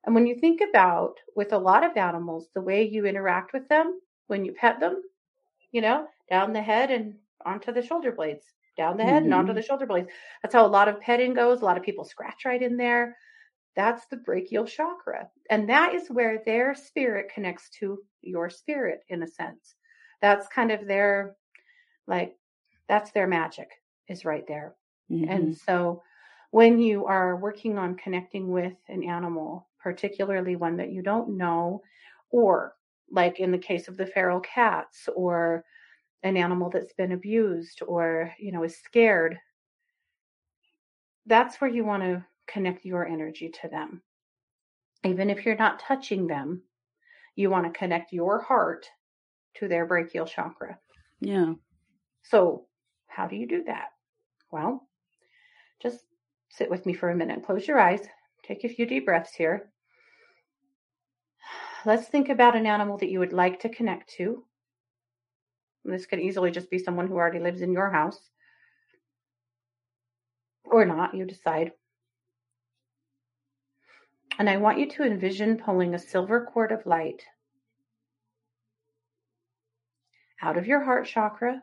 and 0.04 0.14
when 0.14 0.26
you 0.26 0.36
think 0.36 0.60
about 0.60 1.14
with 1.36 1.52
a 1.52 1.58
lot 1.58 1.84
of 1.84 1.96
animals, 1.96 2.48
the 2.54 2.60
way 2.62 2.82
you 2.88 3.06
interact 3.06 3.52
with 3.52 3.68
them 3.68 4.00
when 4.28 4.44
you 4.44 4.52
pet 4.52 4.80
them, 4.80 5.02
you 5.72 5.80
know, 5.80 6.06
down 6.30 6.52
the 6.52 6.62
head 6.62 6.90
and 6.90 7.14
onto 7.44 7.72
the 7.72 7.82
shoulder 7.82 8.12
blades, 8.12 8.46
down 8.76 8.96
the 8.96 9.04
head 9.04 9.24
and 9.24 9.34
onto 9.34 9.52
Mhm. 9.52 9.54
the 9.54 9.62
shoulder 9.62 9.86
blades. 9.86 10.08
That's 10.42 10.54
how 10.54 10.66
a 10.66 10.68
lot 10.68 10.88
of 10.88 11.00
petting 11.00 11.34
goes. 11.34 11.60
A 11.62 11.64
lot 11.64 11.76
of 11.76 11.82
people 11.82 12.04
scratch 12.04 12.44
right 12.44 12.62
in 12.62 12.76
there. 12.76 13.16
That's 13.78 14.06
the 14.08 14.18
brachial 14.18 14.66
chakra. 14.66 15.30
And 15.50 15.70
that 15.70 15.94
is 15.94 16.10
where 16.10 16.44
their 16.44 16.74
spirit 16.76 17.32
connects 17.34 17.70
to 17.80 18.04
your 18.22 18.50
spirit 18.50 19.04
in 19.08 19.24
a 19.24 19.28
sense. 19.28 19.76
That's 20.22 20.48
kind 20.48 20.72
of 20.72 20.86
their, 20.88 21.38
like, 22.06 22.36
that's 22.88 23.12
their 23.12 23.26
magic 23.26 23.70
is 24.08 24.24
right 24.24 24.46
there. 24.48 24.76
And 25.26 25.52
Mhm. 25.52 25.54
so 25.54 26.02
when 26.50 26.80
you 26.80 27.06
are 27.06 27.36
working 27.36 27.78
on 27.78 27.96
connecting 27.96 28.50
with 28.50 28.74
an 28.88 29.04
animal, 29.04 29.68
particularly 29.82 30.56
one 30.56 30.76
that 30.78 30.92
you 30.92 31.02
don't 31.02 31.36
know, 31.36 31.82
or 32.30 32.76
like 33.10 33.40
in 33.40 33.52
the 33.52 33.58
case 33.58 33.88
of 33.88 33.96
the 33.96 34.06
feral 34.06 34.40
cats, 34.40 35.08
or 35.16 35.64
an 36.24 36.36
animal 36.36 36.70
that's 36.70 36.94
been 36.94 37.12
abused 37.12 37.82
or, 37.86 38.34
you 38.38 38.52
know, 38.52 38.64
is 38.64 38.78
scared, 38.78 39.38
that's 41.26 41.60
where 41.60 41.70
you 41.70 41.84
want 41.84 42.02
to 42.02 42.24
connect 42.48 42.84
your 42.84 43.06
energy 43.06 43.50
to 43.62 43.68
them. 43.68 44.02
Even 45.04 45.30
if 45.30 45.44
you're 45.44 45.56
not 45.56 45.80
touching 45.80 46.26
them, 46.26 46.62
you 47.36 47.50
want 47.50 47.72
to 47.72 47.78
connect 47.78 48.12
your 48.12 48.40
heart 48.40 48.86
to 49.54 49.68
their 49.68 49.86
brachial 49.86 50.26
chakra. 50.26 50.78
Yeah. 51.20 51.54
So, 52.22 52.66
how 53.06 53.26
do 53.26 53.36
you 53.36 53.46
do 53.46 53.64
that? 53.64 53.88
Well, 54.50 54.88
just 55.80 56.00
sit 56.48 56.70
with 56.70 56.84
me 56.86 56.94
for 56.94 57.10
a 57.10 57.16
minute. 57.16 57.44
Close 57.44 57.68
your 57.68 57.78
eyes. 57.78 58.00
Take 58.44 58.64
a 58.64 58.68
few 58.68 58.86
deep 58.86 59.04
breaths 59.04 59.34
here. 59.34 59.70
Let's 61.84 62.08
think 62.08 62.28
about 62.28 62.56
an 62.56 62.66
animal 62.66 62.98
that 62.98 63.10
you 63.10 63.20
would 63.20 63.32
like 63.32 63.60
to 63.60 63.68
connect 63.68 64.10
to. 64.14 64.44
This 65.84 66.06
could 66.06 66.20
easily 66.20 66.50
just 66.50 66.70
be 66.70 66.78
someone 66.78 67.06
who 67.06 67.14
already 67.14 67.38
lives 67.38 67.62
in 67.62 67.72
your 67.72 67.90
house 67.90 68.30
or 70.70 70.84
not, 70.84 71.14
you 71.14 71.24
decide. 71.24 71.72
And 74.38 74.48
I 74.48 74.56
want 74.56 74.78
you 74.78 74.88
to 74.90 75.02
envision 75.02 75.58
pulling 75.58 75.94
a 75.94 75.98
silver 75.98 76.44
cord 76.44 76.70
of 76.70 76.86
light 76.86 77.24
out 80.40 80.56
of 80.56 80.66
your 80.66 80.84
heart 80.84 81.06
chakra 81.06 81.62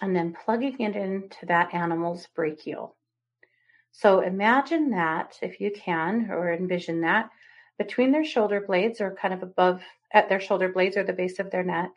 And 0.00 0.14
then 0.14 0.36
plugging 0.44 0.80
it 0.80 0.96
into 0.96 1.46
that 1.46 1.72
animal's 1.74 2.26
brachial. 2.34 2.96
So 3.92 4.20
imagine 4.20 4.90
that, 4.90 5.38
if 5.40 5.60
you 5.60 5.70
can, 5.70 6.30
or 6.30 6.52
envision 6.52 7.00
that, 7.00 7.30
between 7.78 8.12
their 8.12 8.24
shoulder 8.24 8.60
blades 8.60 9.00
or 9.00 9.14
kind 9.14 9.32
of 9.32 9.42
above 9.42 9.82
at 10.12 10.28
their 10.28 10.40
shoulder 10.40 10.68
blades 10.68 10.96
or 10.96 11.04
the 11.04 11.12
base 11.12 11.38
of 11.38 11.50
their 11.50 11.64
neck 11.64 11.90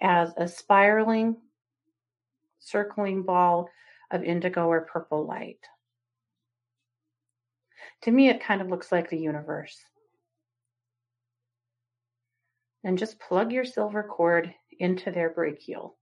as 0.00 0.32
a 0.36 0.46
spiraling, 0.46 1.36
circling 2.58 3.22
ball 3.22 3.68
of 4.10 4.22
indigo 4.22 4.66
or 4.66 4.82
purple 4.82 5.26
light. 5.26 5.60
To 8.02 8.10
me, 8.10 8.28
it 8.28 8.42
kind 8.42 8.60
of 8.60 8.68
looks 8.68 8.92
like 8.92 9.08
the 9.08 9.18
universe. 9.18 9.78
And 12.84 12.98
just 12.98 13.18
plug 13.18 13.52
your 13.52 13.64
silver 13.64 14.02
cord 14.02 14.54
into 14.78 15.10
their 15.10 15.30
brachial. 15.30 15.96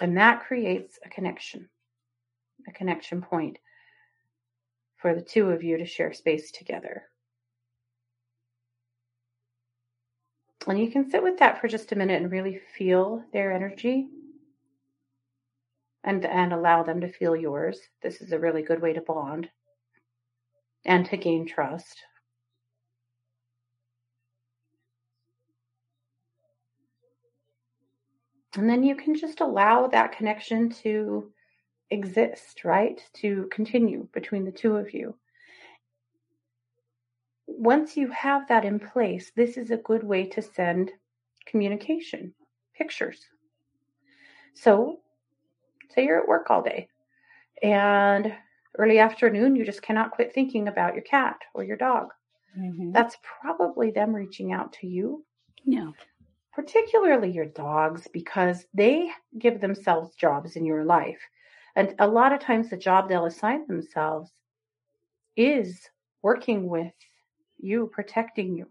And 0.00 0.16
that 0.16 0.44
creates 0.46 0.98
a 1.04 1.08
connection, 1.08 1.68
a 2.68 2.72
connection 2.72 3.20
point 3.20 3.58
for 4.96 5.14
the 5.14 5.22
two 5.22 5.50
of 5.50 5.62
you 5.62 5.78
to 5.78 5.86
share 5.86 6.12
space 6.12 6.50
together. 6.52 7.02
And 10.66 10.78
you 10.78 10.90
can 10.90 11.10
sit 11.10 11.22
with 11.22 11.38
that 11.38 11.60
for 11.60 11.68
just 11.68 11.92
a 11.92 11.96
minute 11.96 12.20
and 12.20 12.30
really 12.30 12.60
feel 12.76 13.24
their 13.32 13.52
energy 13.52 14.08
and, 16.04 16.24
and 16.24 16.52
allow 16.52 16.82
them 16.82 17.00
to 17.00 17.12
feel 17.12 17.34
yours. 17.34 17.80
This 18.02 18.20
is 18.20 18.32
a 18.32 18.38
really 18.38 18.62
good 18.62 18.82
way 18.82 18.92
to 18.92 19.00
bond 19.00 19.48
and 20.84 21.06
to 21.06 21.16
gain 21.16 21.46
trust. 21.46 22.02
And 28.56 28.68
then 28.68 28.82
you 28.82 28.96
can 28.96 29.14
just 29.14 29.40
allow 29.40 29.86
that 29.88 30.12
connection 30.12 30.70
to 30.82 31.30
exist, 31.90 32.64
right? 32.64 33.02
To 33.14 33.48
continue 33.52 34.08
between 34.12 34.44
the 34.44 34.52
two 34.52 34.76
of 34.76 34.92
you. 34.94 35.14
once 37.48 37.96
you 37.96 38.08
have 38.10 38.46
that 38.48 38.64
in 38.64 38.78
place, 38.78 39.32
this 39.34 39.56
is 39.56 39.70
a 39.70 39.76
good 39.78 40.04
way 40.04 40.24
to 40.26 40.42
send 40.42 40.92
communication, 41.46 42.32
pictures. 42.76 43.26
So, 44.54 45.00
say 45.94 46.04
you're 46.04 46.20
at 46.20 46.28
work 46.28 46.50
all 46.50 46.62
day 46.62 46.88
and 47.62 48.32
early 48.78 48.98
afternoon, 48.98 49.56
you 49.56 49.64
just 49.64 49.82
cannot 49.82 50.12
quit 50.12 50.32
thinking 50.32 50.68
about 50.68 50.94
your 50.94 51.04
cat 51.04 51.38
or 51.54 51.64
your 51.64 51.76
dog. 51.76 52.14
Mhm. 52.54 52.94
That's 52.94 53.18
probably 53.22 53.90
them 53.92 54.14
reaching 54.14 54.52
out 54.52 54.72
to 54.74 54.86
you, 54.88 55.26
Yeah. 55.64 55.92
particularly 56.52 57.30
your 57.30 57.46
dogs, 57.46 58.06
because 58.08 58.66
they 58.74 59.10
give 59.38 59.60
themselves 59.62 60.14
jobs 60.14 60.56
in 60.56 60.66
your 60.66 60.84
life. 60.84 61.20
And 61.74 61.94
a 61.98 62.06
lot 62.06 62.32
of 62.34 62.40
times, 62.40 62.68
the 62.68 62.76
job 62.76 63.08
they'll 63.08 63.24
assign 63.24 63.66
themselves 63.66 64.34
is 65.36 65.88
working 66.22 66.68
with 66.68 66.92
you, 67.58 67.88
protecting 67.88 68.56
you, 68.56 68.70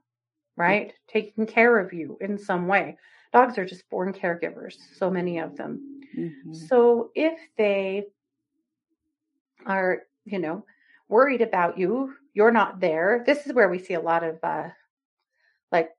right? 0.58 0.94
Taking 1.08 1.46
care 1.46 1.80
of 1.80 1.94
you 1.94 2.18
in 2.22 2.38
some 2.38 2.68
way. 2.68 2.98
Dogs 3.34 3.58
are 3.58 3.66
just 3.66 3.90
born 3.90 4.14
caregivers, 4.14 4.76
so 4.96 5.10
many 5.12 5.40
of 5.40 5.56
them. 5.58 6.02
Mhm. 6.14 6.68
So 6.70 7.12
if 7.16 7.40
they 7.58 8.08
are, 9.66 10.04
you 10.26 10.40
know, 10.40 10.66
worried 11.10 11.42
about 11.42 11.78
you, 11.78 12.14
you're 12.34 12.52
not 12.52 12.80
there. 12.80 13.24
This 13.26 13.46
is 13.46 13.54
where 13.54 13.70
we 13.70 13.80
see 13.80 13.94
a 13.96 14.02
lot 14.02 14.24
of 14.24 14.38
uh 14.44 14.70
like 15.72 15.90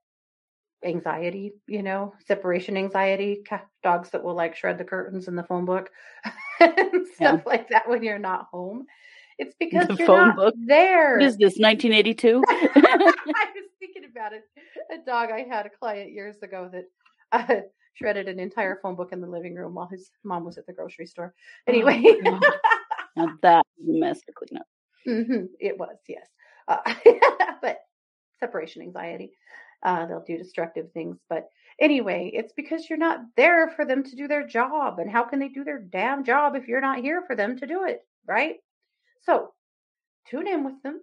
anxiety, 0.83 1.53
you 1.67 1.83
know, 1.83 2.13
separation 2.25 2.77
anxiety, 2.77 3.43
dogs 3.83 4.09
that 4.11 4.23
will 4.23 4.35
like 4.35 4.55
shred 4.55 4.77
the 4.77 4.83
curtains 4.83 5.27
in 5.27 5.35
the 5.35 5.43
phone 5.43 5.65
book 5.65 5.89
and 6.59 7.07
stuff 7.15 7.45
like 7.45 7.69
that 7.69 7.87
when 7.89 8.03
you're 8.03 8.19
not 8.19 8.47
home. 8.51 8.85
It's 9.37 9.55
because 9.59 9.87
The 9.87 9.95
you're 9.97 10.07
phone 10.07 10.27
not 10.27 10.35
book? 10.35 10.55
there. 10.65 11.17
What 11.17 11.23
is 11.27 11.37
this, 11.37 11.57
1982? 11.57 12.43
I 12.47 12.65
was 12.75 13.63
thinking 13.79 14.03
about 14.05 14.33
it. 14.33 14.43
A 14.91 15.05
dog 15.05 15.29
I 15.31 15.45
had 15.49 15.65
a 15.65 15.69
client 15.69 16.11
years 16.11 16.35
ago 16.43 16.69
that 16.73 16.85
uh, 17.31 17.61
shredded 17.93 18.27
an 18.27 18.39
entire 18.39 18.79
phone 18.81 18.95
book 18.95 19.13
in 19.13 19.21
the 19.21 19.27
living 19.27 19.55
room 19.55 19.75
while 19.75 19.87
his 19.87 20.11
mom 20.23 20.43
was 20.43 20.57
at 20.57 20.65
the 20.65 20.73
grocery 20.73 21.05
store. 21.05 21.33
Anyway, 21.67 22.03
God. 22.23 22.41
Now 23.19 23.27
that 23.41 23.65
is 23.81 23.89
a 23.89 23.99
mess 23.99 24.21
to 24.23 24.33
clean 24.33 24.59
up. 24.59 24.67
hmm 25.05 25.45
it 25.59 25.77
was 25.77 25.97
yes, 26.07 26.27
uh, 26.67 26.77
but 27.61 27.79
separation 28.39 28.81
anxiety. 28.81 29.31
Uh, 29.83 30.05
they'll 30.07 30.23
do 30.27 30.37
destructive 30.37 30.91
things, 30.93 31.17
but 31.29 31.47
anyway, 31.79 32.31
it's 32.33 32.53
because 32.53 32.89
you're 32.89 32.99
not 32.99 33.19
there 33.37 33.69
for 33.69 33.85
them 33.85 34.03
to 34.03 34.15
do 34.15 34.27
their 34.27 34.45
job. 34.45 34.99
And 34.99 35.09
how 35.09 35.23
can 35.23 35.39
they 35.39 35.47
do 35.49 35.63
their 35.63 35.79
damn 35.79 36.25
job 36.25 36.55
if 36.55 36.67
you're 36.67 36.81
not 36.81 36.99
here 36.99 37.23
for 37.25 37.35
them 37.35 37.57
to 37.59 37.67
do 37.67 37.85
it, 37.85 38.01
right? 38.27 38.57
So 39.21 39.53
tune 40.29 40.47
in 40.47 40.63
with 40.65 40.81
them, 40.83 41.01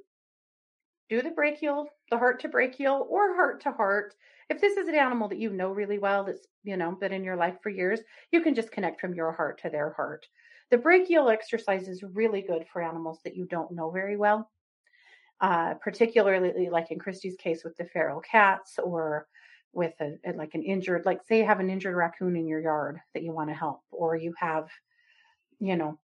do 1.09 1.23
the 1.23 1.31
brachial, 1.31 1.89
the 2.11 2.19
heart 2.19 2.41
to 2.41 2.49
brachial, 2.49 3.07
or 3.11 3.35
heart 3.35 3.61
to 3.63 3.73
heart. 3.73 4.15
If 4.49 4.61
this 4.61 4.77
is 4.77 4.89
an 4.89 4.95
animal 4.95 5.29
that 5.29 5.39
you 5.39 5.51
know 5.51 5.71
really 5.73 5.99
well, 5.99 6.25
that's 6.25 6.47
you 6.65 6.77
know 6.77 6.93
been 6.93 7.13
in 7.13 7.25
your 7.25 7.37
life 7.37 7.57
for 7.63 7.71
years, 7.71 8.01
you 8.33 8.41
can 8.41 8.55
just 8.55 8.71
connect 8.73 9.01
from 9.01 9.15
your 9.15 9.33
heart 9.33 9.61
to 9.63 9.71
their 9.71 9.93
heart. 9.95 10.27
The 10.71 10.79
brachial 10.79 11.29
exercise 11.29 11.89
is 11.89 12.03
really 12.03 12.43
good 12.43 12.67
for 12.73 12.83
animals 12.83 13.21
that 13.25 13.37
you 13.37 13.47
don't 13.47 13.71
know 13.71 13.91
very 13.91 14.17
well, 14.17 14.51
uh, 15.41 15.75
particularly 15.75 16.69
like 16.71 16.91
in 16.91 16.99
Kristi's 16.99 17.37
case 17.37 17.63
with 17.63 17.77
the 17.77 17.85
feral 17.85 18.21
cats, 18.21 18.79
or 18.83 19.27
with 19.73 19.95
a, 20.01 20.17
like 20.35 20.55
an 20.55 20.63
injured, 20.63 21.05
like 21.05 21.21
say 21.29 21.39
you 21.39 21.47
have 21.47 21.61
an 21.61 21.71
injured 21.71 21.95
raccoon 21.95 22.35
in 22.35 22.49
your 22.49 22.61
yard 22.61 22.99
that 23.15 23.23
you 23.23 23.33
want 23.33 23.51
to 23.51 23.55
help, 23.55 23.81
or 23.91 24.17
you 24.17 24.35
have, 24.39 24.69
you 25.61 25.77
know, 25.77 25.99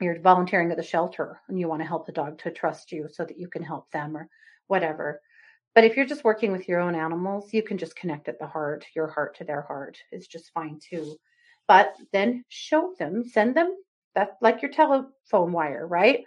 you're 0.00 0.20
volunteering 0.20 0.70
at 0.70 0.76
the 0.76 0.82
shelter 0.82 1.40
and 1.48 1.58
you 1.58 1.66
want 1.66 1.82
to 1.82 1.88
help 1.88 2.06
the 2.06 2.12
dog 2.12 2.38
to 2.38 2.50
trust 2.52 2.92
you 2.92 3.08
so 3.10 3.24
that 3.24 3.38
you 3.38 3.48
can 3.48 3.62
help 3.64 3.90
them 3.90 4.16
or 4.16 4.28
whatever. 4.68 5.20
But 5.74 5.84
if 5.84 5.96
you're 5.96 6.06
just 6.06 6.22
working 6.22 6.52
with 6.52 6.68
your 6.68 6.80
own 6.80 6.94
animals, 6.94 7.52
you 7.52 7.62
can 7.62 7.78
just 7.78 7.96
connect 7.96 8.28
at 8.28 8.38
the 8.38 8.46
heart, 8.46 8.84
your 8.94 9.08
heart 9.08 9.36
to 9.38 9.44
their 9.44 9.62
heart 9.62 9.98
is 10.12 10.28
just 10.28 10.52
fine 10.52 10.78
too. 10.78 11.16
But 11.66 11.96
then 12.12 12.44
show 12.48 12.94
them, 12.98 13.24
send 13.24 13.56
them 13.56 13.74
that 14.14 14.36
like 14.40 14.62
your 14.62 14.70
telephone 14.70 15.52
wire, 15.52 15.86
right? 15.86 16.24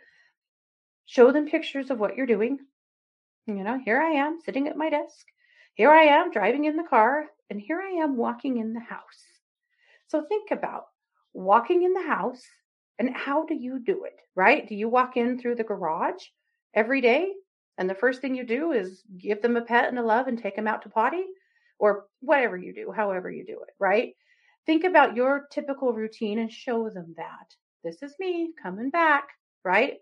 Show 1.05 1.31
them 1.31 1.47
pictures 1.47 1.89
of 1.89 1.99
what 1.99 2.15
you're 2.15 2.25
doing. 2.25 2.59
You 3.47 3.63
know, 3.63 3.79
here 3.83 4.01
I 4.01 4.11
am 4.11 4.39
sitting 4.43 4.67
at 4.67 4.77
my 4.77 4.89
desk. 4.89 5.25
Here 5.73 5.91
I 5.91 6.03
am 6.03 6.31
driving 6.31 6.65
in 6.65 6.77
the 6.77 6.83
car, 6.83 7.25
and 7.49 7.59
here 7.59 7.81
I 7.81 8.03
am 8.03 8.17
walking 8.17 8.57
in 8.57 8.73
the 8.73 8.79
house. 8.79 9.25
So 10.07 10.23
think 10.23 10.51
about 10.51 10.85
walking 11.33 11.83
in 11.83 11.93
the 11.93 12.03
house 12.03 12.43
and 12.99 13.15
how 13.15 13.45
do 13.45 13.55
you 13.55 13.79
do 13.79 14.03
it, 14.03 14.19
right? 14.35 14.67
Do 14.67 14.75
you 14.75 14.89
walk 14.89 15.17
in 15.17 15.39
through 15.39 15.55
the 15.55 15.63
garage 15.63 16.23
every 16.73 17.01
day 17.01 17.31
and 17.77 17.89
the 17.89 17.95
first 17.95 18.21
thing 18.21 18.35
you 18.35 18.45
do 18.45 18.73
is 18.73 19.03
give 19.17 19.41
them 19.41 19.55
a 19.55 19.61
pet 19.61 19.87
and 19.87 19.97
a 19.97 20.03
love 20.03 20.27
and 20.27 20.37
take 20.37 20.55
them 20.55 20.67
out 20.67 20.81
to 20.83 20.89
potty 20.89 21.23
or 21.79 22.05
whatever 22.19 22.57
you 22.57 22.73
do, 22.73 22.91
however 22.91 23.31
you 23.31 23.45
do 23.45 23.53
it, 23.53 23.73
right? 23.79 24.13
Think 24.65 24.83
about 24.83 25.15
your 25.15 25.47
typical 25.51 25.93
routine 25.93 26.39
and 26.39 26.51
show 26.51 26.89
them 26.89 27.15
that. 27.17 27.55
This 27.83 28.01
is 28.03 28.15
me 28.19 28.53
coming 28.61 28.89
back, 28.89 29.29
right? 29.63 29.99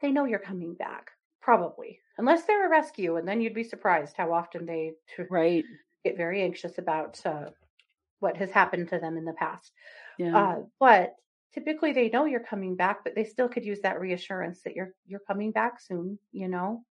They 0.00 0.10
know 0.10 0.24
you're 0.24 0.40
coming 0.40 0.74
back, 0.74 1.12
probably, 1.40 2.00
unless 2.16 2.44
they're 2.44 2.66
a 2.66 2.68
rescue, 2.68 3.14
and 3.16 3.28
then 3.28 3.40
you'd 3.40 3.54
be 3.54 3.62
surprised 3.62 4.16
how 4.16 4.32
often 4.32 4.66
they 4.66 4.96
Right. 5.28 5.64
get 6.04 6.16
very 6.16 6.42
anxious 6.42 6.78
about 6.78 7.24
uh, 7.26 7.50
what 8.20 8.36
has 8.38 8.50
happened 8.52 8.88
to 8.90 8.98
them 9.00 9.16
in 9.16 9.24
the 9.24 9.34
past. 9.34 9.72
Yeah. 10.18 10.48
Uh, 10.48 10.62
but 10.80 11.14
typically 11.54 11.92
they 11.92 12.10
know 12.10 12.26
you're 12.26 12.40
coming 12.40 12.76
back, 12.76 13.04
but 13.04 13.14
they 13.14 13.24
still 13.24 13.48
could 13.48 13.64
use 13.64 13.80
that 13.82 14.00
reassurance 14.00 14.62
that 14.62 14.74
you're 14.76 14.94
you're 15.06 15.20
coming 15.20 15.52
back 15.52 15.80
soon. 15.80 16.18
You 16.32 16.48
know, 16.48 16.84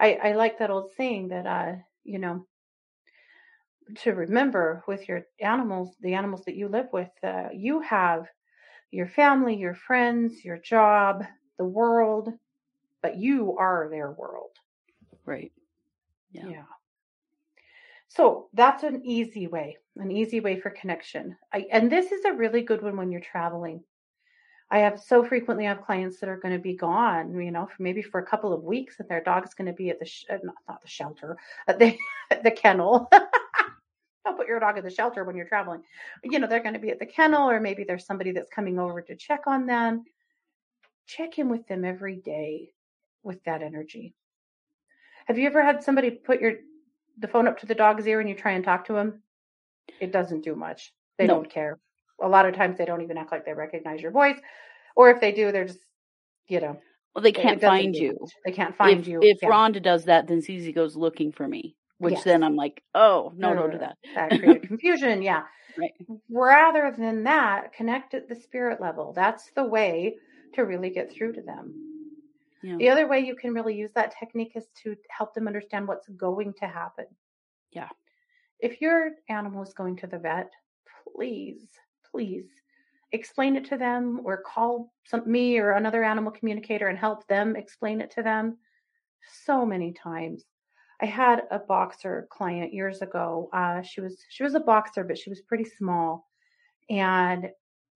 I 0.00 0.14
I 0.16 0.32
like 0.32 0.58
that 0.58 0.70
old 0.70 0.92
saying 0.92 1.28
that 1.28 1.46
uh 1.46 1.76
you 2.04 2.18
know 2.18 2.46
to 3.94 4.12
remember 4.12 4.82
with 4.86 5.08
your 5.08 5.22
animals, 5.40 5.96
the 6.00 6.14
animals 6.14 6.44
that 6.46 6.56
you 6.56 6.68
live 6.68 6.88
with, 6.92 7.10
uh, 7.22 7.48
you 7.52 7.80
have 7.80 8.26
your 8.90 9.06
family, 9.06 9.56
your 9.56 9.74
friends, 9.74 10.44
your 10.44 10.58
job, 10.58 11.24
the 11.58 11.64
world, 11.64 12.32
but 13.02 13.16
you 13.16 13.56
are 13.58 13.88
their 13.90 14.12
world. 14.12 14.50
right. 15.24 15.52
Yeah. 16.32 16.48
Yeah. 16.48 16.62
So 18.08 18.48
that's 18.52 18.82
an 18.82 19.02
easy 19.04 19.46
way, 19.46 19.78
an 19.96 20.10
easy 20.10 20.40
way 20.40 20.60
for 20.60 20.70
connection. 20.70 21.36
I, 21.52 21.66
and 21.70 21.90
this 21.90 22.12
is 22.12 22.24
a 22.24 22.32
really 22.32 22.62
good 22.62 22.82
one 22.82 22.96
when 22.96 23.10
you're 23.10 23.20
traveling. 23.20 23.82
I 24.70 24.80
have 24.80 25.00
so 25.00 25.24
frequently 25.24 25.64
have 25.64 25.84
clients 25.84 26.18
that 26.20 26.28
are 26.28 26.38
going 26.38 26.54
to 26.54 26.60
be 26.60 26.74
gone, 26.74 27.38
you 27.40 27.52
know, 27.52 27.66
for 27.66 27.82
maybe 27.82 28.02
for 28.02 28.20
a 28.20 28.26
couple 28.26 28.52
of 28.52 28.64
weeks, 28.64 28.98
and 28.98 29.08
their 29.08 29.22
dog's 29.22 29.54
going 29.54 29.66
to 29.66 29.72
be 29.72 29.90
at 29.90 30.00
the 30.00 30.06
sh- 30.06 30.24
uh, 30.28 30.38
not, 30.42 30.56
not 30.68 30.82
the 30.82 30.88
shelter, 30.88 31.36
at 31.68 31.78
the 31.78 31.96
at 32.30 32.42
the 32.42 32.50
kennel. 32.50 33.08
Don't 34.26 34.36
put 34.36 34.48
your 34.48 34.58
dog 34.58 34.76
at 34.76 34.82
the 34.82 34.90
shelter 34.90 35.22
when 35.22 35.36
you're 35.36 35.46
traveling. 35.46 35.82
You 36.24 36.40
know, 36.40 36.48
they're 36.48 36.60
going 36.62 36.74
to 36.74 36.80
be 36.80 36.90
at 36.90 36.98
the 36.98 37.06
kennel, 37.06 37.48
or 37.48 37.60
maybe 37.60 37.84
there's 37.84 38.04
somebody 38.04 38.32
that's 38.32 38.50
coming 38.50 38.76
over 38.76 39.00
to 39.00 39.14
check 39.14 39.46
on 39.46 39.66
them. 39.66 40.04
Check 41.06 41.38
in 41.38 41.48
with 41.48 41.64
them 41.68 41.84
every 41.84 42.16
day 42.16 42.72
with 43.22 43.42
that 43.44 43.62
energy. 43.62 44.14
Have 45.26 45.38
you 45.38 45.46
ever 45.46 45.62
had 45.62 45.82
somebody 45.84 46.10
put 46.10 46.40
your 46.40 46.54
the 47.18 47.28
phone 47.28 47.46
up 47.46 47.60
to 47.60 47.66
the 47.66 47.74
dog's 47.74 48.06
ear 48.06 48.18
and 48.18 48.28
you 48.28 48.34
try 48.34 48.52
and 48.52 48.64
talk 48.64 48.84
to 48.86 48.96
him? 48.96 49.22
It 50.00 50.10
doesn't 50.10 50.42
do 50.42 50.56
much. 50.56 50.92
They 51.18 51.26
No. 51.28 51.36
don't 51.36 51.48
care. 51.50 51.78
A 52.20 52.28
lot 52.28 52.46
of 52.46 52.54
times 52.56 52.76
they 52.76 52.84
don't 52.84 53.02
even 53.02 53.16
act 53.18 53.30
like 53.30 53.44
they 53.44 53.54
recognize 53.54 54.02
your 54.02 54.10
voice, 54.10 54.38
or 54.96 55.10
if 55.10 55.20
they 55.20 55.30
do, 55.30 55.52
they're 55.52 55.66
just, 55.66 55.86
you 56.48 56.58
know, 56.60 56.80
Well, 57.14 57.22
they 57.22 57.30
can't 57.32 57.60
find 57.60 57.94
you. 57.94 58.16
much. 58.20 58.32
They 58.44 58.52
can't 58.52 58.74
find 58.76 59.00
if, 59.02 59.06
you. 59.06 59.20
If 59.22 59.38
Yeah. 59.40 59.50
Rhonda 59.50 59.80
does 59.80 60.04
that, 60.06 60.26
then 60.26 60.42
Susie 60.42 60.72
goes 60.72 60.96
looking 60.96 61.30
for 61.30 61.46
me, 61.46 61.76
which 61.98 62.14
Yes. 62.14 62.24
then 62.24 62.42
I'm 62.42 62.56
like, 62.56 62.82
oh, 62.94 63.32
no, 63.36 63.54
don't 63.54 63.70
do 63.70 63.76
Uh, 63.76 63.80
that. 63.80 63.96
that 64.14 64.28
created 64.40 64.62
confusion. 64.68 65.22
Yeah. 65.22 65.44
Right. 65.78 65.92
Rather 66.30 66.94
than 66.96 67.24
that, 67.24 67.72
connect 67.72 68.14
at 68.14 68.28
the 68.28 68.34
spirit 68.34 68.80
level. 68.80 69.12
That's 69.12 69.50
the 69.54 69.64
way 69.64 70.16
to 70.54 70.62
really 70.62 70.90
get 70.90 71.12
through 71.12 71.32
to 71.34 71.42
them. 71.42 71.74
Yeah. 72.62 72.76
The 72.78 72.88
other 72.88 73.06
way 73.06 73.20
you 73.20 73.36
can 73.36 73.52
really 73.52 73.74
use 73.76 73.92
that 73.94 74.14
technique 74.18 74.52
is 74.56 74.66
to 74.82 74.96
help 75.10 75.34
them 75.34 75.46
understand 75.46 75.86
what's 75.86 76.08
going 76.08 76.54
to 76.60 76.66
happen. 76.66 77.06
Yeah. 77.72 77.88
If 78.58 78.80
your 78.80 79.10
animal 79.28 79.62
is 79.62 79.74
going 79.74 79.96
to 79.98 80.06
the 80.06 80.18
vet, 80.18 80.50
please, 81.14 81.60
please 82.10 82.46
explain 83.12 83.54
it 83.56 83.66
to 83.66 83.76
them 83.76 84.20
or 84.24 84.38
call 84.38 84.92
some, 85.04 85.30
me 85.30 85.58
or 85.58 85.72
another 85.72 86.02
animal 86.02 86.32
communicator 86.32 86.88
and 86.88 86.98
help 86.98 87.26
them 87.28 87.54
explain 87.54 88.00
it 88.00 88.10
to 88.12 88.22
them. 88.22 88.56
So 89.44 89.66
many 89.66 89.92
times. 89.92 90.44
I 91.00 91.06
had 91.06 91.42
a 91.50 91.58
boxer 91.58 92.26
client 92.30 92.72
years 92.72 93.02
ago. 93.02 93.50
Uh, 93.52 93.82
she 93.82 94.00
was 94.00 94.24
she 94.30 94.42
was 94.42 94.54
a 94.54 94.60
boxer, 94.60 95.04
but 95.04 95.18
she 95.18 95.30
was 95.30 95.40
pretty 95.42 95.64
small, 95.64 96.26
and 96.88 97.50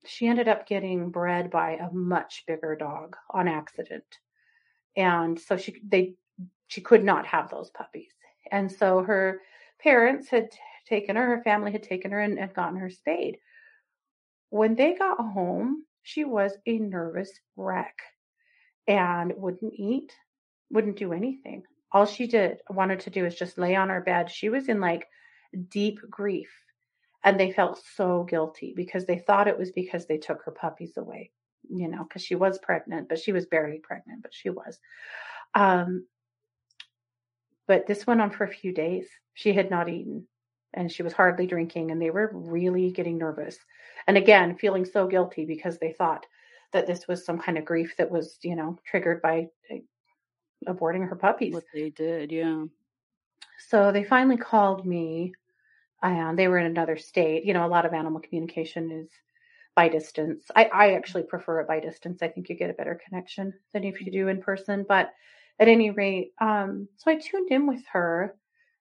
she 0.06 0.26
ended 0.26 0.48
up 0.48 0.66
getting 0.66 1.10
bred 1.10 1.50
by 1.50 1.72
a 1.72 1.90
much 1.92 2.44
bigger 2.46 2.76
dog 2.76 3.16
on 3.30 3.48
accident 3.48 4.04
and 4.96 5.38
so 5.38 5.56
she 5.56 5.80
they 5.86 6.14
she 6.68 6.80
could 6.80 7.04
not 7.04 7.26
have 7.26 7.50
those 7.50 7.70
puppies 7.70 8.12
and 8.50 8.70
so 8.70 9.02
her 9.02 9.40
parents 9.78 10.28
had 10.28 10.48
taken 10.86 11.16
her 11.16 11.36
her 11.36 11.42
family 11.42 11.70
had 11.70 11.82
taken 11.82 12.10
her 12.10 12.20
and, 12.20 12.38
and 12.38 12.54
gotten 12.54 12.78
her 12.78 12.90
spayed 12.90 13.38
when 14.50 14.74
they 14.74 14.94
got 14.94 15.18
home 15.18 15.84
she 16.02 16.24
was 16.24 16.56
a 16.66 16.78
nervous 16.78 17.30
wreck 17.56 17.98
and 18.88 19.32
wouldn't 19.36 19.72
eat 19.76 20.12
wouldn't 20.70 20.96
do 20.96 21.12
anything. 21.12 21.62
All 21.92 22.06
she 22.06 22.26
did 22.26 22.58
wanted 22.70 23.00
to 23.00 23.10
do 23.10 23.26
is 23.26 23.34
just 23.34 23.58
lay 23.58 23.74
on 23.74 23.88
her 23.88 24.00
bed. 24.00 24.30
She 24.30 24.48
was 24.48 24.68
in 24.68 24.80
like 24.80 25.06
deep 25.68 25.98
grief 26.08 26.50
and 27.24 27.38
they 27.38 27.52
felt 27.52 27.82
so 27.96 28.24
guilty 28.24 28.72
because 28.76 29.04
they 29.04 29.18
thought 29.18 29.48
it 29.48 29.58
was 29.58 29.72
because 29.72 30.06
they 30.06 30.18
took 30.18 30.42
her 30.44 30.52
puppies 30.52 30.96
away, 30.96 31.30
you 31.68 31.88
know, 31.88 32.04
because 32.04 32.22
she 32.22 32.34
was 32.34 32.58
pregnant, 32.58 33.08
but 33.08 33.18
she 33.18 33.32
was 33.32 33.46
barely 33.46 33.78
pregnant, 33.78 34.22
but 34.22 34.32
she 34.32 34.50
was. 34.50 34.78
Um, 35.54 36.06
but 37.66 37.86
this 37.86 38.06
went 38.06 38.20
on 38.20 38.30
for 38.30 38.44
a 38.44 38.48
few 38.48 38.72
days. 38.72 39.06
She 39.34 39.52
had 39.52 39.70
not 39.70 39.88
eaten 39.88 40.26
and 40.74 40.90
she 40.90 41.02
was 41.02 41.12
hardly 41.12 41.46
drinking, 41.46 41.90
and 41.90 42.00
they 42.00 42.10
were 42.10 42.30
really 42.32 42.90
getting 42.92 43.18
nervous. 43.18 43.58
And 44.06 44.16
again, 44.16 44.56
feeling 44.56 44.84
so 44.84 45.06
guilty 45.06 45.44
because 45.44 45.78
they 45.78 45.92
thought 45.92 46.26
that 46.72 46.86
this 46.86 47.08
was 47.08 47.24
some 47.24 47.38
kind 47.38 47.58
of 47.58 47.64
grief 47.64 47.94
that 47.98 48.10
was, 48.10 48.38
you 48.42 48.54
know, 48.54 48.78
triggered 48.86 49.20
by 49.20 49.48
uh, 49.70 49.78
aborting 50.66 51.08
her 51.08 51.16
puppies. 51.16 51.54
What 51.54 51.64
they 51.72 51.90
did, 51.90 52.30
yeah. 52.30 52.64
So 53.68 53.92
they 53.92 54.04
finally 54.04 54.36
called 54.36 54.86
me, 54.86 55.34
and 56.02 56.38
they 56.38 56.48
were 56.48 56.58
in 56.58 56.66
another 56.66 56.96
state. 56.96 57.44
You 57.44 57.54
know, 57.54 57.66
a 57.66 57.68
lot 57.68 57.86
of 57.86 57.92
animal 57.92 58.20
communication 58.20 58.90
is 58.90 59.08
by 59.74 59.88
distance. 59.88 60.44
I, 60.54 60.64
I 60.64 60.92
actually 60.94 61.22
prefer 61.24 61.60
it 61.60 61.68
by 61.68 61.80
distance. 61.80 62.22
I 62.22 62.28
think 62.28 62.48
you 62.48 62.56
get 62.56 62.70
a 62.70 62.74
better 62.74 63.00
connection 63.06 63.54
than 63.72 63.84
if 63.84 64.00
you 64.00 64.10
do 64.10 64.28
in 64.28 64.42
person. 64.42 64.84
But 64.88 65.10
at 65.58 65.68
any 65.68 65.90
rate, 65.90 66.32
um, 66.40 66.88
so 66.96 67.10
I 67.10 67.16
tuned 67.16 67.50
in 67.50 67.66
with 67.66 67.82
her 67.92 68.34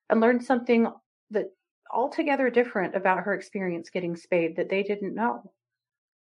and 0.08 0.20
learned 0.20 0.44
something 0.44 0.90
that 1.30 1.52
altogether 1.92 2.50
different 2.50 2.94
about 2.94 3.24
her 3.24 3.34
experience 3.34 3.90
getting 3.90 4.16
spayed 4.16 4.56
that 4.56 4.68
they 4.68 4.82
didn't 4.82 5.14
know. 5.14 5.52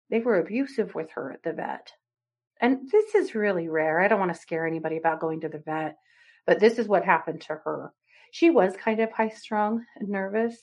They 0.09 0.19
were 0.19 0.39
abusive 0.39 0.95
with 0.95 1.11
her 1.11 1.33
at 1.33 1.43
the 1.43 1.53
vet. 1.53 1.91
And 2.61 2.89
this 2.91 3.15
is 3.15 3.35
really 3.35 3.69
rare. 3.69 4.01
I 4.01 4.07
don't 4.07 4.19
want 4.19 4.33
to 4.33 4.39
scare 4.39 4.65
anybody 4.65 4.97
about 4.97 5.19
going 5.19 5.41
to 5.41 5.49
the 5.49 5.59
vet, 5.59 5.97
but 6.45 6.59
this 6.59 6.79
is 6.79 6.87
what 6.87 7.05
happened 7.05 7.41
to 7.41 7.55
her. 7.63 7.93
She 8.31 8.49
was 8.49 8.75
kind 8.75 8.99
of 8.99 9.11
high 9.11 9.29
strung 9.29 9.85
and 9.97 10.09
nervous. 10.09 10.57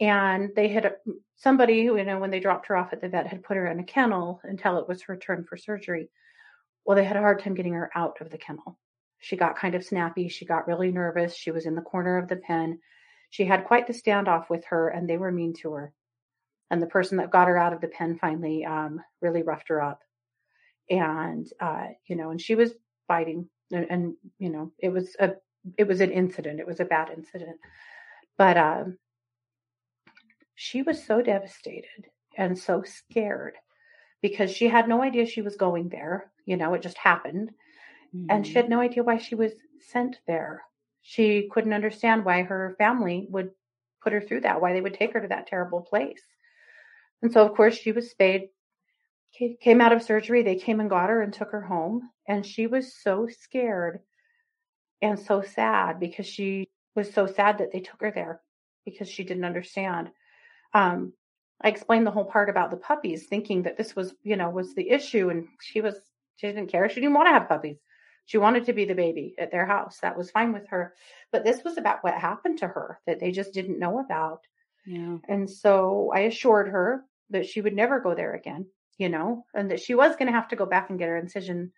And 0.00 0.50
they 0.54 0.68
had 0.68 0.94
somebody 1.36 1.84
who, 1.84 1.96
you 1.96 2.04
know, 2.04 2.18
when 2.18 2.30
they 2.30 2.40
dropped 2.40 2.68
her 2.68 2.76
off 2.76 2.92
at 2.92 3.00
the 3.00 3.08
vet, 3.08 3.26
had 3.26 3.42
put 3.42 3.56
her 3.56 3.66
in 3.66 3.80
a 3.80 3.84
kennel 3.84 4.40
until 4.44 4.78
it 4.78 4.88
was 4.88 5.02
her 5.02 5.16
turn 5.16 5.44
for 5.44 5.56
surgery. 5.56 6.08
Well, 6.84 6.96
they 6.96 7.04
had 7.04 7.16
a 7.16 7.20
hard 7.20 7.42
time 7.42 7.54
getting 7.54 7.74
her 7.74 7.90
out 7.94 8.20
of 8.20 8.30
the 8.30 8.38
kennel. 8.38 8.78
She 9.18 9.36
got 9.36 9.58
kind 9.58 9.74
of 9.74 9.84
snappy. 9.84 10.28
She 10.28 10.46
got 10.46 10.68
really 10.68 10.92
nervous. 10.92 11.34
She 11.34 11.50
was 11.50 11.66
in 11.66 11.74
the 11.74 11.82
corner 11.82 12.16
of 12.16 12.28
the 12.28 12.36
pen 12.36 12.78
she 13.30 13.44
had 13.44 13.66
quite 13.66 13.86
the 13.86 13.92
standoff 13.92 14.48
with 14.48 14.64
her, 14.66 14.88
and 14.88 15.08
they 15.08 15.18
were 15.18 15.32
mean 15.32 15.54
to 15.60 15.72
her. 15.72 15.92
And 16.70 16.80
the 16.80 16.86
person 16.86 17.18
that 17.18 17.30
got 17.30 17.48
her 17.48 17.58
out 17.58 17.72
of 17.72 17.80
the 17.80 17.88
pen 17.88 18.18
finally 18.18 18.64
um, 18.64 19.00
really 19.20 19.42
roughed 19.42 19.68
her 19.68 19.82
up. 19.82 20.00
And 20.90 21.46
uh, 21.60 21.88
you 22.06 22.16
know, 22.16 22.30
and 22.30 22.40
she 22.40 22.54
was 22.54 22.72
biting, 23.08 23.48
and, 23.72 23.86
and, 23.90 24.14
you 24.38 24.50
know, 24.50 24.72
it 24.78 24.88
was 24.90 25.16
a 25.18 25.32
it 25.76 25.86
was 25.86 26.00
an 26.00 26.10
incident. 26.10 26.60
It 26.60 26.66
was 26.66 26.80
a 26.80 26.84
bad 26.84 27.10
incident, 27.14 27.58
but 28.36 28.56
um, 28.56 28.98
she 30.54 30.82
was 30.82 31.04
so 31.04 31.20
devastated 31.22 32.06
and 32.36 32.58
so 32.58 32.82
scared 32.82 33.54
because 34.22 34.50
she 34.50 34.68
had 34.68 34.88
no 34.88 35.02
idea 35.02 35.26
she 35.26 35.42
was 35.42 35.56
going 35.56 35.88
there. 35.88 36.30
You 36.46 36.56
know, 36.56 36.74
it 36.74 36.82
just 36.82 36.98
happened, 36.98 37.50
mm-hmm. 38.14 38.26
and 38.30 38.46
she 38.46 38.52
mm-hmm. 38.52 38.60
had 38.60 38.70
no 38.70 38.80
idea 38.80 39.02
why 39.02 39.18
she 39.18 39.34
was 39.34 39.52
sent 39.80 40.20
there 40.26 40.62
she 41.08 41.48
couldn't 41.50 41.72
understand 41.72 42.22
why 42.22 42.42
her 42.42 42.74
family 42.76 43.26
would 43.30 43.50
put 44.02 44.12
her 44.12 44.20
through 44.20 44.42
that, 44.42 44.60
why 44.60 44.74
they 44.74 44.82
would 44.82 44.92
take 44.92 45.14
her 45.14 45.20
to 45.22 45.28
that 45.28 45.46
terrible 45.46 45.80
place. 45.80 46.20
And 47.22 47.32
so, 47.32 47.46
of 47.46 47.54
course, 47.56 47.76
she 47.76 47.92
was 47.92 48.10
spayed, 48.10 48.50
came 49.32 49.80
out 49.80 49.92
of 49.92 50.02
surgery. 50.02 50.42
They 50.42 50.56
came 50.56 50.80
and 50.80 50.90
got 50.90 51.10
her 51.10 51.22
and 51.22 51.32
took 51.32 51.52
her 51.52 51.62
home. 51.62 52.10
And 52.26 52.44
she 52.44 52.66
was 52.66 52.94
so 52.94 53.28
scared 53.28 54.00
and 55.00 55.18
so 55.18 55.42
sad 55.42 56.00
because 56.00 56.26
she 56.26 56.68
was 56.94 57.12
so 57.12 57.26
sad 57.26 57.58
that 57.58 57.72
they 57.72 57.80
took 57.80 58.00
her 58.00 58.10
there 58.10 58.40
because 58.84 59.08
she 59.08 59.24
didn't 59.24 59.44
understand. 59.44 60.10
Um, 60.74 61.12
I 61.60 61.68
explained 61.68 62.06
the 62.06 62.12
whole 62.12 62.24
part 62.24 62.50
about 62.50 62.70
the 62.70 62.76
puppies, 62.76 63.26
thinking 63.26 63.62
that 63.62 63.76
this 63.76 63.94
was, 63.96 64.14
you 64.22 64.36
know, 64.36 64.50
was 64.50 64.74
the 64.74 64.90
issue. 64.90 65.30
And 65.30 65.48
she 65.60 65.80
was, 65.80 65.94
she 66.36 66.46
didn't 66.46 66.68
care. 66.68 66.88
She 66.88 67.00
didn't 67.00 67.14
want 67.14 67.28
to 67.28 67.32
have 67.32 67.48
puppies. 67.48 67.78
She 68.26 68.38
wanted 68.38 68.66
to 68.66 68.74
be 68.74 68.84
the 68.84 68.94
baby 68.94 69.34
at 69.38 69.50
their 69.50 69.64
house. 69.64 69.98
That 70.02 70.16
was 70.16 70.30
fine 70.30 70.52
with 70.52 70.68
her. 70.68 70.94
But 71.32 71.44
this 71.44 71.64
was 71.64 71.78
about 71.78 72.04
what 72.04 72.14
happened 72.14 72.58
to 72.58 72.68
her 72.68 73.00
that 73.06 73.20
they 73.20 73.30
just 73.30 73.54
didn't 73.54 73.78
know 73.78 74.00
about. 74.00 74.40
Yeah. 74.84 75.16
And 75.28 75.48
so 75.48 76.12
I 76.14 76.20
assured 76.20 76.68
her 76.68 77.04
that 77.30 77.46
she 77.46 77.60
would 77.60 77.74
never 77.74 78.00
go 78.00 78.14
there 78.14 78.34
again, 78.34 78.66
you 78.98 79.08
know, 79.08 79.44
and 79.54 79.70
that 79.70 79.80
she 79.80 79.94
was 79.94 80.16
going 80.16 80.26
to 80.26 80.36
have 80.36 80.48
to 80.48 80.56
go 80.56 80.66
back 80.66 80.90
and 80.90 80.98
get 80.98 81.08
her 81.08 81.16
incision 81.16 81.72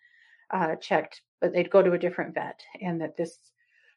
uh, 0.50 0.76
checked, 0.76 1.20
but 1.40 1.52
they'd 1.52 1.70
go 1.70 1.82
to 1.82 1.92
a 1.92 1.98
different 1.98 2.34
vet 2.34 2.60
and 2.80 3.00
that 3.00 3.16
this, 3.16 3.38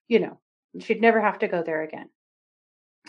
you 0.08 0.20
know, 0.20 0.40
she'd 0.80 1.02
never 1.02 1.22
have 1.22 1.40
to 1.40 1.48
go 1.48 1.64
there 1.64 1.84
again. 1.84 2.10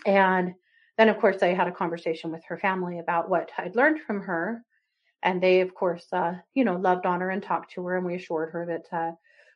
And 0.07 0.55
then, 0.97 1.09
of 1.09 1.19
course, 1.19 1.43
I 1.43 1.49
had 1.49 1.69
a 1.69 1.73
conversation 1.73 2.31
with 2.31 2.45
her 2.49 2.57
family 2.57 2.99
about 2.99 3.29
what 3.29 3.51
I'd 3.59 3.77
learned 3.77 4.01
from 4.01 4.23
her. 4.23 4.63
And 5.23 5.43
they, 5.43 5.61
of 5.61 5.75
course, 5.75 6.07
uh, 6.13 6.35
you 6.55 6.65
know, 6.65 6.77
loved 6.77 7.07
on 7.07 7.21
her 7.21 7.31
and 7.31 7.43
talked 7.43 7.73
to 7.73 7.87
her. 7.87 7.97
And 7.97 8.07
we 8.07 8.15
assured 8.15 8.51
her 8.53 8.67
that 8.67 8.97
uh, 8.97 9.13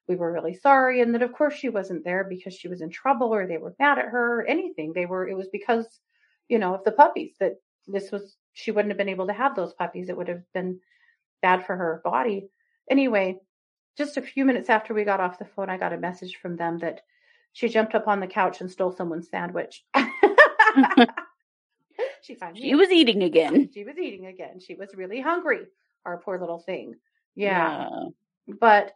we 0.08 0.16
were 0.16 0.32
really 0.32 0.54
sorry 0.54 1.02
and 1.02 1.14
that 1.14 1.22
of 1.22 1.32
course 1.32 1.54
she 1.54 1.68
wasn't 1.68 2.02
there 2.02 2.24
because 2.24 2.54
she 2.54 2.66
was 2.66 2.80
in 2.80 2.90
trouble 2.90 3.32
or 3.32 3.46
they 3.46 3.58
were 3.58 3.74
mad 3.78 3.98
at 3.98 4.06
her 4.06 4.40
or 4.40 4.46
anything 4.46 4.92
they 4.92 5.06
were 5.06 5.28
it 5.28 5.36
was 5.36 5.48
because 5.52 5.86
you 6.48 6.58
know 6.58 6.74
of 6.74 6.84
the 6.84 6.92
puppies 6.92 7.34
that 7.38 7.56
this 7.88 8.12
was 8.12 8.36
she 8.52 8.70
wouldn't 8.70 8.90
have 8.90 8.98
been 8.98 9.08
able 9.08 9.26
to 9.26 9.32
have 9.32 9.56
those 9.56 9.74
puppies. 9.74 10.08
It 10.08 10.16
would 10.16 10.28
have 10.28 10.42
been 10.52 10.80
bad 11.42 11.66
for 11.66 11.76
her 11.76 12.00
body. 12.04 12.48
Anyway 12.90 13.38
just 13.96 14.16
a 14.16 14.22
few 14.22 14.44
minutes 14.44 14.70
after 14.70 14.94
we 14.94 15.02
got 15.02 15.18
off 15.18 15.40
the 15.40 15.44
phone 15.44 15.68
i 15.68 15.76
got 15.76 15.92
a 15.92 15.98
message 15.98 16.36
from 16.40 16.54
them 16.56 16.78
that 16.78 17.00
she 17.52 17.68
jumped 17.68 17.96
up 17.96 18.06
on 18.06 18.20
the 18.20 18.26
couch 18.28 18.60
and 18.60 18.70
stole 18.70 18.92
someone's 18.92 19.28
sandwich. 19.30 19.84
She 22.22 22.34
finally 22.34 22.60
she 22.60 22.74
was 22.74 22.90
eating 22.90 23.22
again. 23.22 23.70
She 23.72 23.84
was 23.84 23.96
eating 23.96 24.26
again. 24.26 24.60
She 24.60 24.74
was 24.74 24.94
really 24.94 25.20
hungry 25.20 25.66
our 26.04 26.18
poor 26.18 26.38
little 26.38 26.58
thing. 26.58 26.94
Yeah. 27.34 27.88
yeah. 28.46 28.54
but 28.60 28.92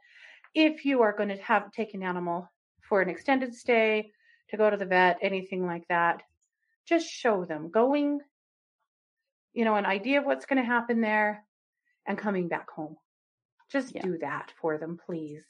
if 0.54 0.84
you 0.84 1.02
are 1.02 1.16
going 1.16 1.30
to 1.30 1.36
have 1.36 1.72
take 1.72 1.94
an 1.94 2.02
animal 2.02 2.48
for 2.80 3.00
an 3.00 3.08
extended 3.08 3.54
stay, 3.54 4.12
to 4.50 4.56
go 4.56 4.68
to 4.68 4.76
the 4.76 4.84
vet, 4.84 5.18
anything 5.22 5.66
like 5.66 5.86
that, 5.88 6.22
just 6.86 7.08
show 7.08 7.44
them. 7.44 7.70
Going, 7.70 8.20
you 9.52 9.64
know, 9.64 9.76
an 9.76 9.86
idea 9.86 10.20
of 10.20 10.26
what's 10.26 10.46
going 10.46 10.60
to 10.60 10.66
happen 10.66 11.00
there 11.00 11.44
and 12.06 12.18
coming 12.18 12.48
back 12.48 12.70
home. 12.70 12.96
Just 13.70 13.94
yeah. 13.94 14.02
do 14.02 14.18
that 14.18 14.52
for 14.60 14.78
them, 14.78 14.98
please. 15.06 15.42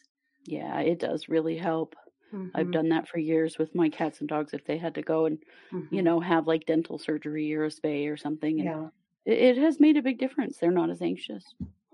Yeah, 0.45 0.81
it 0.81 0.99
does 0.99 1.29
really 1.29 1.57
help. 1.57 1.95
Mm-hmm. 2.33 2.49
I've 2.55 2.71
done 2.71 2.89
that 2.91 3.09
for 3.09 3.19
years 3.19 3.59
with 3.59 3.75
my 3.75 3.89
cats 3.89 4.21
and 4.21 4.29
dogs 4.29 4.55
if 4.55 4.65
they 4.65 4.79
had 4.79 4.95
to 4.95 5.03
go 5.03 5.27
and, 5.27 5.39
mm-hmm. 5.73 5.95
you 5.95 6.03
know, 6.03 6.21
have 6.21 6.47
like 6.47 6.67
dental 6.67 6.99
surgery 6.99 7.55
or 7.55 7.65
a 7.65 7.69
spay 7.69 8.11
or 8.11 8.17
something. 8.17 8.61
And 8.61 8.69
yeah. 8.69 8.87
it, 9.25 9.57
it 9.57 9.59
has 9.59 9.81
made 9.81 9.97
a 9.97 10.03
big 10.03 10.19
difference. 10.19 10.57
They're 10.57 10.71
not 10.71 10.91
as 10.91 11.03
anxious. 11.03 11.45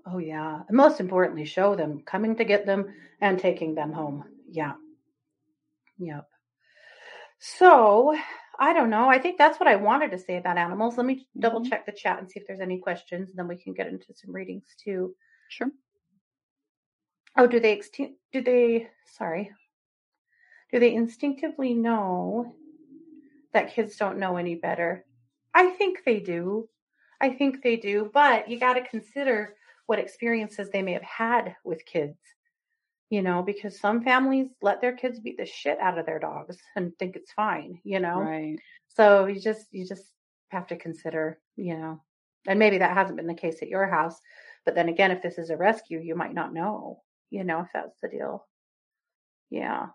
Oh, 0.05 0.17
yeah. 0.17 0.61
And 0.67 0.77
most 0.77 0.99
importantly, 0.99 1.45
show 1.45 1.75
them 1.75 2.01
coming 2.05 2.35
to 2.37 2.45
get 2.45 2.65
them 2.65 2.93
and 3.21 3.37
taking 3.37 3.75
them 3.75 3.91
home. 3.91 4.23
Yeah. 4.49 4.73
Yep. 5.99 6.27
So, 7.39 8.15
I 8.59 8.73
don't 8.73 8.89
know. 8.89 9.07
I 9.07 9.19
think 9.19 9.37
that's 9.37 9.59
what 9.59 9.69
I 9.69 9.77
wanted 9.77 10.11
to 10.11 10.19
say 10.19 10.35
about 10.37 10.57
animals. 10.57 10.97
Let 10.97 11.05
me 11.05 11.15
mm-hmm. 11.15 11.39
double 11.39 11.63
check 11.63 11.85
the 11.85 11.93
chat 11.93 12.19
and 12.19 12.29
see 12.29 12.39
if 12.39 12.45
there's 12.45 12.59
any 12.59 12.77
questions, 12.77 13.29
and 13.29 13.39
then 13.39 13.47
we 13.47 13.55
can 13.55 13.73
get 13.73 13.87
into 13.87 14.13
some 14.13 14.35
readings 14.35 14.75
too. 14.83 15.15
Sure. 15.47 15.71
Oh, 17.37 17.47
do 17.47 17.59
they 17.59 17.77
extin- 17.77 18.15
do 18.33 18.41
they 18.41 18.89
sorry. 19.05 19.51
Do 20.71 20.79
they 20.79 20.93
instinctively 20.93 21.73
know 21.73 22.53
that 23.53 23.73
kids 23.73 23.95
don't 23.95 24.19
know 24.19 24.37
any 24.37 24.55
better? 24.55 25.05
I 25.53 25.69
think 25.71 25.99
they 26.05 26.19
do. 26.19 26.69
I 27.21 27.29
think 27.29 27.63
they 27.63 27.75
do, 27.75 28.11
but 28.13 28.49
you 28.49 28.59
got 28.59 28.73
to 28.73 28.87
consider 28.87 29.55
what 29.87 29.99
experiences 29.99 30.69
they 30.69 30.81
may 30.81 30.93
have 30.93 31.01
had 31.01 31.55
with 31.63 31.85
kids. 31.85 32.17
You 33.09 33.23
know, 33.23 33.41
because 33.41 33.79
some 33.79 34.03
families 34.03 34.49
let 34.61 34.81
their 34.81 34.95
kids 34.95 35.19
beat 35.19 35.37
the 35.37 35.45
shit 35.45 35.79
out 35.79 35.97
of 35.97 36.05
their 36.05 36.19
dogs 36.19 36.57
and 36.75 36.95
think 36.99 37.15
it's 37.15 37.31
fine, 37.31 37.79
you 37.83 37.99
know? 37.99 38.19
Right. 38.21 38.57
So 38.87 39.25
you 39.25 39.39
just 39.39 39.65
you 39.71 39.87
just 39.87 40.03
have 40.49 40.67
to 40.67 40.75
consider, 40.75 41.39
you 41.55 41.75
know. 41.75 42.03
And 42.47 42.59
maybe 42.59 42.77
that 42.77 42.95
hasn't 42.95 43.17
been 43.17 43.27
the 43.27 43.33
case 43.33 43.61
at 43.61 43.67
your 43.67 43.87
house, 43.87 44.19
but 44.63 44.75
then 44.75 44.89
again 44.89 45.11
if 45.11 45.21
this 45.23 45.37
is 45.39 45.49
a 45.49 45.57
rescue, 45.57 45.99
you 45.99 46.15
might 46.15 46.33
not 46.35 46.53
know, 46.53 47.01
you 47.31 47.43
know, 47.43 47.61
if 47.61 47.67
that's 47.73 47.99
the 48.01 48.09
deal. 48.09 48.47
Yeah. 49.49 49.87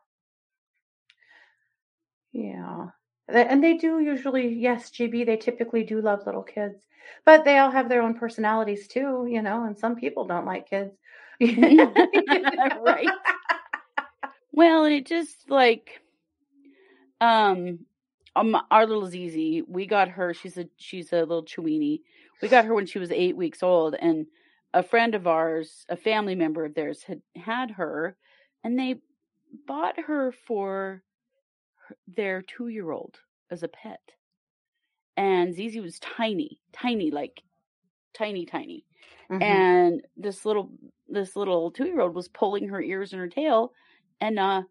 Yeah. 2.32 2.86
And 3.28 3.62
they 3.62 3.76
do 3.76 4.00
usually, 4.00 4.52
yes, 4.54 4.90
GB, 4.90 5.24
they 5.24 5.36
typically 5.36 5.84
do 5.84 6.00
love 6.00 6.26
little 6.26 6.42
kids, 6.42 6.84
but 7.24 7.44
they 7.44 7.58
all 7.58 7.70
have 7.70 7.88
their 7.88 8.02
own 8.02 8.18
personalities 8.18 8.88
too, 8.88 9.26
you 9.30 9.40
know, 9.40 9.64
and 9.64 9.78
some 9.78 9.96
people 9.96 10.26
don't 10.26 10.44
like 10.44 10.68
kids. 10.68 10.94
right. 12.80 13.08
Well, 14.52 14.84
it 14.84 15.06
just 15.06 15.50
like, 15.50 16.00
um, 17.20 17.80
um, 18.36 18.56
our 18.70 18.86
little 18.86 19.06
Zizi, 19.06 19.62
we 19.62 19.86
got 19.86 20.08
her. 20.08 20.34
She's 20.34 20.58
a 20.58 20.66
she's 20.76 21.12
a 21.12 21.20
little 21.20 21.44
Chiweenie. 21.44 22.00
We 22.42 22.48
got 22.48 22.64
her 22.64 22.74
when 22.74 22.86
she 22.86 22.98
was 22.98 23.10
eight 23.12 23.36
weeks 23.36 23.62
old, 23.62 23.94
and 23.94 24.26
a 24.72 24.82
friend 24.82 25.14
of 25.14 25.26
ours, 25.26 25.86
a 25.88 25.96
family 25.96 26.34
member 26.34 26.64
of 26.64 26.74
theirs, 26.74 27.02
had 27.04 27.22
had 27.36 27.70
her, 27.72 28.16
and 28.64 28.78
they 28.78 28.96
bought 29.66 29.98
her 30.00 30.32
for 30.32 31.02
their 32.08 32.42
two 32.42 32.68
year 32.68 32.90
old 32.90 33.16
as 33.50 33.62
a 33.62 33.68
pet. 33.68 34.00
And 35.16 35.54
Zizi 35.54 35.80
was 35.80 35.98
tiny, 35.98 36.60
tiny, 36.72 37.10
like 37.10 37.42
tiny, 38.14 38.46
tiny. 38.46 38.84
Mhm. 39.30 39.40
And 39.40 40.02
this 40.16 40.44
little 40.44 40.70
this 41.08 41.36
little 41.36 41.70
two 41.70 41.86
year 41.86 42.00
old 42.00 42.14
was 42.14 42.28
pulling 42.28 42.68
her 42.68 42.80
ears 42.82 43.12
and 43.12 43.20
her 43.20 43.28
tail 43.28 43.72
and 44.20 44.38
uh 44.38 44.62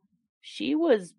she 0.41 0.75
was 0.75 1.13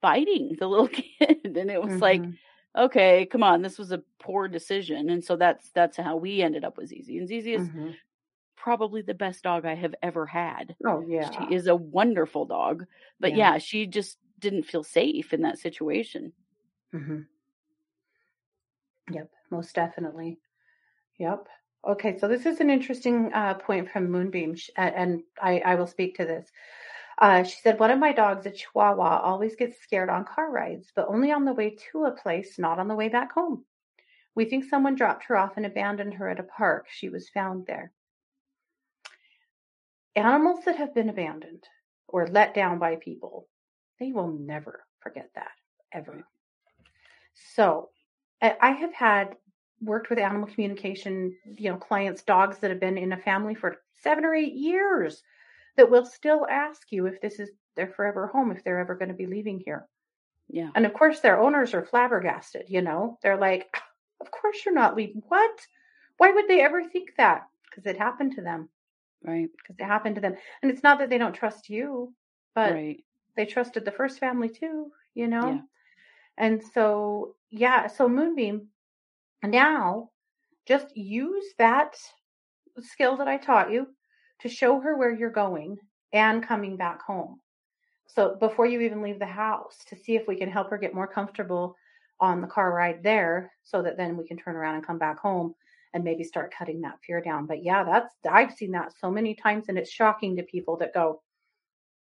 biting 0.00 0.56
the 0.58 0.66
little 0.68 0.88
kid 0.88 1.56
and 1.56 1.70
it 1.70 1.82
was 1.82 2.00
like 2.00 2.22
Mhm. 2.24 2.38
okay 2.76 3.26
come 3.26 3.42
on 3.42 3.62
this 3.62 3.78
was 3.78 3.92
a 3.92 4.02
poor 4.18 4.48
decision 4.48 5.10
and 5.10 5.24
so 5.24 5.36
that's 5.36 5.70
that's 5.70 5.96
how 5.96 6.16
we 6.16 6.42
ended 6.42 6.64
up 6.64 6.76
with 6.76 6.88
Zizi 6.88 7.18
and 7.18 7.28
Zizi 7.28 7.54
is 7.54 7.70
Mhm. 7.70 7.94
probably 8.56 9.02
the 9.02 9.14
best 9.14 9.44
dog 9.44 9.64
I 9.66 9.74
have 9.74 9.94
ever 10.02 10.26
had 10.26 10.76
Oh 10.84 11.00
yeah. 11.02 11.28
she 11.30 11.44
is 11.44 11.66
a 11.66 11.76
wonderful 11.76 12.46
dog 12.46 12.86
but 13.20 13.32
Yeah. 13.32 13.36
yeah 13.36 13.58
she 13.58 13.86
just 13.86 14.18
didn't 14.38 14.64
feel 14.64 14.84
safe 14.84 15.32
in 15.32 15.42
that 15.42 15.58
situation 15.58 16.32
Mm-hmm. 16.92 17.20
Yep, 19.10 19.30
most 19.50 19.74
definitely. 19.74 20.38
Yep. 21.18 21.48
Okay, 21.86 22.18
so 22.18 22.26
this 22.26 22.46
is 22.46 22.58
an 22.58 22.68
interesting 22.68 23.32
uh, 23.32 23.54
point 23.54 23.88
from 23.88 24.10
Moonbeam, 24.10 24.56
and 24.76 25.22
I, 25.40 25.60
I 25.64 25.74
will 25.76 25.86
speak 25.86 26.16
to 26.16 26.24
this. 26.24 26.50
Uh, 27.18 27.44
she 27.44 27.60
said, 27.62 27.78
One 27.78 27.92
of 27.92 28.00
my 28.00 28.12
dogs, 28.12 28.44
a 28.44 28.50
Chihuahua, 28.50 29.20
always 29.20 29.54
gets 29.54 29.80
scared 29.80 30.10
on 30.10 30.24
car 30.24 30.50
rides, 30.50 30.90
but 30.96 31.06
only 31.08 31.30
on 31.30 31.44
the 31.44 31.52
way 31.52 31.76
to 31.92 32.06
a 32.06 32.10
place, 32.10 32.58
not 32.58 32.80
on 32.80 32.88
the 32.88 32.96
way 32.96 33.08
back 33.08 33.32
home. 33.32 33.64
We 34.34 34.46
think 34.46 34.64
someone 34.64 34.96
dropped 34.96 35.26
her 35.26 35.36
off 35.36 35.56
and 35.56 35.64
abandoned 35.64 36.14
her 36.14 36.28
at 36.28 36.40
a 36.40 36.42
park. 36.42 36.86
She 36.90 37.08
was 37.08 37.28
found 37.28 37.66
there. 37.66 37.92
Animals 40.16 40.64
that 40.64 40.76
have 40.76 40.92
been 40.92 41.08
abandoned 41.08 41.64
or 42.08 42.26
let 42.26 42.52
down 42.52 42.80
by 42.80 42.96
people, 42.96 43.46
they 44.00 44.10
will 44.10 44.28
never 44.28 44.84
forget 45.00 45.30
that, 45.36 45.52
ever. 45.92 46.26
So 47.54 47.90
I 48.42 48.56
I 48.60 48.70
have 48.72 48.92
had 48.92 49.36
worked 49.80 50.10
with 50.10 50.18
animal 50.18 50.48
communication, 50.48 51.36
you 51.44 51.70
know, 51.70 51.76
clients, 51.76 52.22
dogs 52.22 52.58
that 52.58 52.70
have 52.70 52.80
been 52.80 52.98
in 52.98 53.12
a 53.12 53.16
family 53.16 53.54
for 53.54 53.76
seven 54.02 54.24
or 54.24 54.34
eight 54.34 54.54
years 54.54 55.22
that 55.76 55.90
will 55.90 56.06
still 56.06 56.46
ask 56.48 56.90
you 56.90 57.06
if 57.06 57.20
this 57.20 57.38
is 57.38 57.50
their 57.74 57.88
forever 57.88 58.26
home, 58.26 58.50
if 58.50 58.64
they're 58.64 58.78
ever 58.78 58.94
going 58.94 59.08
to 59.08 59.14
be 59.14 59.26
leaving 59.26 59.60
here. 59.60 59.86
yeah 60.48 60.70
And 60.74 60.86
of 60.86 60.94
course, 60.94 61.20
their 61.20 61.38
owners 61.38 61.74
are 61.74 61.84
flabbergasted, 61.84 62.66
you 62.68 62.82
know, 62.82 63.18
they're 63.22 63.36
like, 63.36 63.68
ah, 63.74 63.84
of 64.20 64.30
course 64.30 64.64
you're 64.64 64.74
not 64.74 64.96
leaving. 64.96 65.22
What? 65.28 65.66
Why 66.16 66.30
would 66.30 66.48
they 66.48 66.62
ever 66.62 66.82
think 66.82 67.10
that? 67.18 67.46
Because 67.68 67.84
it 67.86 67.98
happened 67.98 68.36
to 68.36 68.42
them, 68.42 68.70
right 69.22 69.50
because 69.58 69.78
it 69.78 69.84
happened 69.84 70.14
to 70.14 70.20
them. 70.22 70.36
And 70.62 70.70
it's 70.70 70.82
not 70.82 70.98
that 70.98 71.10
they 71.10 71.18
don't 71.18 71.34
trust 71.34 71.68
you, 71.68 72.14
but 72.54 72.72
right 72.72 73.04
they 73.36 73.44
trusted 73.44 73.84
the 73.84 73.92
first 73.92 74.18
family 74.18 74.48
too, 74.48 74.90
you 75.14 75.28
know? 75.28 75.50
Yeah. 75.50 75.60
And 76.38 76.62
so, 76.74 77.34
yeah, 77.50 77.86
so 77.86 78.08
Moonbeam, 78.08 78.68
now 79.42 80.10
just 80.66 80.96
use 80.96 81.44
that 81.58 81.96
skill 82.80 83.16
that 83.16 83.28
I 83.28 83.36
taught 83.36 83.70
you 83.70 83.86
to 84.40 84.48
show 84.48 84.80
her 84.80 84.96
where 84.96 85.14
you're 85.14 85.30
going 85.30 85.78
and 86.12 86.46
coming 86.46 86.76
back 86.76 87.02
home. 87.02 87.40
So 88.06 88.36
before 88.38 88.66
you 88.66 88.80
even 88.80 89.02
leave 89.02 89.18
the 89.18 89.26
house, 89.26 89.78
to 89.88 89.96
see 89.96 90.16
if 90.16 90.26
we 90.28 90.36
can 90.36 90.50
help 90.50 90.70
her 90.70 90.78
get 90.78 90.94
more 90.94 91.06
comfortable 91.06 91.76
on 92.20 92.40
the 92.40 92.46
car 92.46 92.72
ride 92.72 93.02
there 93.02 93.52
so 93.62 93.82
that 93.82 93.96
then 93.96 94.16
we 94.16 94.26
can 94.26 94.36
turn 94.36 94.56
around 94.56 94.76
and 94.76 94.86
come 94.86 94.98
back 94.98 95.18
home 95.18 95.54
and 95.92 96.04
maybe 96.04 96.24
start 96.24 96.54
cutting 96.56 96.80
that 96.82 96.98
fear 97.06 97.20
down. 97.20 97.46
But 97.46 97.62
yeah, 97.62 97.84
that's, 97.84 98.14
I've 98.30 98.52
seen 98.52 98.72
that 98.72 98.92
so 98.98 99.10
many 99.10 99.34
times 99.34 99.66
and 99.68 99.78
it's 99.78 99.90
shocking 99.90 100.36
to 100.36 100.42
people 100.42 100.76
that 100.78 100.94
go, 100.94 101.22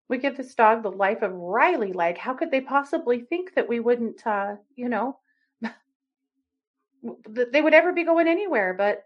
we 0.08 0.18
give 0.18 0.38
this 0.38 0.54
dog 0.54 0.84
the 0.84 0.92
life 0.92 1.22
of 1.22 1.34
Riley. 1.34 1.92
Like, 1.92 2.18
how 2.18 2.34
could 2.34 2.52
they 2.52 2.62
possibly 2.62 3.22
think 3.22 3.56
that 3.56 3.68
we 3.68 3.80
wouldn't, 3.80 4.26
uh, 4.26 4.56
you 4.76 4.88
know, 4.88 5.18
that 7.30 7.52
they 7.52 7.62
would 7.62 7.74
ever 7.74 7.94
be 7.94 8.04
going 8.04 8.28
anywhere? 8.28 8.74
But 8.74 9.06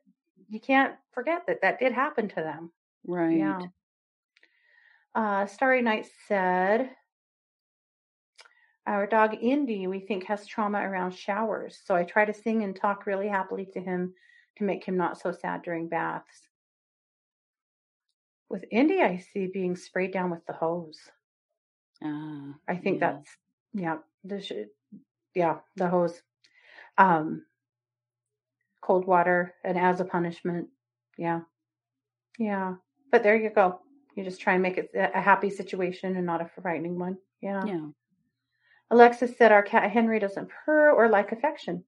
you 0.49 0.59
can't 0.59 0.95
forget 1.11 1.43
that 1.47 1.61
that 1.61 1.79
did 1.79 1.93
happen 1.93 2.27
to 2.29 2.35
them. 2.35 2.71
right 3.05 3.37
Yeah. 3.37 3.59
Uh, 5.15 5.45
Starry 5.45 5.81
Night 5.81 6.07
said, 6.27 6.91
Our 8.85 9.07
dog 9.07 9.35
Indy, 9.41 9.87
we 9.87 9.99
think, 9.99 10.25
has 10.25 10.45
trauma 10.45 10.79
around 10.79 11.11
showers. 11.11 11.79
So 11.83 11.95
I 11.95 12.03
try 12.03 12.25
to 12.25 12.33
sing 12.33 12.63
and 12.63 12.75
talk 12.75 13.05
really 13.05 13.27
happily 13.27 13.67
to 13.73 13.79
him 13.79 14.13
to 14.57 14.63
make 14.63 14.83
him 14.83 14.97
not 14.97 15.19
so 15.19 15.31
sad 15.31 15.61
during 15.63 15.87
baths. 15.87 16.47
With 18.49 18.65
Indy, 18.71 19.01
I 19.01 19.17
see 19.17 19.47
being 19.47 19.75
sprayed 19.75 20.11
down 20.11 20.31
with 20.31 20.45
the 20.45 20.53
hose. 20.53 20.99
ah 22.03 22.55
I 22.67 22.75
think 22.75 22.99
yeah. 22.99 23.11
that's 23.11 23.37
yeah, 23.73 23.97
the 24.23 24.41
sh- 24.41 24.71
yeah, 25.35 25.57
the 25.75 25.87
hose. 25.87 26.21
Um 26.97 27.45
cold 28.89 29.05
water 29.05 29.53
and 29.63 29.77
as 29.77 29.99
a 29.99 30.05
punishment. 30.05 30.67
Yeah. 31.15 31.41
Yeah. 32.39 32.73
But 33.11 33.21
there 33.21 33.35
you 33.35 33.51
go. 33.51 33.81
You 34.15 34.23
just 34.23 34.41
try 34.41 34.53
and 34.53 34.63
make 34.63 34.79
it 34.79 34.89
a 34.95 35.21
happy 35.21 35.51
situation 35.51 36.15
and 36.15 36.25
not 36.25 36.41
a 36.41 36.49
frightening 36.59 36.97
one. 36.97 37.15
Yeah. 37.39 37.63
yeah 37.67 37.85
Alexis 38.89 39.37
said 39.37 39.51
our 39.51 39.61
cat 39.61 39.91
Henry 39.91 40.17
doesn't 40.17 40.49
purr 40.49 40.91
or 40.91 41.07
like 41.07 41.31
affection. 41.31 41.83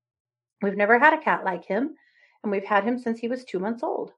We've 0.62 0.78
never 0.78 1.00
had 1.00 1.16
a 1.16 1.24
cat 1.24 1.44
like 1.44 1.66
him, 1.66 1.96
and 2.44 2.52
we've 2.52 2.64
had 2.64 2.84
him 2.84 3.00
since 3.00 3.18
he 3.18 3.28
was 3.28 3.44
two 3.44 3.58
months 3.58 3.82
old. 3.82 4.12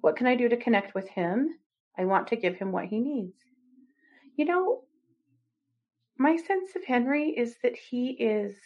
What 0.00 0.16
can 0.16 0.26
I 0.26 0.34
do 0.34 0.48
to 0.48 0.56
connect 0.56 0.92
with 0.92 1.08
him? 1.08 1.50
I 1.96 2.04
want 2.04 2.26
to 2.28 2.36
give 2.36 2.56
him 2.56 2.72
what 2.72 2.86
he 2.86 2.98
needs. 2.98 3.38
You 4.34 4.46
know, 4.46 4.82
my 6.18 6.36
sense 6.36 6.74
of 6.74 6.82
Henry 6.82 7.30
is 7.30 7.54
that 7.62 7.76
he 7.76 8.10
is 8.10 8.56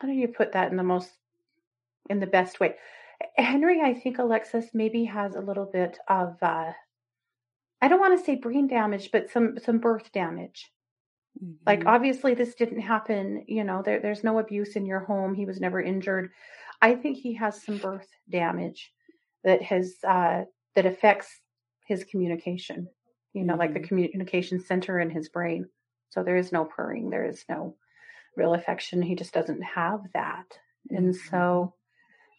how 0.00 0.08
do 0.08 0.14
you 0.14 0.28
put 0.28 0.52
that 0.52 0.70
in 0.70 0.76
the 0.76 0.82
most 0.82 1.10
in 2.08 2.20
the 2.20 2.26
best 2.26 2.60
way? 2.60 2.76
Henry, 3.36 3.80
I 3.82 3.94
think 3.94 4.18
Alexis 4.18 4.70
maybe 4.72 5.04
has 5.04 5.34
a 5.34 5.40
little 5.40 5.66
bit 5.66 5.98
of 6.08 6.36
uh 6.42 6.72
I 7.82 7.88
don't 7.88 8.00
want 8.00 8.18
to 8.18 8.24
say 8.24 8.36
brain 8.36 8.66
damage, 8.66 9.10
but 9.12 9.30
some 9.30 9.58
some 9.58 9.78
birth 9.78 10.10
damage. 10.12 10.72
Like 11.66 11.80
Mhm. 11.80 11.86
obviously 11.86 12.34
this 12.34 12.54
didn't 12.54 12.80
happen, 12.80 13.44
you 13.46 13.64
know, 13.64 13.82
there 13.82 14.00
there's 14.00 14.24
no 14.24 14.38
abuse 14.38 14.76
in 14.76 14.86
your 14.86 15.00
home. 15.00 15.34
He 15.34 15.46
was 15.46 15.60
never 15.60 15.80
injured. 15.80 16.30
I 16.82 16.94
think 16.94 17.18
he 17.18 17.34
has 17.34 17.62
some 17.62 17.78
birth 17.78 18.08
damage 18.30 18.92
that 19.44 19.62
has 19.62 19.96
uh 20.04 20.44
that 20.74 20.86
affects 20.86 21.40
his 21.86 22.04
communication. 22.04 22.88
You 23.34 23.44
know, 23.44 23.56
like 23.56 23.74
the 23.74 23.80
Mhm. 23.80 23.88
communication 23.88 24.60
center 24.60 24.98
in 24.98 25.10
his 25.10 25.28
brain. 25.28 25.68
So 26.08 26.22
there 26.24 26.36
is 26.36 26.52
no 26.52 26.64
purring, 26.64 27.10
there 27.10 27.26
is 27.26 27.44
no 27.48 27.76
real 28.36 28.54
affection. 28.54 29.02
He 29.02 29.14
just 29.14 29.34
doesn't 29.34 29.62
have 29.62 30.00
that. 30.14 30.58
And 30.94 31.14
Mhm. 31.14 31.16
so 31.16 31.74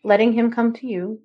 letting 0.03 0.33
him 0.33 0.51
come 0.51 0.73
to 0.73 0.87
you, 0.87 1.21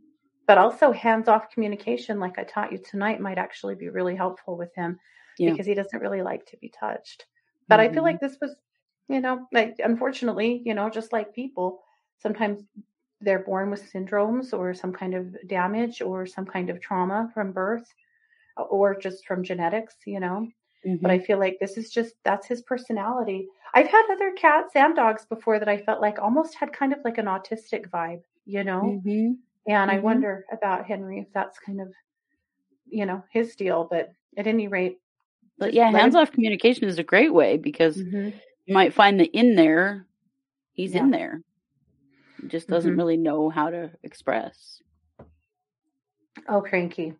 but 0.46 0.58
also 0.58 0.92
hands 0.92 1.28
off 1.28 1.50
communication, 1.50 2.20
like 2.20 2.38
I 2.38 2.44
taught 2.44 2.72
you 2.72 2.78
tonight, 2.78 3.20
might 3.20 3.38
actually 3.38 3.74
be 3.74 3.88
really 3.88 4.16
helpful 4.16 4.56
with 4.56 4.74
him 4.74 4.98
Yeah. 5.38 5.56
because 5.56 5.66
he 5.66 5.74
doesn't 5.74 6.00
really 6.00 6.22
like 6.22 6.46
to 6.46 6.56
be 6.58 6.68
touched. 6.68 7.26
But 7.68 7.80
I 7.80 7.88
feel 7.88 8.02
Mhm. 8.02 8.04
like 8.04 8.20
this 8.20 8.38
was, 8.40 8.56
you 9.08 9.20
know, 9.20 9.46
like 9.52 9.76
unfortunately, 9.78 10.62
you 10.64 10.74
know, 10.74 10.90
just 10.90 11.12
like 11.12 11.34
people, 11.34 11.82
sometimes 12.18 12.62
they're 13.20 13.40
born 13.40 13.70
with 13.70 13.90
syndromes 13.92 14.56
or 14.56 14.74
some 14.74 14.92
kind 14.92 15.14
of 15.14 15.36
damage 15.48 16.02
or 16.02 16.26
some 16.26 16.46
kind 16.46 16.70
of 16.70 16.80
trauma 16.80 17.30
from 17.34 17.52
birth 17.52 17.92
or 18.56 18.96
just 18.98 19.26
from 19.26 19.44
genetics, 19.44 19.96
you 20.06 20.20
know. 20.20 20.48
But 20.86 21.10
Mhm. 21.10 21.10
I 21.10 21.18
feel 21.18 21.38
like 21.38 21.58
this 21.58 21.76
is 21.76 21.90
just 21.90 22.14
that's 22.22 22.46
his 22.46 22.62
personality. 22.62 23.48
I've 23.74 23.88
had 23.88 24.04
other 24.10 24.32
cats 24.32 24.76
and 24.76 24.94
dogs 24.94 25.26
before 25.26 25.58
that 25.58 25.68
I 25.68 25.78
felt 25.78 26.00
like 26.00 26.20
almost 26.20 26.54
had 26.54 26.72
kind 26.72 26.92
of 26.92 27.00
like 27.04 27.18
an 27.18 27.26
autistic 27.26 27.90
vibe, 27.90 28.22
you 28.44 28.62
know. 28.62 29.02
Mhm. 29.04 29.38
And 29.66 29.90
I 29.90 29.96
Mhm. 29.96 30.02
wonder 30.02 30.46
about 30.52 30.86
Henry 30.86 31.18
if 31.18 31.32
that's 31.32 31.58
kind 31.58 31.80
of, 31.80 31.92
you 32.88 33.04
know, 33.04 33.24
his 33.32 33.56
deal. 33.56 33.84
But 33.90 34.12
at 34.36 34.46
any 34.46 34.68
rate, 34.68 35.00
But 35.58 35.74
yeah, 35.74 35.90
hands 35.90 36.14
off 36.14 36.30
communication 36.30 36.84
is 36.86 36.98
a 37.00 37.02
great 37.04 37.32
way 37.34 37.56
because 37.56 37.96
Mhm. 37.96 38.40
you 38.66 38.74
might 38.74 38.92
find 38.94 39.18
that 39.18 39.36
in 39.36 39.56
there, 39.56 40.06
he's 40.72 40.94
Yeah. 40.94 41.00
in 41.00 41.10
there. 41.10 41.42
He 42.40 42.46
just 42.46 42.68
doesn't 42.68 42.94
Mhm. 42.94 42.96
really 42.96 43.16
know 43.16 43.48
how 43.48 43.70
to 43.70 43.90
express. 44.04 44.82
Oh, 46.48 46.60
cranky. 46.60 47.14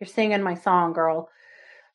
You're 0.00 0.08
singing 0.08 0.42
my 0.42 0.54
song, 0.54 0.92
girl. 0.92 1.30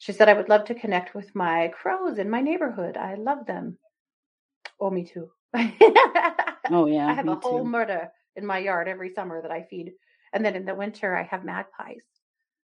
She 0.02 0.14
said, 0.14 0.30
I 0.30 0.34
would 0.34 0.50
love 0.50 0.66
to 0.66 0.74
connect 0.74 1.14
with 1.14 1.36
my 1.36 1.68
crows 1.80 2.18
in 2.18 2.28
my 2.28 2.42
neighborhood. 2.42 2.98
I 2.98 3.14
love 3.14 3.46
them. 3.46 3.78
Oh, 4.80 4.90
me 4.90 5.06
too. 5.06 5.30
Oh 6.74 6.86
yeah, 6.88 7.08
I 7.08 7.14
have 7.14 7.28
a 7.28 7.36
whole 7.36 7.60
too. 7.60 7.70
murder 7.70 8.10
in 8.36 8.46
my 8.46 8.58
yard 8.58 8.88
every 8.88 9.14
summer 9.14 9.42
that 9.42 9.52
I 9.52 9.68
feed. 9.70 9.92
And 10.34 10.44
then 10.44 10.56
in 10.56 10.66
the 10.66 10.74
winter, 10.74 11.16
I 11.16 11.24
have 11.24 11.44
magpies 11.44 12.02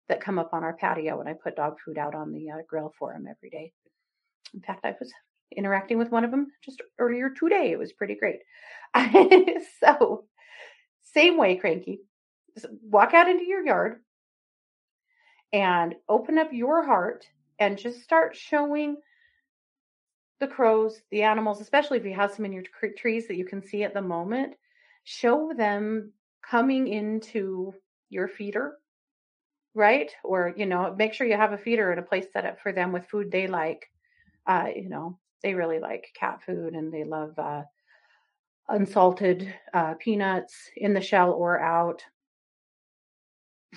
that 0.09 0.23
come 0.23 0.39
up 0.39 0.55
on 0.55 0.65
our 0.65 0.77
patio 0.77 1.21
and 1.21 1.29
I 1.29 1.35
put 1.35 1.57
dog 1.57 1.75
food 1.85 1.99
out 1.99 2.15
on 2.15 2.33
the 2.33 2.51
uh, 2.51 2.63
grill 2.69 2.95
for 2.99 3.13
them 3.13 3.27
every 3.29 3.51
day. 3.51 3.73
In 4.55 4.61
fact, 4.61 4.87
I 4.87 4.95
was 4.99 5.13
interacting 5.55 5.99
with 5.99 6.11
one 6.11 6.25
of 6.25 6.31
them 6.31 6.47
just 6.65 6.81
earlier 6.99 7.31
today. 7.31 7.73
It 7.73 7.79
was 7.79 7.93
pretty 7.93 8.15
great. 8.15 8.39
so, 9.81 10.25
same 11.03 11.37
way, 11.37 11.57
Cranky. 11.57 12.01
Just 12.55 12.67
walk 12.81 13.13
out 13.13 13.29
into 13.29 13.45
your 13.45 13.67
yard 13.67 14.01
and 15.57 15.95
open 16.07 16.37
up 16.37 16.53
your 16.53 16.85
heart 16.85 17.27
and 17.59 17.79
just 17.79 18.03
start 18.03 18.37
showing 18.37 18.99
the 20.39 20.47
crows, 20.47 21.01
the 21.11 21.23
animals, 21.23 21.63
especially 21.63 21.97
if 21.97 22.05
you 22.05 22.13
have 22.13 22.31
some 22.31 22.45
in 22.45 22.53
your 22.53 22.65
trees 22.99 23.27
that 23.27 23.37
you 23.37 23.47
can 23.47 23.63
see 23.63 23.83
at 23.83 23.95
the 23.95 24.03
moment, 24.03 24.55
show 25.05 25.55
them 25.57 26.13
coming 26.43 26.89
into 26.89 27.73
your 28.11 28.29
feeder, 28.29 28.77
right? 29.75 30.13
Or, 30.23 30.53
you 30.59 30.67
know, 30.67 30.95
make 30.95 31.15
sure 31.15 31.27
you 31.27 31.37
have 31.37 31.55
a 31.55 31.59
feeder 31.59 31.91
and 31.91 32.01
a 32.01 32.03
place 32.03 32.27
set 32.31 32.45
up 32.45 32.61
for 32.61 32.71
them 32.71 32.93
with 32.93 33.07
food 33.07 33.31
they 33.31 33.47
like. 33.47 33.87
Uh, 34.47 34.67
you 34.77 34.91
know, 34.91 35.19
they 35.43 35.55
really 35.55 35.79
like 35.79 36.13
cat 36.15 36.43
food 36.45 36.75
and 36.75 36.93
they 36.93 37.05
love 37.05 37.33
uh, 37.39 37.63
unsalted 38.69 39.55
uh, 39.73 39.95
peanuts 39.95 40.55
in 40.77 40.93
the 40.93 41.01
shell 41.01 41.33
or 41.33 41.59
out. 41.59 42.05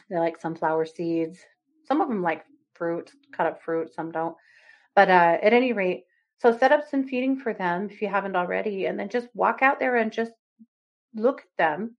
They 0.09 0.19
like 0.19 0.41
sunflower 0.41 0.87
seeds. 0.87 1.39
Some 1.89 2.01
of 2.01 2.07
them 2.07 2.21
like 2.21 2.45
fruit, 2.73 3.11
cut 3.33 3.47
up 3.47 3.61
fruit, 3.61 3.93
some 3.93 4.11
don't. 4.11 4.35
But 4.95 5.09
uh, 5.09 5.37
at 5.41 5.53
any 5.53 5.73
rate, 5.73 6.03
so 6.37 6.57
set 6.57 6.71
up 6.71 6.87
some 6.87 7.07
feeding 7.07 7.37
for 7.37 7.53
them 7.53 7.89
if 7.91 8.01
you 8.01 8.07
haven't 8.07 8.35
already, 8.35 8.85
and 8.85 8.97
then 8.97 9.09
just 9.09 9.27
walk 9.33 9.61
out 9.61 9.79
there 9.79 9.97
and 9.97 10.11
just 10.11 10.31
look 11.13 11.41
at 11.41 11.57
them 11.57 11.95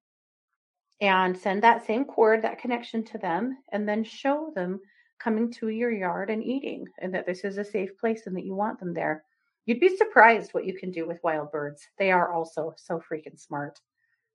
and 1.01 1.37
send 1.37 1.63
that 1.63 1.87
same 1.87 2.05
cord, 2.05 2.43
that 2.43 2.59
connection 2.59 3.05
to 3.05 3.19
them, 3.19 3.59
and 3.73 3.89
then 3.89 4.05
show 4.05 4.53
them 4.55 4.81
coming 5.19 5.53
to 5.53 5.69
your 5.69 5.91
yard 5.91 6.31
and 6.31 6.43
eating, 6.43 6.87
and 6.99 7.15
that 7.15 7.27
this 7.27 7.45
is 7.45 7.59
a 7.59 7.65
safe 7.65 7.97
place 7.99 8.27
and 8.27 8.37
that 8.37 8.45
you 8.45 8.55
want 8.55 8.79
them 8.81 8.95
there. 8.95 9.25
You'd 9.67 9.81
be 9.81 9.97
surprised 9.97 10.55
what 10.55 10.65
you 10.65 10.75
can 10.75 10.91
do 10.91 11.07
with 11.07 11.23
wild 11.23 11.53
birds. 11.53 11.87
They 11.99 12.11
are 12.11 12.33
also 12.33 12.75
so 12.77 13.01
freaking 13.01 13.39
smart. 13.39 13.79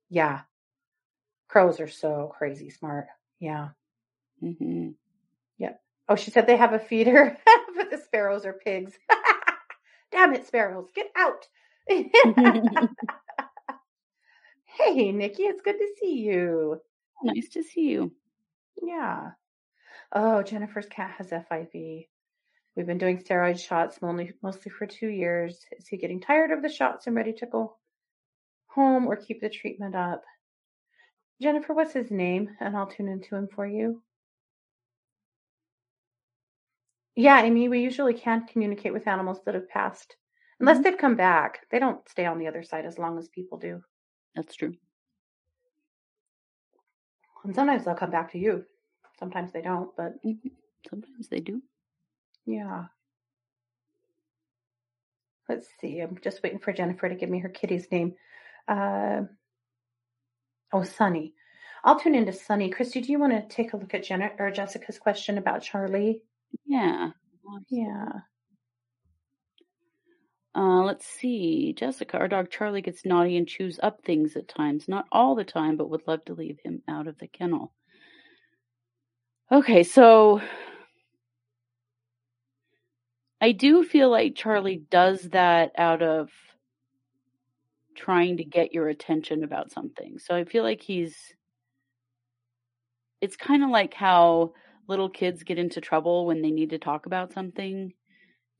Yeah. 0.08 0.42
Crows 1.48 1.80
are 1.80 1.88
so 1.88 2.32
crazy 2.36 2.70
smart. 2.70 3.06
Yeah. 3.40 3.70
Mm-hmm. 4.42 4.90
Yep. 5.58 5.80
Oh, 6.08 6.16
she 6.16 6.30
said 6.30 6.46
they 6.46 6.56
have 6.56 6.72
a 6.72 6.78
feeder, 6.78 7.36
but 7.76 7.90
the 7.90 7.98
sparrows 7.98 8.46
are 8.46 8.52
pigs. 8.52 8.92
Damn 10.12 10.34
it, 10.34 10.46
sparrows, 10.46 10.88
get 10.94 11.08
out. 11.16 11.46
hey, 11.88 12.02
Nikki, 15.12 15.42
it's 15.44 15.62
good 15.62 15.78
to 15.78 15.88
see 16.00 16.14
you. 16.18 16.80
Nice 17.22 17.48
to 17.50 17.62
see 17.62 17.88
you. 17.88 18.12
Yeah. 18.82 19.30
Oh, 20.12 20.42
Jennifer's 20.42 20.86
cat 20.86 21.14
has 21.18 21.30
FIV. 21.30 22.06
We've 22.76 22.86
been 22.86 22.98
doing 22.98 23.18
steroid 23.18 23.58
shots 23.58 24.00
mostly, 24.02 24.32
mostly 24.42 24.70
for 24.70 24.86
two 24.86 25.08
years. 25.08 25.64
Is 25.78 25.88
he 25.88 25.96
getting 25.96 26.20
tired 26.20 26.50
of 26.50 26.62
the 26.62 26.68
shots 26.68 27.06
and 27.06 27.16
ready 27.16 27.32
to 27.34 27.46
go 27.46 27.76
home 28.66 29.06
or 29.06 29.16
keep 29.16 29.40
the 29.40 29.48
treatment 29.48 29.94
up? 29.94 30.22
Jennifer, 31.40 31.72
what's 31.74 31.94
his 31.94 32.10
name? 32.10 32.50
And 32.60 32.76
I'll 32.76 32.86
tune 32.86 33.08
into 33.08 33.34
him 33.34 33.48
for 33.54 33.66
you. 33.66 34.02
Yeah, 37.16 37.42
Amy, 37.42 37.68
we 37.68 37.80
usually 37.80 38.14
can't 38.14 38.48
communicate 38.48 38.92
with 38.92 39.08
animals 39.08 39.42
that 39.44 39.54
have 39.54 39.68
passed 39.70 40.16
unless 40.60 40.78
Mhm. 40.78 40.84
they've 40.84 40.98
come 40.98 41.16
back. 41.16 41.66
They 41.70 41.80
don't 41.80 42.08
stay 42.08 42.26
on 42.26 42.38
the 42.38 42.48
other 42.48 42.62
side 42.62 42.86
as 42.86 42.98
long 42.98 43.18
as 43.18 43.28
people 43.28 43.58
do. 43.58 43.82
That's 44.36 44.54
true. 44.54 44.76
And 47.44 47.54
sometimes 47.54 47.84
they'll 47.84 47.94
come 47.96 48.10
back 48.10 48.32
to 48.32 48.38
you. 48.38 48.66
Sometimes 49.18 49.52
they 49.52 49.62
don't, 49.62 49.94
but 49.96 50.22
Mhm. 50.24 50.52
Sometimes 50.88 51.28
they 51.28 51.40
do. 51.40 51.62
yeah. 52.46 52.88
Let's 55.48 55.68
see. 55.80 56.00
I'm 56.00 56.18
just 56.20 56.42
waiting 56.42 56.58
for 56.58 56.72
Jennifer 56.72 57.08
to 57.08 57.14
give 57.14 57.30
me 57.30 57.40
her 57.40 57.48
kitty's 57.48 57.90
name. 57.92 58.16
Uh, 58.68 59.24
oh, 60.72 60.82
Sunny. 60.84 61.34
I'll 61.84 61.98
tune 62.00 62.14
into 62.16 62.32
Sunny. 62.32 62.70
Kristi, 62.70 63.04
do 63.04 63.12
you 63.12 63.18
want 63.18 63.32
to 63.32 63.46
take 63.54 63.72
a 63.72 63.76
look 63.76 63.94
at 63.94 64.04
Jenna 64.04 64.32
or 64.38 64.50
Jessica's 64.50 64.98
question 64.98 65.38
about 65.38 65.62
Charlie? 65.62 66.22
Yeah. 66.66 67.10
Yeah. 67.68 68.20
Uh, 70.54 70.82
let's 70.82 71.06
see. 71.06 71.74
Jessica, 71.74 72.18
our 72.18 72.28
dog 72.28 72.50
Charlie 72.50 72.80
gets 72.82 73.04
naughty 73.04 73.36
and 73.36 73.46
chews 73.46 73.78
up 73.82 74.02
things 74.02 74.36
at 74.36 74.48
times. 74.48 74.88
Not 74.88 75.06
all 75.12 75.34
the 75.34 75.44
time, 75.44 75.76
but 75.76 75.90
would 75.90 76.06
love 76.06 76.24
to 76.26 76.34
leave 76.34 76.58
him 76.64 76.82
out 76.88 77.06
of 77.06 77.18
the 77.18 77.28
kennel. 77.28 77.72
Okay, 79.52 79.82
so 79.82 80.40
I 83.40 83.52
do 83.52 83.84
feel 83.84 84.10
like 84.10 84.34
Charlie 84.34 84.82
does 84.90 85.22
that 85.30 85.72
out 85.76 86.02
of 86.02 86.30
trying 87.94 88.36
to 88.36 88.44
get 88.44 88.72
your 88.72 88.88
attention 88.88 89.44
about 89.44 89.70
something. 89.72 90.18
So 90.18 90.34
I 90.34 90.44
feel 90.44 90.62
like 90.62 90.82
he's 90.82 91.34
it's 93.20 93.36
kind 93.36 93.64
of 93.64 93.70
like 93.70 93.94
how 93.94 94.52
little 94.88 95.08
kids 95.08 95.42
get 95.42 95.58
into 95.58 95.80
trouble 95.80 96.26
when 96.26 96.42
they 96.42 96.50
need 96.50 96.70
to 96.70 96.78
talk 96.78 97.06
about 97.06 97.32
something. 97.32 97.92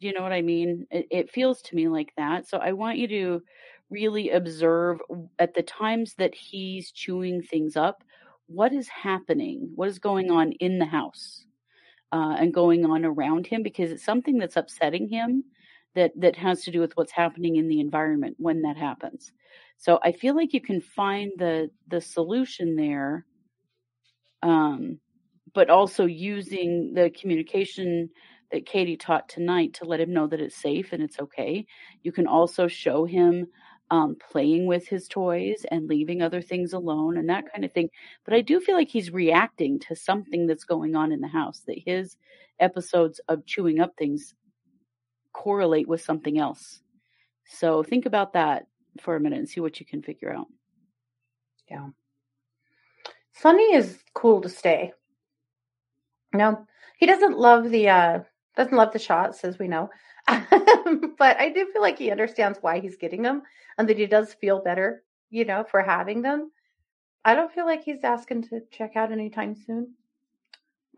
Do 0.00 0.06
you 0.06 0.12
know 0.12 0.22
what 0.22 0.32
I 0.32 0.42
mean? 0.42 0.86
It, 0.90 1.06
it 1.10 1.30
feels 1.30 1.62
to 1.62 1.76
me 1.76 1.88
like 1.88 2.12
that. 2.16 2.48
So 2.48 2.58
I 2.58 2.72
want 2.72 2.98
you 2.98 3.08
to 3.08 3.42
really 3.90 4.30
observe 4.30 4.98
at 5.38 5.54
the 5.54 5.62
times 5.62 6.14
that 6.18 6.34
he's 6.34 6.90
chewing 6.90 7.42
things 7.42 7.76
up, 7.76 8.02
what 8.46 8.72
is 8.72 8.88
happening? 8.88 9.70
What 9.74 9.88
is 9.88 9.98
going 9.98 10.30
on 10.30 10.52
in 10.52 10.78
the 10.78 10.84
house? 10.84 11.44
Uh, 12.12 12.36
and 12.38 12.54
going 12.54 12.86
on 12.86 13.04
around 13.04 13.48
him 13.48 13.64
because 13.64 13.90
it's 13.90 14.04
something 14.04 14.38
that's 14.38 14.56
upsetting 14.56 15.08
him 15.08 15.42
that 15.96 16.12
that 16.16 16.36
has 16.36 16.62
to 16.62 16.70
do 16.70 16.78
with 16.78 16.96
what's 16.96 17.10
happening 17.10 17.56
in 17.56 17.66
the 17.66 17.80
environment 17.80 18.36
when 18.38 18.62
that 18.62 18.76
happens. 18.76 19.32
So 19.76 19.98
I 20.04 20.12
feel 20.12 20.36
like 20.36 20.52
you 20.52 20.60
can 20.60 20.80
find 20.80 21.32
the 21.36 21.68
the 21.88 22.00
solution 22.00 22.76
there 22.76 23.26
um, 24.42 25.00
but 25.56 25.70
also 25.70 26.04
using 26.04 26.92
the 26.92 27.08
communication 27.18 28.10
that 28.52 28.66
Katie 28.66 28.98
taught 28.98 29.26
tonight 29.26 29.72
to 29.72 29.86
let 29.86 30.00
him 30.00 30.12
know 30.12 30.26
that 30.26 30.38
it's 30.38 30.54
safe 30.54 30.92
and 30.92 31.02
it's 31.02 31.18
okay. 31.18 31.64
You 32.02 32.12
can 32.12 32.26
also 32.26 32.68
show 32.68 33.06
him 33.06 33.46
um, 33.90 34.18
playing 34.30 34.66
with 34.66 34.86
his 34.86 35.08
toys 35.08 35.64
and 35.70 35.88
leaving 35.88 36.20
other 36.20 36.42
things 36.42 36.74
alone 36.74 37.16
and 37.16 37.26
that 37.30 37.50
kind 37.50 37.64
of 37.64 37.72
thing. 37.72 37.88
But 38.26 38.34
I 38.34 38.42
do 38.42 38.60
feel 38.60 38.76
like 38.76 38.90
he's 38.90 39.10
reacting 39.10 39.78
to 39.88 39.96
something 39.96 40.46
that's 40.46 40.64
going 40.64 40.94
on 40.94 41.10
in 41.10 41.22
the 41.22 41.26
house, 41.26 41.62
that 41.66 41.78
his 41.86 42.18
episodes 42.60 43.18
of 43.26 43.46
chewing 43.46 43.80
up 43.80 43.94
things 43.96 44.34
correlate 45.32 45.88
with 45.88 46.02
something 46.02 46.38
else. 46.38 46.82
So 47.46 47.82
think 47.82 48.04
about 48.04 48.34
that 48.34 48.66
for 49.00 49.16
a 49.16 49.20
minute 49.20 49.38
and 49.38 49.48
see 49.48 49.60
what 49.60 49.80
you 49.80 49.86
can 49.86 50.02
figure 50.02 50.34
out. 50.34 50.48
Yeah. 51.70 51.88
Sunny 53.32 53.74
is 53.74 53.98
cool 54.12 54.42
to 54.42 54.50
stay. 54.50 54.92
No, 56.36 56.66
he 56.98 57.06
doesn't 57.06 57.38
love 57.38 57.70
the 57.70 57.88
uh 57.88 58.20
doesn't 58.56 58.76
love 58.76 58.92
the 58.92 58.98
shots, 58.98 59.44
as 59.44 59.58
we 59.58 59.68
know. 59.68 59.90
but 60.26 61.38
I 61.38 61.52
do 61.54 61.70
feel 61.72 61.82
like 61.82 61.98
he 61.98 62.10
understands 62.10 62.58
why 62.60 62.80
he's 62.80 62.96
getting 62.96 63.22
them 63.22 63.42
and 63.78 63.88
that 63.88 63.98
he 63.98 64.06
does 64.06 64.34
feel 64.34 64.62
better, 64.62 65.02
you 65.30 65.44
know, 65.44 65.64
for 65.70 65.82
having 65.82 66.22
them. 66.22 66.50
I 67.24 67.34
don't 67.34 67.52
feel 67.52 67.66
like 67.66 67.84
he's 67.84 68.04
asking 68.04 68.42
to 68.44 68.60
check 68.70 68.96
out 68.96 69.12
anytime 69.12 69.54
soon. 69.54 69.94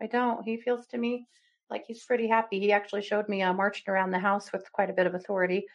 I 0.01 0.07
don't. 0.07 0.43
He 0.43 0.57
feels 0.57 0.85
to 0.87 0.97
me 0.97 1.27
like 1.69 1.83
he's 1.85 2.03
pretty 2.03 2.27
happy. 2.27 2.59
He 2.59 2.71
actually 2.71 3.01
showed 3.01 3.27
me 3.27 3.41
uh, 3.41 3.53
marching 3.53 3.91
around 3.91 4.11
the 4.11 4.19
house 4.19 4.51
with 4.51 4.71
quite 4.71 4.89
a 4.89 4.93
bit 4.93 5.07
of 5.07 5.15
authority, 5.15 5.65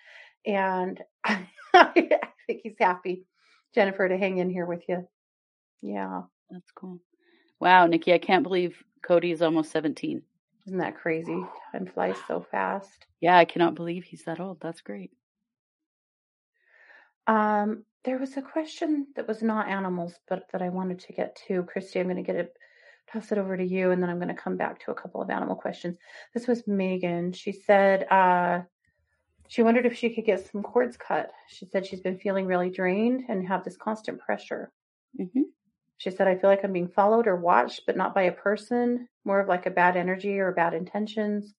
and 0.46 1.00
I 1.24 2.20
think 2.46 2.60
he's 2.62 2.76
happy, 2.78 3.24
Jennifer, 3.74 4.08
to 4.08 4.16
hang 4.16 4.38
in 4.38 4.50
here 4.50 4.66
with 4.66 4.82
you. 4.88 5.06
Yeah, 5.82 6.22
That's 6.50 6.70
cool. 6.72 7.00
Wow, 7.64 7.86
Nikki, 7.86 8.12
I 8.12 8.18
can't 8.18 8.42
believe 8.42 8.84
Cody 9.00 9.30
is 9.30 9.40
almost 9.40 9.72
17. 9.72 10.20
isn't 10.66 10.78
that 10.78 10.98
crazy? 10.98 11.42
Time 11.72 11.86
flies 11.86 12.16
so 12.28 12.46
fast. 12.50 13.06
Yeah, 13.22 13.38
I 13.38 13.46
cannot 13.46 13.74
believe 13.74 14.04
he's 14.04 14.24
that 14.24 14.38
old. 14.38 14.60
That's 14.60 14.82
great. 14.82 15.12
Um, 17.26 17.86
there 18.04 18.18
was 18.18 18.36
a 18.36 18.42
question 18.42 19.06
that 19.16 19.26
was 19.26 19.42
not 19.42 19.68
animals, 19.68 20.12
but 20.28 20.44
that 20.52 20.60
I 20.60 20.68
wanted 20.68 20.98
to 20.98 21.14
get 21.14 21.40
to. 21.48 21.62
Kristi, 21.62 22.00
I'm 22.00 22.06
going 22.06 22.16
to 22.16 22.22
get 22.22 22.36
it, 22.36 22.54
toss 23.10 23.32
it 23.32 23.38
over 23.38 23.56
to 23.56 23.64
you, 23.64 23.92
and 23.92 24.02
then 24.02 24.10
I'm 24.10 24.18
going 24.18 24.28
to 24.28 24.34
come 24.34 24.58
back 24.58 24.78
to 24.84 24.90
a 24.90 24.94
couple 24.94 25.22
of 25.22 25.30
animal 25.30 25.56
questions. 25.56 25.96
This 26.34 26.46
was 26.46 26.68
Megan. 26.68 27.32
She 27.32 27.52
said 27.52 28.06
uh, 28.10 28.60
she 29.48 29.62
wondered 29.62 29.86
if 29.86 29.96
she 29.96 30.10
could 30.10 30.26
get 30.26 30.46
some 30.52 30.62
cords 30.62 30.98
cut. 30.98 31.30
She 31.48 31.64
said 31.64 31.86
she's 31.86 32.02
been 32.02 32.18
feeling 32.18 32.44
really 32.44 32.68
drained 32.68 33.22
and 33.30 33.48
have 33.48 33.64
this 33.64 33.78
constant 33.78 34.20
pressure. 34.20 34.70
hmm 35.16 35.44
She 35.98 36.10
said, 36.10 36.26
I 36.28 36.36
feel 36.36 36.50
like 36.50 36.64
I'm 36.64 36.72
being 36.72 36.88
followed 36.88 37.26
or 37.26 37.36
watched, 37.36 37.82
but 37.86 37.96
not 37.96 38.14
by 38.14 38.22
a 38.22 38.32
person, 38.32 39.08
more 39.24 39.40
of 39.40 39.48
like 39.48 39.66
a 39.66 39.70
bad 39.70 39.96
energy 39.96 40.38
or 40.38 40.52
bad 40.52 40.74
intentions, 40.74 41.54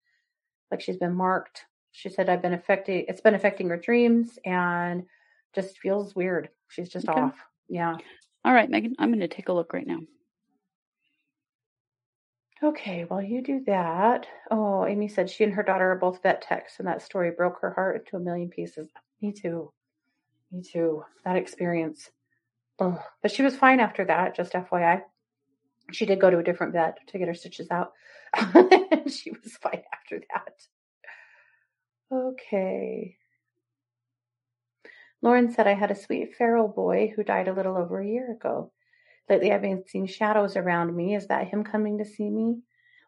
like 0.72 0.82
she's 0.82 0.98
been 0.98 1.14
marked. 1.16 1.66
She 1.92 2.10
said, 2.10 2.30
I've 2.30 2.42
been 2.42 2.54
affecting, 2.54 3.06
it's 3.08 3.22
been 3.22 3.36
affecting 3.36 3.70
her 3.70 3.78
dreams 3.78 4.38
and 4.46 5.04
just 5.54 5.80
feels 5.80 6.16
weird. 6.16 6.50
She's 6.70 6.90
just 6.90 7.08
Okay. 7.08 7.20
off. 7.22 7.36
Yeah. 7.70 7.96
All 8.44 8.54
right, 8.54 8.70
Megan, 8.70 8.96
I'm 9.00 9.10
going 9.10 9.22
to 9.22 9.28
take 9.28 9.48
a 9.50 9.54
look 9.54 9.74
right 9.74 9.88
now. 9.88 10.00
Okay. 12.62 13.06
While 13.08 13.22
you 13.22 13.42
do 13.42 13.64
that, 13.68 14.28
oh, 14.52 14.86
Amy 14.86 15.08
said 15.08 15.30
she 15.30 15.44
and 15.44 15.54
her 15.54 15.64
daughter 15.64 15.92
are 15.92 15.98
both 15.98 16.22
vet 16.22 16.42
techs, 16.42 16.80
and 16.80 16.88
that 16.88 17.02
story 17.02 17.32
broke 17.32 17.60
her 17.62 17.72
heart 17.74 17.98
into 17.98 18.18
a 18.18 18.20
million 18.20 18.50
pieces. 18.50 18.90
Me 19.22 19.32
too. 19.32 19.72
Me 20.52 20.62
too. 20.62 21.04
That 21.24 21.38
experience. 21.38 22.10
Ugh. 22.80 23.00
But 23.22 23.32
she 23.32 23.42
was 23.42 23.56
fine 23.56 23.80
after 23.80 24.06
that, 24.06 24.36
just 24.36 24.54
FYI. 24.54 25.02
She 25.92 26.06
did 26.06 26.20
go 26.20 26.30
to 26.30 26.40
a 26.40 26.44
different 26.44 26.74
vet 26.74 26.98
to 27.08 27.18
get 27.18 27.28
her 27.28 27.34
stitches 27.34 27.70
out. 27.72 27.94
she 29.08 29.32
was 29.32 29.54
fine 29.62 29.84
after 29.94 30.22
that. 30.34 30.68
Okay. 32.12 33.18
Lauren 35.22 35.52
said 35.52 35.68
I 35.68 35.74
had 35.74 35.92
a 35.92 35.96
sweet 35.96 36.36
feral 36.36 36.68
boy 36.68 37.14
who 37.16 37.24
died 37.24 37.48
a 37.48 37.54
little 37.54 37.78
over 37.78 38.00
a 38.00 38.08
year 38.08 38.32
ago. 38.32 38.72
Lately 39.30 39.52
I've 39.52 39.62
been 39.62 39.84
seeing 39.88 40.06
shadows 40.06 40.56
around 40.56 40.96
me. 40.96 41.16
Is 41.16 41.28
that 41.28 41.48
him 41.48 41.64
coming 41.64 41.98
to 41.98 42.06
see 42.06 42.30
me? 42.30 42.60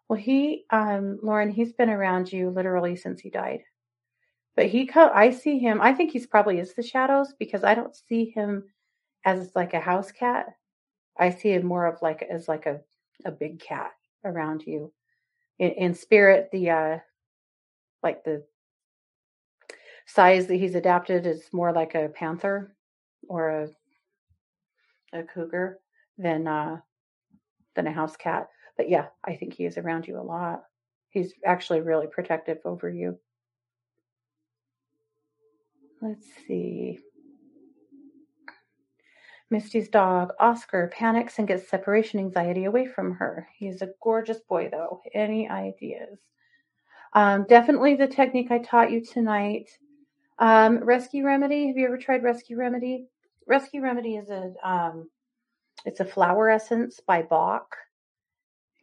Well, 0.07 0.19
he, 0.19 0.65
um, 0.71 1.19
Lauren, 1.21 1.51
he's 1.51 1.73
been 1.73 1.89
around 1.89 2.31
you 2.31 2.49
literally 2.49 2.95
since 2.95 3.19
he 3.21 3.29
died. 3.29 3.61
But 4.55 4.67
he, 4.67 4.87
co- 4.87 5.11
I 5.13 5.31
see 5.31 5.59
him. 5.59 5.79
I 5.81 5.93
think 5.93 6.11
he's 6.11 6.25
probably 6.25 6.59
is 6.59 6.73
the 6.73 6.81
shadows 6.81 7.33
because 7.37 7.63
I 7.63 7.75
don't 7.75 7.95
see 7.95 8.31
him 8.31 8.63
as 9.27 9.51
like 9.55 9.73
a 9.73 9.79
house 9.79 10.11
cat. 10.11 10.55
I 11.19 11.31
see 11.31 11.49
him 11.49 11.65
more 11.65 11.85
of 11.85 12.01
like 12.01 12.21
as 12.21 12.47
like 12.47 12.65
a 12.65 12.79
a 13.25 13.31
big 13.31 13.59
cat 13.59 13.91
around 14.23 14.65
you. 14.65 14.93
In, 15.59 15.71
in 15.71 15.93
spirit, 15.93 16.49
the 16.51 16.69
uh, 16.69 16.97
like 18.01 18.23
the 18.23 18.43
size 20.05 20.47
that 20.47 20.55
he's 20.55 20.75
adapted 20.75 21.27
is 21.27 21.49
more 21.51 21.73
like 21.73 21.93
a 21.93 22.07
panther 22.09 22.73
or 23.27 23.49
a 23.49 23.67
a 25.11 25.23
cougar 25.23 25.79
than 26.17 26.47
uh 26.47 26.77
than 27.75 27.87
a 27.87 27.91
house 27.91 28.15
cat. 28.15 28.47
But 28.77 28.89
yeah, 28.89 29.07
I 29.25 29.35
think 29.35 29.53
he 29.53 29.65
is 29.65 29.77
around 29.77 30.07
you 30.07 30.17
a 30.17 30.21
lot. 30.21 30.63
He's 31.09 31.33
actually 31.45 31.81
really 31.81 32.07
protective 32.07 32.59
over 32.63 32.89
you. 32.89 33.19
Let's 36.01 36.27
see. 36.47 36.99
Misty's 39.49 39.89
dog, 39.89 40.33
Oscar, 40.39 40.91
panics 40.93 41.39
and 41.39 41.47
gets 41.47 41.69
separation 41.69 42.19
anxiety 42.19 42.65
away 42.65 42.85
from 42.85 43.13
her. 43.13 43.47
He's 43.57 43.81
a 43.81 43.89
gorgeous 44.01 44.39
boy, 44.41 44.69
though. 44.69 45.01
Any 45.13 45.49
ideas? 45.49 46.19
Um, 47.13 47.45
definitely 47.47 47.95
the 47.95 48.07
technique 48.07 48.51
I 48.51 48.59
taught 48.59 48.91
you 48.91 49.03
tonight. 49.03 49.69
Um, 50.39 50.79
Rescue 50.79 51.25
Remedy. 51.25 51.67
Have 51.67 51.77
you 51.77 51.87
ever 51.87 51.97
tried 51.97 52.23
Rescue 52.23 52.57
Remedy? 52.57 53.07
Rescue 53.47 53.81
Remedy 53.81 54.17
is 54.17 54.29
a 54.29 54.53
um, 54.63 55.09
it's 55.85 56.01
a 56.01 56.05
flower 56.05 56.49
essence 56.49 56.99
by 56.99 57.21
Bach, 57.21 57.75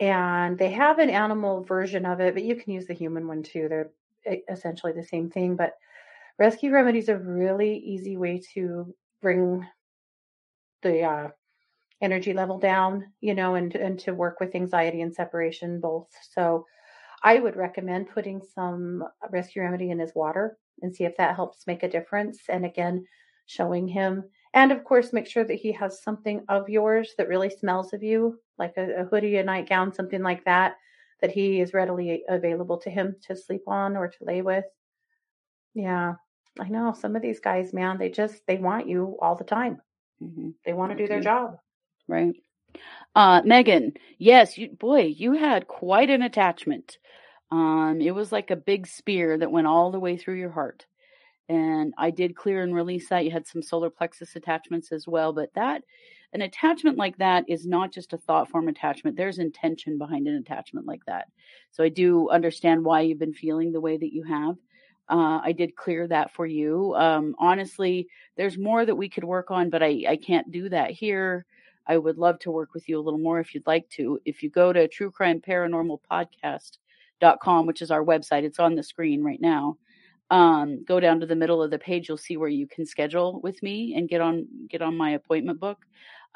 and 0.01 0.59
they 0.59 0.71
have 0.71 0.99
an 0.99 1.11
animal 1.11 1.63
version 1.63 2.07
of 2.07 2.21
it, 2.21 2.35
but 2.35 2.43
you 2.43 2.57
can 2.57 2.73
use 2.73 2.87
the 2.87 2.95
human 2.95 3.29
one 3.29 3.43
too. 3.43 3.69
They're 3.69 3.91
essentially 4.51 4.93
the 4.93 5.05
same 5.05 5.29
thing, 5.31 5.55
but 5.55 5.75
Rescue 6.39 6.73
Remedy 6.73 6.99
is 6.99 7.11
a 7.11 7.19
really 7.19 7.77
easy 7.77 8.17
way 8.17 8.41
to 8.55 8.95
bring 9.21 9.67
the 10.85 11.03
uh, 11.03 11.29
energy 12.01 12.33
level 12.33 12.59
down, 12.59 13.13
you 13.21 13.35
know, 13.35 13.57
and 13.57 13.75
and 13.75 13.99
to 14.01 14.15
work 14.15 14.39
with 14.39 14.55
anxiety 14.55 15.01
and 15.01 15.13
separation 15.13 15.81
both. 15.81 16.09
So 16.31 16.65
I 17.25 17.41
would 17.41 17.57
recommend 17.57 18.11
putting 18.11 18.41
some 18.55 19.03
rescue 19.31 19.63
remedy 19.63 19.91
in 19.91 19.99
his 19.99 20.13
water 20.15 20.59
and 20.83 20.95
see 20.95 21.05
if 21.05 21.17
that 21.17 21.35
helps 21.35 21.67
make 21.67 21.83
a 21.83 21.89
difference. 21.89 22.39
And 22.49 22.65
again, 22.65 23.07
showing 23.47 23.89
him, 23.89 24.25
and 24.53 24.71
of 24.71 24.85
course, 24.85 25.13
make 25.13 25.27
sure 25.27 25.45
that 25.45 25.55
he 25.55 25.73
has 25.73 26.03
something 26.03 26.45
of 26.49 26.69
yours 26.69 27.15
that 27.19 27.29
really 27.29 27.51
smells 27.51 27.93
of 27.93 28.03
you, 28.03 28.39
like 28.59 28.75
a, 28.77 29.03
a 29.03 29.05
hoodie, 29.05 29.39
a 29.39 29.45
nightgown, 29.45 29.93
something 29.93 30.23
like 30.23 30.45
that, 30.45 30.77
that 31.21 31.31
he 31.33 31.61
is 31.61 31.75
readily 31.75 32.23
available 32.29 32.79
to 32.79 32.91
him 32.91 33.17
to 33.23 33.35
sleep 33.35 33.63
on 33.67 33.97
or 33.97 34.09
to 34.09 34.25
lay 34.25 34.43
with. 34.43 34.65
Yeah, 35.75 36.15
I 36.61 36.69
know 36.69 36.93
some 36.93 37.17
of 37.17 37.23
these 37.23 37.41
guys, 37.41 37.73
man, 37.73 37.99
they 37.99 38.11
just 38.11 38.47
they 38.47 38.59
want 38.59 38.89
you 38.89 39.17
all 39.21 39.35
the 39.35 39.45
time. 39.45 39.81
Hmm 40.21 40.51
They 40.65 40.73
want 40.73 40.93
to 40.93 40.99
do 40.99 41.07
their 41.07 41.21
job. 41.21 41.59
Right. 42.09 42.35
Uh, 43.15 43.43
Megan, 43.45 43.93
yes, 44.19 44.59
you, 44.59 44.71
boy, 44.71 45.03
you 45.03 45.33
had 45.33 45.69
quite 45.69 46.11
an 46.11 46.23
attachment. 46.23 46.99
Um, 47.51 48.01
it 48.01 48.13
was 48.13 48.33
like 48.33 48.51
a 48.51 48.57
big 48.57 48.87
spear 48.87 49.39
that 49.39 49.53
went 49.53 49.67
all 49.67 49.93
the 49.93 50.01
way 50.01 50.17
through 50.17 50.35
your 50.35 50.51
heart. 50.51 50.87
And 51.49 51.93
I 51.99 52.11
did 52.11 52.35
clear 52.35 52.63
and 52.63 52.75
release 52.75 53.09
that. 53.11 53.25
You 53.25 53.31
had 53.31 53.47
some 53.47 53.63
solar 53.63 53.91
plexus 53.91 54.35
attachments 54.35 54.91
as 54.93 55.07
well, 55.07 55.33
but 55.33 55.55
that, 55.55 55.83
an 56.33 56.41
attachment 56.43 56.99
like 56.99 57.17
that 57.19 57.45
is 57.49 57.67
not 57.67 57.93
just 57.93 58.13
a 58.13 58.19
thought 58.19 58.51
form 58.51 58.67
attachment. 58.67 59.17
There's 59.17 59.39
intention 59.39 59.99
behind 59.99 60.27
an 60.27 60.35
attachment 60.35 60.87
like 60.87 61.05
that. 61.07 61.29
So 61.71 61.85
I 61.85 61.91
do 61.91 62.29
understand 62.31 62.85
why 62.85 63.03
you've 63.03 63.21
been 63.21 63.35
feeling 63.35 63.71
the 63.71 63.81
way 63.81 63.97
that 63.97 64.13
you 64.13 64.25
have. 64.25 64.57
Uh, 65.09 65.41
I 65.43 65.53
did 65.53 65.77
clear 65.77 66.09
that 66.09 66.33
for 66.33 66.47
you. 66.47 66.95
Um, 66.97 67.35
honestly, 67.39 68.09
there's 68.37 68.57
more 68.57 68.87
that 68.87 68.95
we 68.95 69.09
could 69.09 69.25
work 69.25 69.51
on, 69.51 69.71
but 69.71 69.83
I, 69.83 70.05
I 70.09 70.17
can't 70.17 70.51
do 70.51 70.69
that 70.71 70.91
here. 70.91 71.45
I 71.87 71.99
would 71.99 72.17
love 72.17 72.39
to 72.41 72.51
work 72.51 72.73
with 72.73 72.89
you 72.89 72.99
a 72.99 73.03
little 73.03 73.19
more 73.19 73.41
if 73.41 73.55
you'd 73.55 73.67
like 73.67 73.89
to. 73.91 74.19
If 74.25 74.43
you 74.43 74.51
go 74.51 74.73
to 74.73 74.89
True 74.89 75.11
Crime 75.11 75.41
Paranormal 75.41 75.99
Podcast.com, 76.11 77.67
which 77.67 77.83
is 77.83 77.91
our 77.91 78.05
website, 78.05 78.45
it's 78.45 78.59
on 78.59 78.75
the 78.75 78.83
screen 78.83 79.23
right 79.23 79.41
now. 79.41 79.77
Um, 80.31 80.85
go 80.85 81.01
down 81.01 81.21
to 81.21 81.27
the 81.27 81.37
middle 81.37 81.63
of 81.63 81.71
the 81.71 81.79
page, 81.79 82.09
you'll 82.09 82.17
see 82.17 82.39
where 82.39 82.49
you 82.49 82.67
can 82.67 82.87
schedule 82.87 83.41
with 83.43 83.63
me 83.63 83.95
and 83.95 84.09
get 84.09 84.23
on 84.23 84.47
get 84.71 84.81
on 84.81 84.97
my 84.97 85.11
appointment 85.11 85.61
book. 85.61 85.85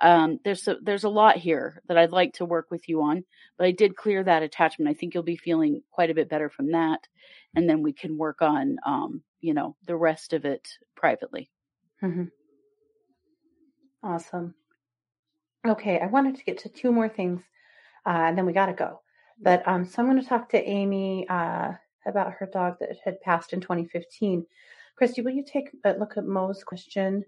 Um, 0.01 0.39
there's 0.45 0.69
a, 0.69 0.77
there's 0.83 1.05
a 1.05 1.09
lot 1.09 1.37
here 1.37 1.83
that 1.89 1.99
I'd 1.99 2.13
like 2.13 2.35
to 2.35 2.45
work 2.45 2.71
with 2.71 2.89
you 2.89 3.03
on, 3.03 3.25
but 3.57 3.67
I 3.67 3.73
did 3.73 3.97
clear 3.97 4.23
that 4.23 4.43
attachment. 4.43 4.89
I 4.89 4.95
think 4.95 5.15
you'll 5.15 5.25
be 5.25 5.37
feeling 5.37 5.83
quite 5.91 6.11
a 6.11 6.15
bit 6.15 6.29
better 6.29 6.49
from 6.49 6.71
that, 6.73 7.09
and 7.55 7.69
then 7.69 7.83
we 7.83 7.93
can 7.93 8.17
work 8.17 8.43
on 8.43 8.79
um, 8.85 9.23
you 9.41 9.55
know 9.55 9.77
the 9.87 9.97
rest 9.97 10.33
of 10.33 10.45
it 10.45 10.69
privately. 10.97 11.51
hmm 12.01 12.25
Awesome. 14.03 14.55
Okay, 15.67 15.99
I 15.99 16.07
wanted 16.07 16.37
to 16.37 16.45
get 16.45 16.59
to 16.59 16.69
two 16.69 16.93
more 16.93 17.09
things, 17.09 17.43
uh, 18.07 18.11
and 18.11 18.39
then 18.39 18.47
we 18.47 18.53
got 18.53 18.67
to 18.67 18.73
go. 18.73 19.01
But 19.41 19.67
um, 19.67 19.85
so 19.85 20.01
I'm 20.01 20.09
going 20.09 20.23
to 20.23 20.29
talk 20.29 20.49
to 20.51 20.63
Amy 20.63 21.27
uh, 21.29 21.73
about 22.07 22.33
her 22.35 22.49
dog 22.53 22.77
that 22.81 22.97
had 23.05 23.21
passed 23.21 23.53
in 23.53 23.61
2015. 23.61 24.47
Kristi, 25.01 25.25
will 25.25 25.33
you 25.33 25.45
take 25.45 25.71
a 25.85 25.95
look 25.95 26.17
at 26.17 26.25
Mo's 26.25 26.63
question? 26.65 27.25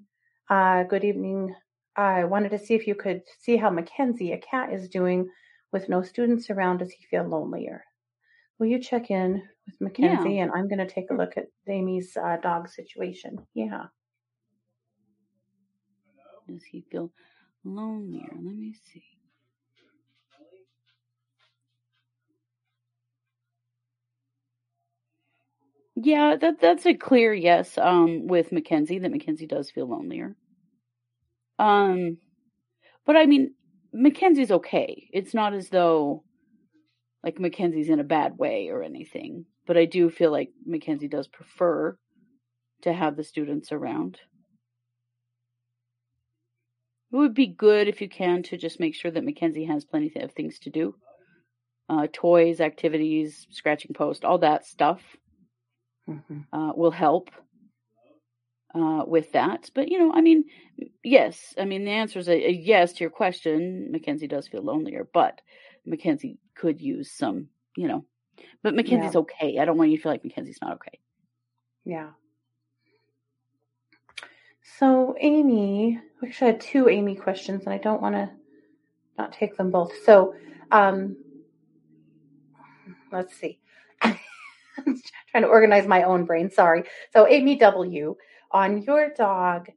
Uh, 0.48 0.84
good 0.84 1.04
evening. 1.04 1.54
I 1.96 2.24
wanted 2.24 2.50
to 2.50 2.58
see 2.58 2.74
if 2.74 2.86
you 2.86 2.94
could 2.94 3.22
see 3.40 3.56
how 3.56 3.70
Mackenzie, 3.70 4.32
a 4.32 4.38
cat, 4.38 4.72
is 4.72 4.88
doing 4.88 5.28
with 5.72 5.88
no 5.88 6.02
students 6.02 6.50
around. 6.50 6.78
Does 6.78 6.90
he 6.92 7.04
feel 7.04 7.24
lonelier? 7.24 7.84
Will 8.60 8.66
you 8.66 8.78
check 8.78 9.10
in 9.10 9.42
with 9.66 9.80
Mackenzie? 9.80 10.38
And 10.38 10.52
I'm 10.54 10.68
going 10.68 10.86
to 10.86 10.86
take 10.86 11.10
a 11.10 11.14
look 11.14 11.38
at 11.38 11.46
Amy's 11.66 12.14
uh, 12.14 12.36
dog 12.42 12.68
situation. 12.68 13.38
Yeah. 13.54 13.84
Does 16.46 16.62
he 16.64 16.84
feel 16.92 17.10
lonelier? 17.64 18.28
Let 18.30 18.54
me 18.54 18.74
see. 18.92 19.02
Yeah, 25.96 26.36
that 26.36 26.60
that's 26.60 26.84
a 26.84 26.94
clear 26.94 27.32
yes. 27.32 27.78
Um, 27.78 28.26
with 28.26 28.52
Mackenzie, 28.52 28.98
that 28.98 29.10
Mackenzie 29.10 29.46
does 29.46 29.70
feel 29.70 29.88
lonelier. 29.88 30.36
Um, 31.58 32.18
but 33.06 33.16
I 33.16 33.24
mean, 33.24 33.54
Mackenzie's 33.92 34.50
okay. 34.50 35.08
It's 35.12 35.34
not 35.34 35.54
as 35.54 35.70
though 35.70 36.24
like 37.22 37.38
Mackenzie's 37.38 37.88
in 37.88 38.00
a 38.00 38.04
bad 38.04 38.38
way 38.38 38.68
or 38.68 38.82
anything. 38.82 39.44
But 39.66 39.76
I 39.76 39.84
do 39.84 40.10
feel 40.10 40.30
like 40.30 40.50
Mackenzie 40.64 41.08
does 41.08 41.28
prefer 41.28 41.96
to 42.82 42.92
have 42.92 43.16
the 43.16 43.24
students 43.24 43.72
around. 43.72 44.18
It 47.12 47.16
would 47.16 47.34
be 47.34 47.46
good 47.46 47.88
if 47.88 48.00
you 48.00 48.08
can 48.08 48.42
to 48.44 48.56
just 48.56 48.80
make 48.80 48.94
sure 48.94 49.10
that 49.10 49.24
Mackenzie 49.24 49.64
has 49.64 49.84
plenty 49.84 50.12
of 50.16 50.32
things 50.32 50.58
to 50.60 50.70
do. 50.70 50.94
Uh, 51.88 52.06
toys, 52.12 52.60
activities, 52.60 53.46
scratching 53.50 53.92
post, 53.92 54.24
all 54.24 54.38
that 54.38 54.64
stuff 54.64 55.00
hmm 56.06 56.40
uh, 56.52 56.72
will 56.74 56.92
help 56.92 57.30
uh, 58.74 59.02
with 59.06 59.32
that. 59.32 59.70
But, 59.74 59.88
you 59.88 59.98
know, 59.98 60.12
I 60.12 60.20
mean, 60.20 60.44
yes. 61.02 61.54
I 61.58 61.64
mean, 61.64 61.84
the 61.84 61.90
answer 61.90 62.18
is 62.18 62.28
a, 62.28 62.48
a 62.48 62.52
yes 62.52 62.92
to 62.94 63.00
your 63.00 63.10
question. 63.10 63.88
Mackenzie 63.90 64.28
does 64.28 64.48
feel 64.48 64.62
lonelier, 64.62 65.06
but 65.12 65.40
Mackenzie 65.84 66.38
could 66.54 66.80
use 66.80 67.10
some, 67.10 67.48
you 67.76 67.88
know, 67.88 68.04
but 68.62 68.74
Mackenzie's 68.74 69.16
okay. 69.16 69.58
I 69.58 69.64
don't 69.64 69.76
want 69.76 69.90
you 69.90 69.96
to 69.96 70.02
feel 70.02 70.12
like 70.12 70.24
Mackenzie's 70.24 70.58
not 70.60 70.74
okay. 70.74 70.98
Yeah. 71.84 72.10
So, 74.78 75.14
Amy, 75.20 76.00
we 76.20 76.28
actually 76.28 76.52
had 76.52 76.60
two 76.60 76.88
Amy 76.88 77.14
questions, 77.14 77.64
and 77.64 77.74
I 77.74 77.78
don't 77.78 78.00
want 78.00 78.14
to 78.14 78.30
not 79.18 79.32
take 79.32 79.56
them 79.56 79.70
both. 79.70 79.92
So, 80.04 80.34
um, 80.70 81.16
let's 83.12 83.34
see. 83.36 83.58
I'm 84.02 84.16
trying 85.30 85.42
to 85.42 85.48
organize 85.48 85.86
my 85.86 86.04
own 86.04 86.24
brain. 86.24 86.50
Sorry. 86.50 86.84
So, 87.12 87.26
Amy 87.26 87.56
W, 87.56 88.16
on 88.52 88.82
your 88.82 89.10
dog, 89.10 89.68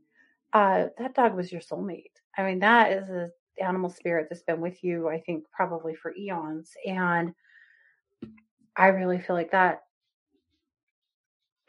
uh, 0.54 0.86
that 0.98 1.16
dog 1.16 1.36
was 1.36 1.52
your 1.52 1.62
soulmate. 1.62 2.12
I 2.38 2.44
mean, 2.44 2.60
that 2.60 2.92
is 2.94 3.10
an 3.10 3.32
animal 3.62 3.90
spirit 3.90 4.28
that's 4.30 4.44
been 4.44 4.62
with 4.62 4.84
you, 4.84 5.10
I 5.10 5.20
think, 5.20 5.46
probably 5.52 5.96
for 5.96 6.14
eons. 6.16 6.72
And 6.86 7.34
I 8.76 8.88
really 8.88 9.20
feel 9.20 9.36
like 9.36 9.52
that 9.52 9.82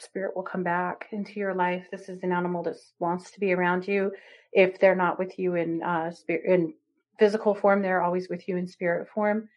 spirit 0.00 0.34
will 0.34 0.42
come 0.42 0.62
back 0.62 1.06
into 1.12 1.38
your 1.38 1.54
life. 1.54 1.86
This 1.90 2.08
is 2.08 2.22
an 2.22 2.32
animal 2.32 2.62
that 2.64 2.76
wants 2.98 3.30
to 3.32 3.40
be 3.40 3.52
around 3.52 3.86
you. 3.86 4.12
If 4.52 4.78
they're 4.78 4.94
not 4.94 5.18
with 5.18 5.38
you 5.38 5.56
in 5.56 5.82
uh 5.82 6.10
spirit 6.10 6.44
in 6.46 6.74
physical 7.18 7.54
form. 7.54 7.82
They're 7.82 8.02
always 8.02 8.28
with 8.28 8.48
you 8.48 8.56
in 8.56 8.66
spirit 8.66 9.08
form. 9.08 9.48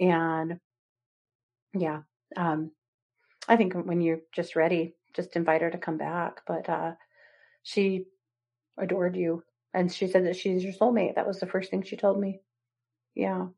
And 0.00 0.58
yeah, 1.74 2.00
um, 2.36 2.70
I 3.48 3.56
think 3.56 3.74
when 3.74 4.00
you're 4.00 4.20
just 4.32 4.56
ready, 4.56 4.94
just 5.14 5.36
invite 5.36 5.62
her 5.62 5.70
to 5.70 5.78
come 5.78 5.98
back. 5.98 6.40
But 6.46 6.68
uh, 6.68 6.92
she 7.62 8.06
adored 8.78 9.16
you. 9.16 9.42
And 9.74 9.92
she 9.92 10.06
said 10.06 10.24
that 10.24 10.36
she's 10.36 10.62
your 10.64 10.72
soulmate. 10.72 11.16
That 11.16 11.26
was 11.26 11.40
the 11.40 11.46
first 11.46 11.70
thing 11.70 11.82
she 11.82 11.96
told 11.96 12.18
me. 12.20 12.40
Yeah. 13.14 13.48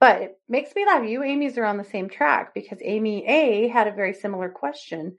But 0.00 0.22
it 0.22 0.38
makes 0.48 0.74
me 0.74 0.84
laugh. 0.86 1.08
You, 1.08 1.22
Amy's, 1.22 1.56
are 1.58 1.64
on 1.64 1.78
the 1.78 1.84
same 1.84 2.08
track 2.08 2.54
because 2.54 2.78
Amy 2.82 3.26
A 3.26 3.68
had 3.68 3.88
a 3.88 3.92
very 3.92 4.12
similar 4.12 4.48
question 4.50 5.16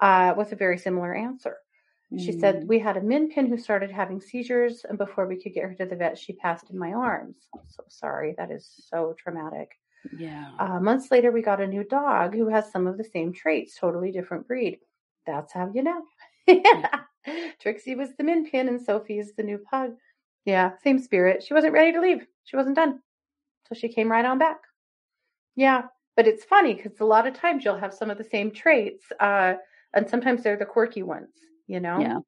uh, 0.00 0.34
with 0.36 0.52
a 0.52 0.56
very 0.56 0.76
similar 0.78 1.14
answer. 1.14 1.56
She 2.18 2.32
Mm. 2.32 2.40
said, 2.40 2.68
We 2.68 2.78
had 2.78 2.96
a 2.96 3.00
min 3.00 3.30
pin 3.30 3.46
who 3.46 3.56
started 3.58 3.90
having 3.90 4.20
seizures, 4.20 4.84
and 4.84 4.98
before 4.98 5.26
we 5.26 5.40
could 5.40 5.52
get 5.54 5.64
her 5.64 5.74
to 5.74 5.86
the 5.86 5.96
vet, 5.96 6.18
she 6.18 6.32
passed 6.34 6.70
in 6.70 6.78
my 6.78 6.92
arms. 6.92 7.48
I'm 7.54 7.60
so 7.66 7.84
sorry. 7.88 8.34
That 8.36 8.50
is 8.50 8.68
so 8.88 9.14
traumatic. 9.18 9.78
Yeah. 10.16 10.50
Uh, 10.58 10.78
months 10.80 11.10
later, 11.10 11.32
we 11.32 11.42
got 11.42 11.60
a 11.60 11.66
new 11.66 11.82
dog 11.82 12.34
who 12.34 12.48
has 12.48 12.70
some 12.70 12.86
of 12.86 12.98
the 12.98 13.04
same 13.04 13.32
traits, 13.32 13.76
totally 13.76 14.12
different 14.12 14.46
breed. 14.46 14.80
That's 15.26 15.52
how 15.52 15.70
you 15.74 15.82
know. 15.82 16.02
Trixie 17.60 17.94
was 17.94 18.14
the 18.16 18.24
min 18.24 18.48
pin, 18.48 18.68
and 18.68 18.80
Sophie 18.80 19.18
is 19.18 19.32
the 19.34 19.42
new 19.42 19.58
pug. 19.58 19.92
Yeah, 20.44 20.72
same 20.82 20.98
spirit. 20.98 21.42
She 21.42 21.54
wasn't 21.54 21.72
ready 21.72 21.92
to 21.92 22.00
leave. 22.00 22.26
She 22.44 22.56
wasn't 22.56 22.76
done. 22.76 23.00
So 23.68 23.74
she 23.74 23.88
came 23.88 24.10
right 24.10 24.24
on 24.24 24.38
back. 24.38 24.60
Yeah, 25.56 25.84
but 26.16 26.26
it's 26.26 26.44
funny 26.44 26.74
because 26.74 27.00
a 27.00 27.04
lot 27.04 27.26
of 27.26 27.34
times 27.34 27.64
you'll 27.64 27.78
have 27.78 27.94
some 27.94 28.10
of 28.10 28.18
the 28.18 28.24
same 28.24 28.50
traits, 28.50 29.06
uh, 29.20 29.54
and 29.94 30.08
sometimes 30.08 30.42
they're 30.42 30.56
the 30.56 30.66
quirky 30.66 31.02
ones, 31.02 31.30
you 31.66 31.80
know? 31.80 32.00
Yeah. 32.00 32.18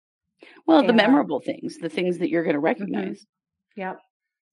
Well, 0.67 0.83
the 0.83 0.89
And, 0.89 0.97
memorable 0.97 1.41
things, 1.41 1.79
the 1.79 1.89
things 1.89 2.19
that 2.19 2.31
you're 2.31 2.45
going 2.45 2.55
to 2.55 2.61
recognize. 2.61 3.27
Yep. 3.77 4.01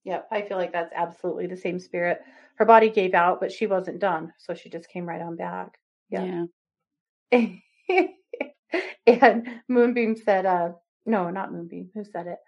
Yep. 0.04 0.28
I 0.30 0.42
feel 0.42 0.58
like 0.58 0.72
that's 0.72 0.92
absolutely 0.94 1.46
the 1.46 1.56
same 1.56 1.78
spirit. 1.78 2.20
Her 2.56 2.64
body 2.64 2.90
gave 2.90 3.14
out, 3.14 3.40
but 3.40 3.50
she 3.50 3.66
wasn't 3.66 3.98
done. 3.98 4.32
So 4.38 4.54
she 4.54 4.68
just 4.68 4.88
came 4.88 5.06
right 5.06 5.20
on 5.20 5.36
back. 5.36 5.78
Yeah. 6.10 6.44
Yeah. 7.32 7.48
and 9.06 9.48
Moonbeam 9.68 10.16
said, 10.16 10.46
uh, 10.46 10.72
no, 11.06 11.30
not 11.30 11.52
Moonbeam. 11.52 11.90
Who 11.94 12.04
said 12.04 12.26
it? 12.26 12.38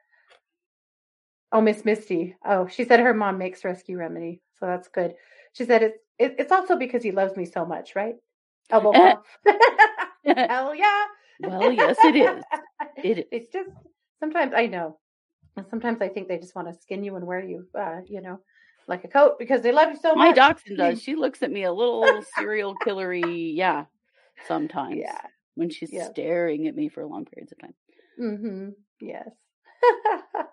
Oh, 1.53 1.61
Miss 1.61 1.85
Misty. 1.85 2.37
Oh, 2.45 2.67
she 2.67 2.85
said 2.85 3.01
her 3.01 3.15
mom 3.15 3.39
makes 3.39 3.65
rescue 3.65 3.97
remedy. 3.99 4.43
So 4.59 4.67
that's 4.67 4.89
good. 4.89 5.15
She 5.53 5.65
said 5.65 5.83
it's 5.83 5.99
it, 6.19 6.35
it's 6.39 6.53
also 6.53 6.77
because 6.77 7.03
he 7.03 7.13
loves 7.13 7.37
me 7.37 7.45
so 7.45 7.65
much, 7.65 7.95
right? 7.95 8.15
Elbow 8.71 8.91
Eh. 8.93 9.15
bump. 9.15 9.27
Hell 10.51 10.75
yeah. 10.75 11.05
well, 11.41 11.71
yes, 11.73 11.97
it 12.05 12.17
is. 12.17 12.45
It 13.03 13.19
is. 13.19 13.25
It's 13.31 13.49
just 13.53 13.71
sometimes 14.21 14.53
I 14.55 14.67
know. 14.67 14.99
And 15.57 15.67
sometimes 15.69 16.01
I 16.03 16.09
think 16.09 16.29
they 16.29 16.39
just 16.39 16.55
want 16.55 16.69
to 16.69 16.75
skin 16.81 17.05
you 17.05 17.17
and 17.17 17.27
wear 17.27 17.43
you, 17.43 17.67
uh, 17.79 18.01
you 18.07 18.21
know, 18.21 18.41
like 18.87 19.05
a 19.05 19.09
coat 19.09 19.39
because 19.39 19.63
they 19.63 19.73
love 19.73 19.91
you 19.91 19.97
so 19.97 20.15
My 20.15 20.29
much. 20.29 20.37
My 20.37 20.49
dachshund 20.53 20.79
does. 20.79 21.03
She 21.03 21.15
looks 21.15 21.43
at 21.43 21.51
me 21.51 21.65
a 21.65 21.73
little 21.73 22.23
serial 22.37 22.75
killery. 22.77 23.55
Yeah. 23.55 23.85
Sometimes. 24.47 24.97
Yeah. 24.97 25.21
When 25.57 25.71
she's 25.71 25.91
staring 26.13 26.69
at 26.69 26.77
me 26.77 26.89
for 26.89 27.05
long 27.05 27.25
periods 27.25 27.53
of 27.53 27.59
time. 27.59 27.75
Mm-hmm. 28.21 28.69
Yes. 29.01 29.29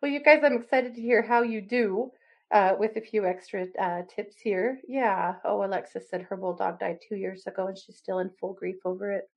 well, 0.00 0.10
you 0.10 0.22
guys, 0.22 0.40
I'm 0.44 0.56
excited 0.56 0.94
to 0.94 1.00
hear 1.00 1.20
how 1.20 1.42
you 1.42 1.60
do 1.60 2.10
uh, 2.52 2.74
with 2.78 2.96
a 2.96 3.00
few 3.00 3.26
extra 3.26 3.66
uh, 3.78 4.02
tips 4.14 4.36
here. 4.38 4.80
Yeah. 4.88 5.34
Oh, 5.44 5.64
Alexis 5.64 6.08
said 6.08 6.22
her 6.22 6.36
bulldog 6.36 6.78
died 6.78 6.98
two 7.08 7.16
years 7.16 7.46
ago 7.46 7.66
and 7.66 7.76
she's 7.76 7.96
still 7.96 8.20
in 8.20 8.30
full 8.40 8.54
grief 8.54 8.76
over 8.84 9.10
it. 9.12 9.28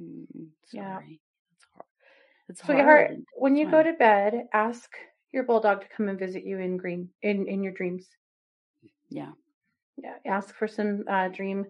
Mm, 0.00 0.48
Yeah. 0.72 0.98
It's 0.98 1.66
hard. 1.72 1.86
It's 2.48 2.60
Sweetheart, 2.64 3.10
hard. 3.10 3.24
when 3.34 3.56
you 3.56 3.70
go 3.70 3.82
to 3.82 3.92
bed, 3.92 4.48
ask 4.52 4.90
your 5.32 5.44
bulldog 5.44 5.82
to 5.82 5.88
come 5.96 6.08
and 6.08 6.18
visit 6.18 6.44
you 6.44 6.58
in 6.58 6.76
green 6.76 7.08
in 7.22 7.46
in 7.46 7.62
your 7.62 7.72
dreams. 7.72 8.08
Yeah. 9.10 9.30
Yeah, 9.96 10.16
ask 10.26 10.54
for 10.56 10.66
some 10.66 11.04
uh, 11.08 11.28
dream 11.28 11.66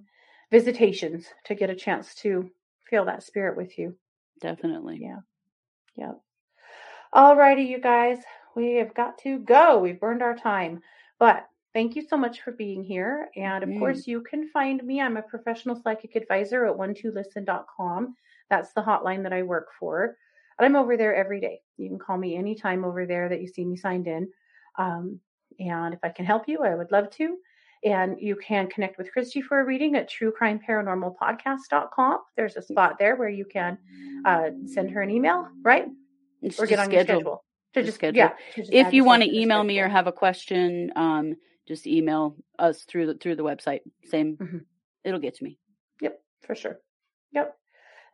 visitations 0.53 1.27
to 1.47 1.57
get 1.57 1.71
a 1.71 1.75
chance 1.75 2.15
to 2.17 2.49
feel 2.89 3.05
that 3.07 3.25
spirit 3.25 3.57
with 3.57 3.79
you. 3.79 3.97
Definitely. 4.41 4.99
Yeah. 5.03 5.21
Yep. 5.97 6.21
All 7.13 7.37
righty, 7.37 7.63
you 7.65 7.81
guys. 7.81 8.19
We 8.55 8.75
have 8.75 8.95
got 8.95 9.19
to 9.19 9.39
go. 9.41 9.79
We've 9.79 10.01
burned 10.01 10.23
our 10.23 10.37
time. 10.37 10.83
But 11.19 11.47
thank 11.75 11.97
you 11.97 12.03
so 12.03 12.17
much 12.17 12.43
for 12.43 12.53
being 12.53 12.85
here. 12.85 13.31
And 13.37 13.65
of 13.65 13.71
Mhm. 13.71 13.79
course, 13.79 14.07
you 14.07 14.23
can 14.23 14.49
find 14.49 14.83
me. 14.85 15.01
I'm 15.01 15.17
a 15.17 15.23
professional 15.23 15.77
psychic 15.77 16.17
advisor 16.17 16.67
at 16.67 16.77
one2listen.com. 16.77 18.17
That's 18.51 18.73
the 18.75 18.83
hotline 18.83 19.23
that 19.23 19.33
I 19.33 19.43
work 19.43 19.73
for. 19.79 20.17
And 20.59 20.67
I'm 20.67 20.77
over 20.77 20.97
there 20.97 21.15
every 21.15 21.41
day. 21.41 21.61
You 21.79 21.89
can 21.89 21.99
call 21.99 22.19
me 22.19 22.37
anytime 22.37 22.85
over 22.85 23.07
there 23.07 23.29
that 23.29 23.41
you 23.41 23.49
see 23.49 23.65
me 23.65 23.77
signed 23.77 24.07
in. 24.07 24.31
Um, 24.79 25.21
and 25.59 25.95
if 25.95 26.01
I 26.03 26.11
can 26.11 26.27
help 26.27 26.49
you, 26.49 26.63
I 26.63 26.75
would 26.75 26.93
love 26.93 27.11
to. 27.11 27.39
And 27.85 28.17
you 28.21 28.37
can 28.37 28.69
connect 28.69 28.97
with 28.97 29.11
Kristi 29.17 29.43
for 29.43 29.61
a 29.61 29.65
reading 29.65 29.97
at 29.97 30.09
truecrimeparanormalpodcast.com. 30.09 32.19
There's 32.37 32.57
a 32.57 32.63
spot 32.63 32.97
there 32.99 33.17
where 33.17 33.29
you 33.29 33.45
can 33.45 33.77
uh, 34.25 34.51
send 34.67 34.91
her 34.93 35.03
an 35.03 35.11
email, 35.11 35.49
right? 35.63 35.87
It's 36.43 36.61
or 36.61 36.67
get 36.67 36.79
on 36.79 36.91
your 36.91 37.03
schedule. 37.03 37.21
schedule. 37.21 37.45
To 37.75 37.83
Just 37.83 37.95
schedule. 37.97 38.19
yeah. 38.19 38.33
to 38.55 38.61
just 38.61 38.73
If 38.73 38.93
you 38.93 39.03
want 39.05 39.23
to 39.23 39.35
email 39.35 39.65
me 39.65 39.81
or 39.81 39.89
have 39.89 40.07
a 40.07 40.13
question, 40.13 40.93
um, 40.95 41.35
just 41.67 41.87
email 41.87 42.37
us 42.59 42.83
through 42.85 43.07
the 43.07 43.15
through 43.15 43.37
the 43.37 43.45
website. 43.45 43.81
Same. 44.05 44.37
Mhm. 44.37 44.65
It'll 45.05 45.21
get 45.21 45.35
to 45.37 45.45
me. 45.45 45.59
Yep, 46.01 46.21
for 46.43 46.55
sure. 46.55 46.79
Yep. 47.33 47.57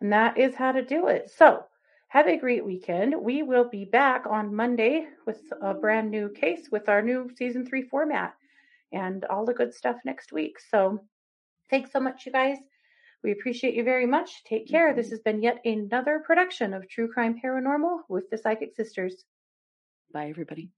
And 0.00 0.12
that 0.12 0.38
is 0.38 0.54
how 0.54 0.72
to 0.72 0.82
do 0.84 1.08
it. 1.08 1.30
So 1.30 1.64
have 2.08 2.28
a 2.28 2.36
great 2.38 2.64
weekend. 2.64 3.14
We 3.20 3.42
will 3.42 3.68
be 3.68 3.84
back 3.84 4.24
on 4.30 4.54
Monday 4.54 5.06
with 5.26 5.42
a 5.60 5.74
brand 5.74 6.10
new 6.10 6.30
case 6.30 6.68
with 6.70 6.88
our 6.88 7.02
new 7.02 7.28
season 7.36 7.66
three 7.66 7.82
format 7.82 8.34
and 8.92 9.24
all 9.26 9.44
the 9.44 9.54
good 9.54 9.74
stuff 9.74 9.96
next 10.04 10.32
week. 10.32 10.56
So 10.70 11.00
thanks 11.70 11.92
so 11.92 12.00
much, 12.00 12.26
you 12.26 12.32
guys. 12.32 12.58
We 13.22 13.32
appreciate 13.32 13.74
you 13.74 13.82
very 13.82 14.06
much. 14.06 14.44
Take 14.44 14.68
care. 14.68 14.94
This 14.94 15.10
has 15.10 15.20
been 15.20 15.42
yet 15.42 15.58
another 15.64 16.22
production 16.24 16.72
of 16.72 16.88
True 16.88 17.10
Crime 17.12 17.36
Paranormal 17.44 18.00
with 18.08 18.30
the 18.30 18.38
Psychic 18.38 18.74
Sisters. 18.74 19.24
Bye, 20.12 20.28
everybody. 20.28 20.70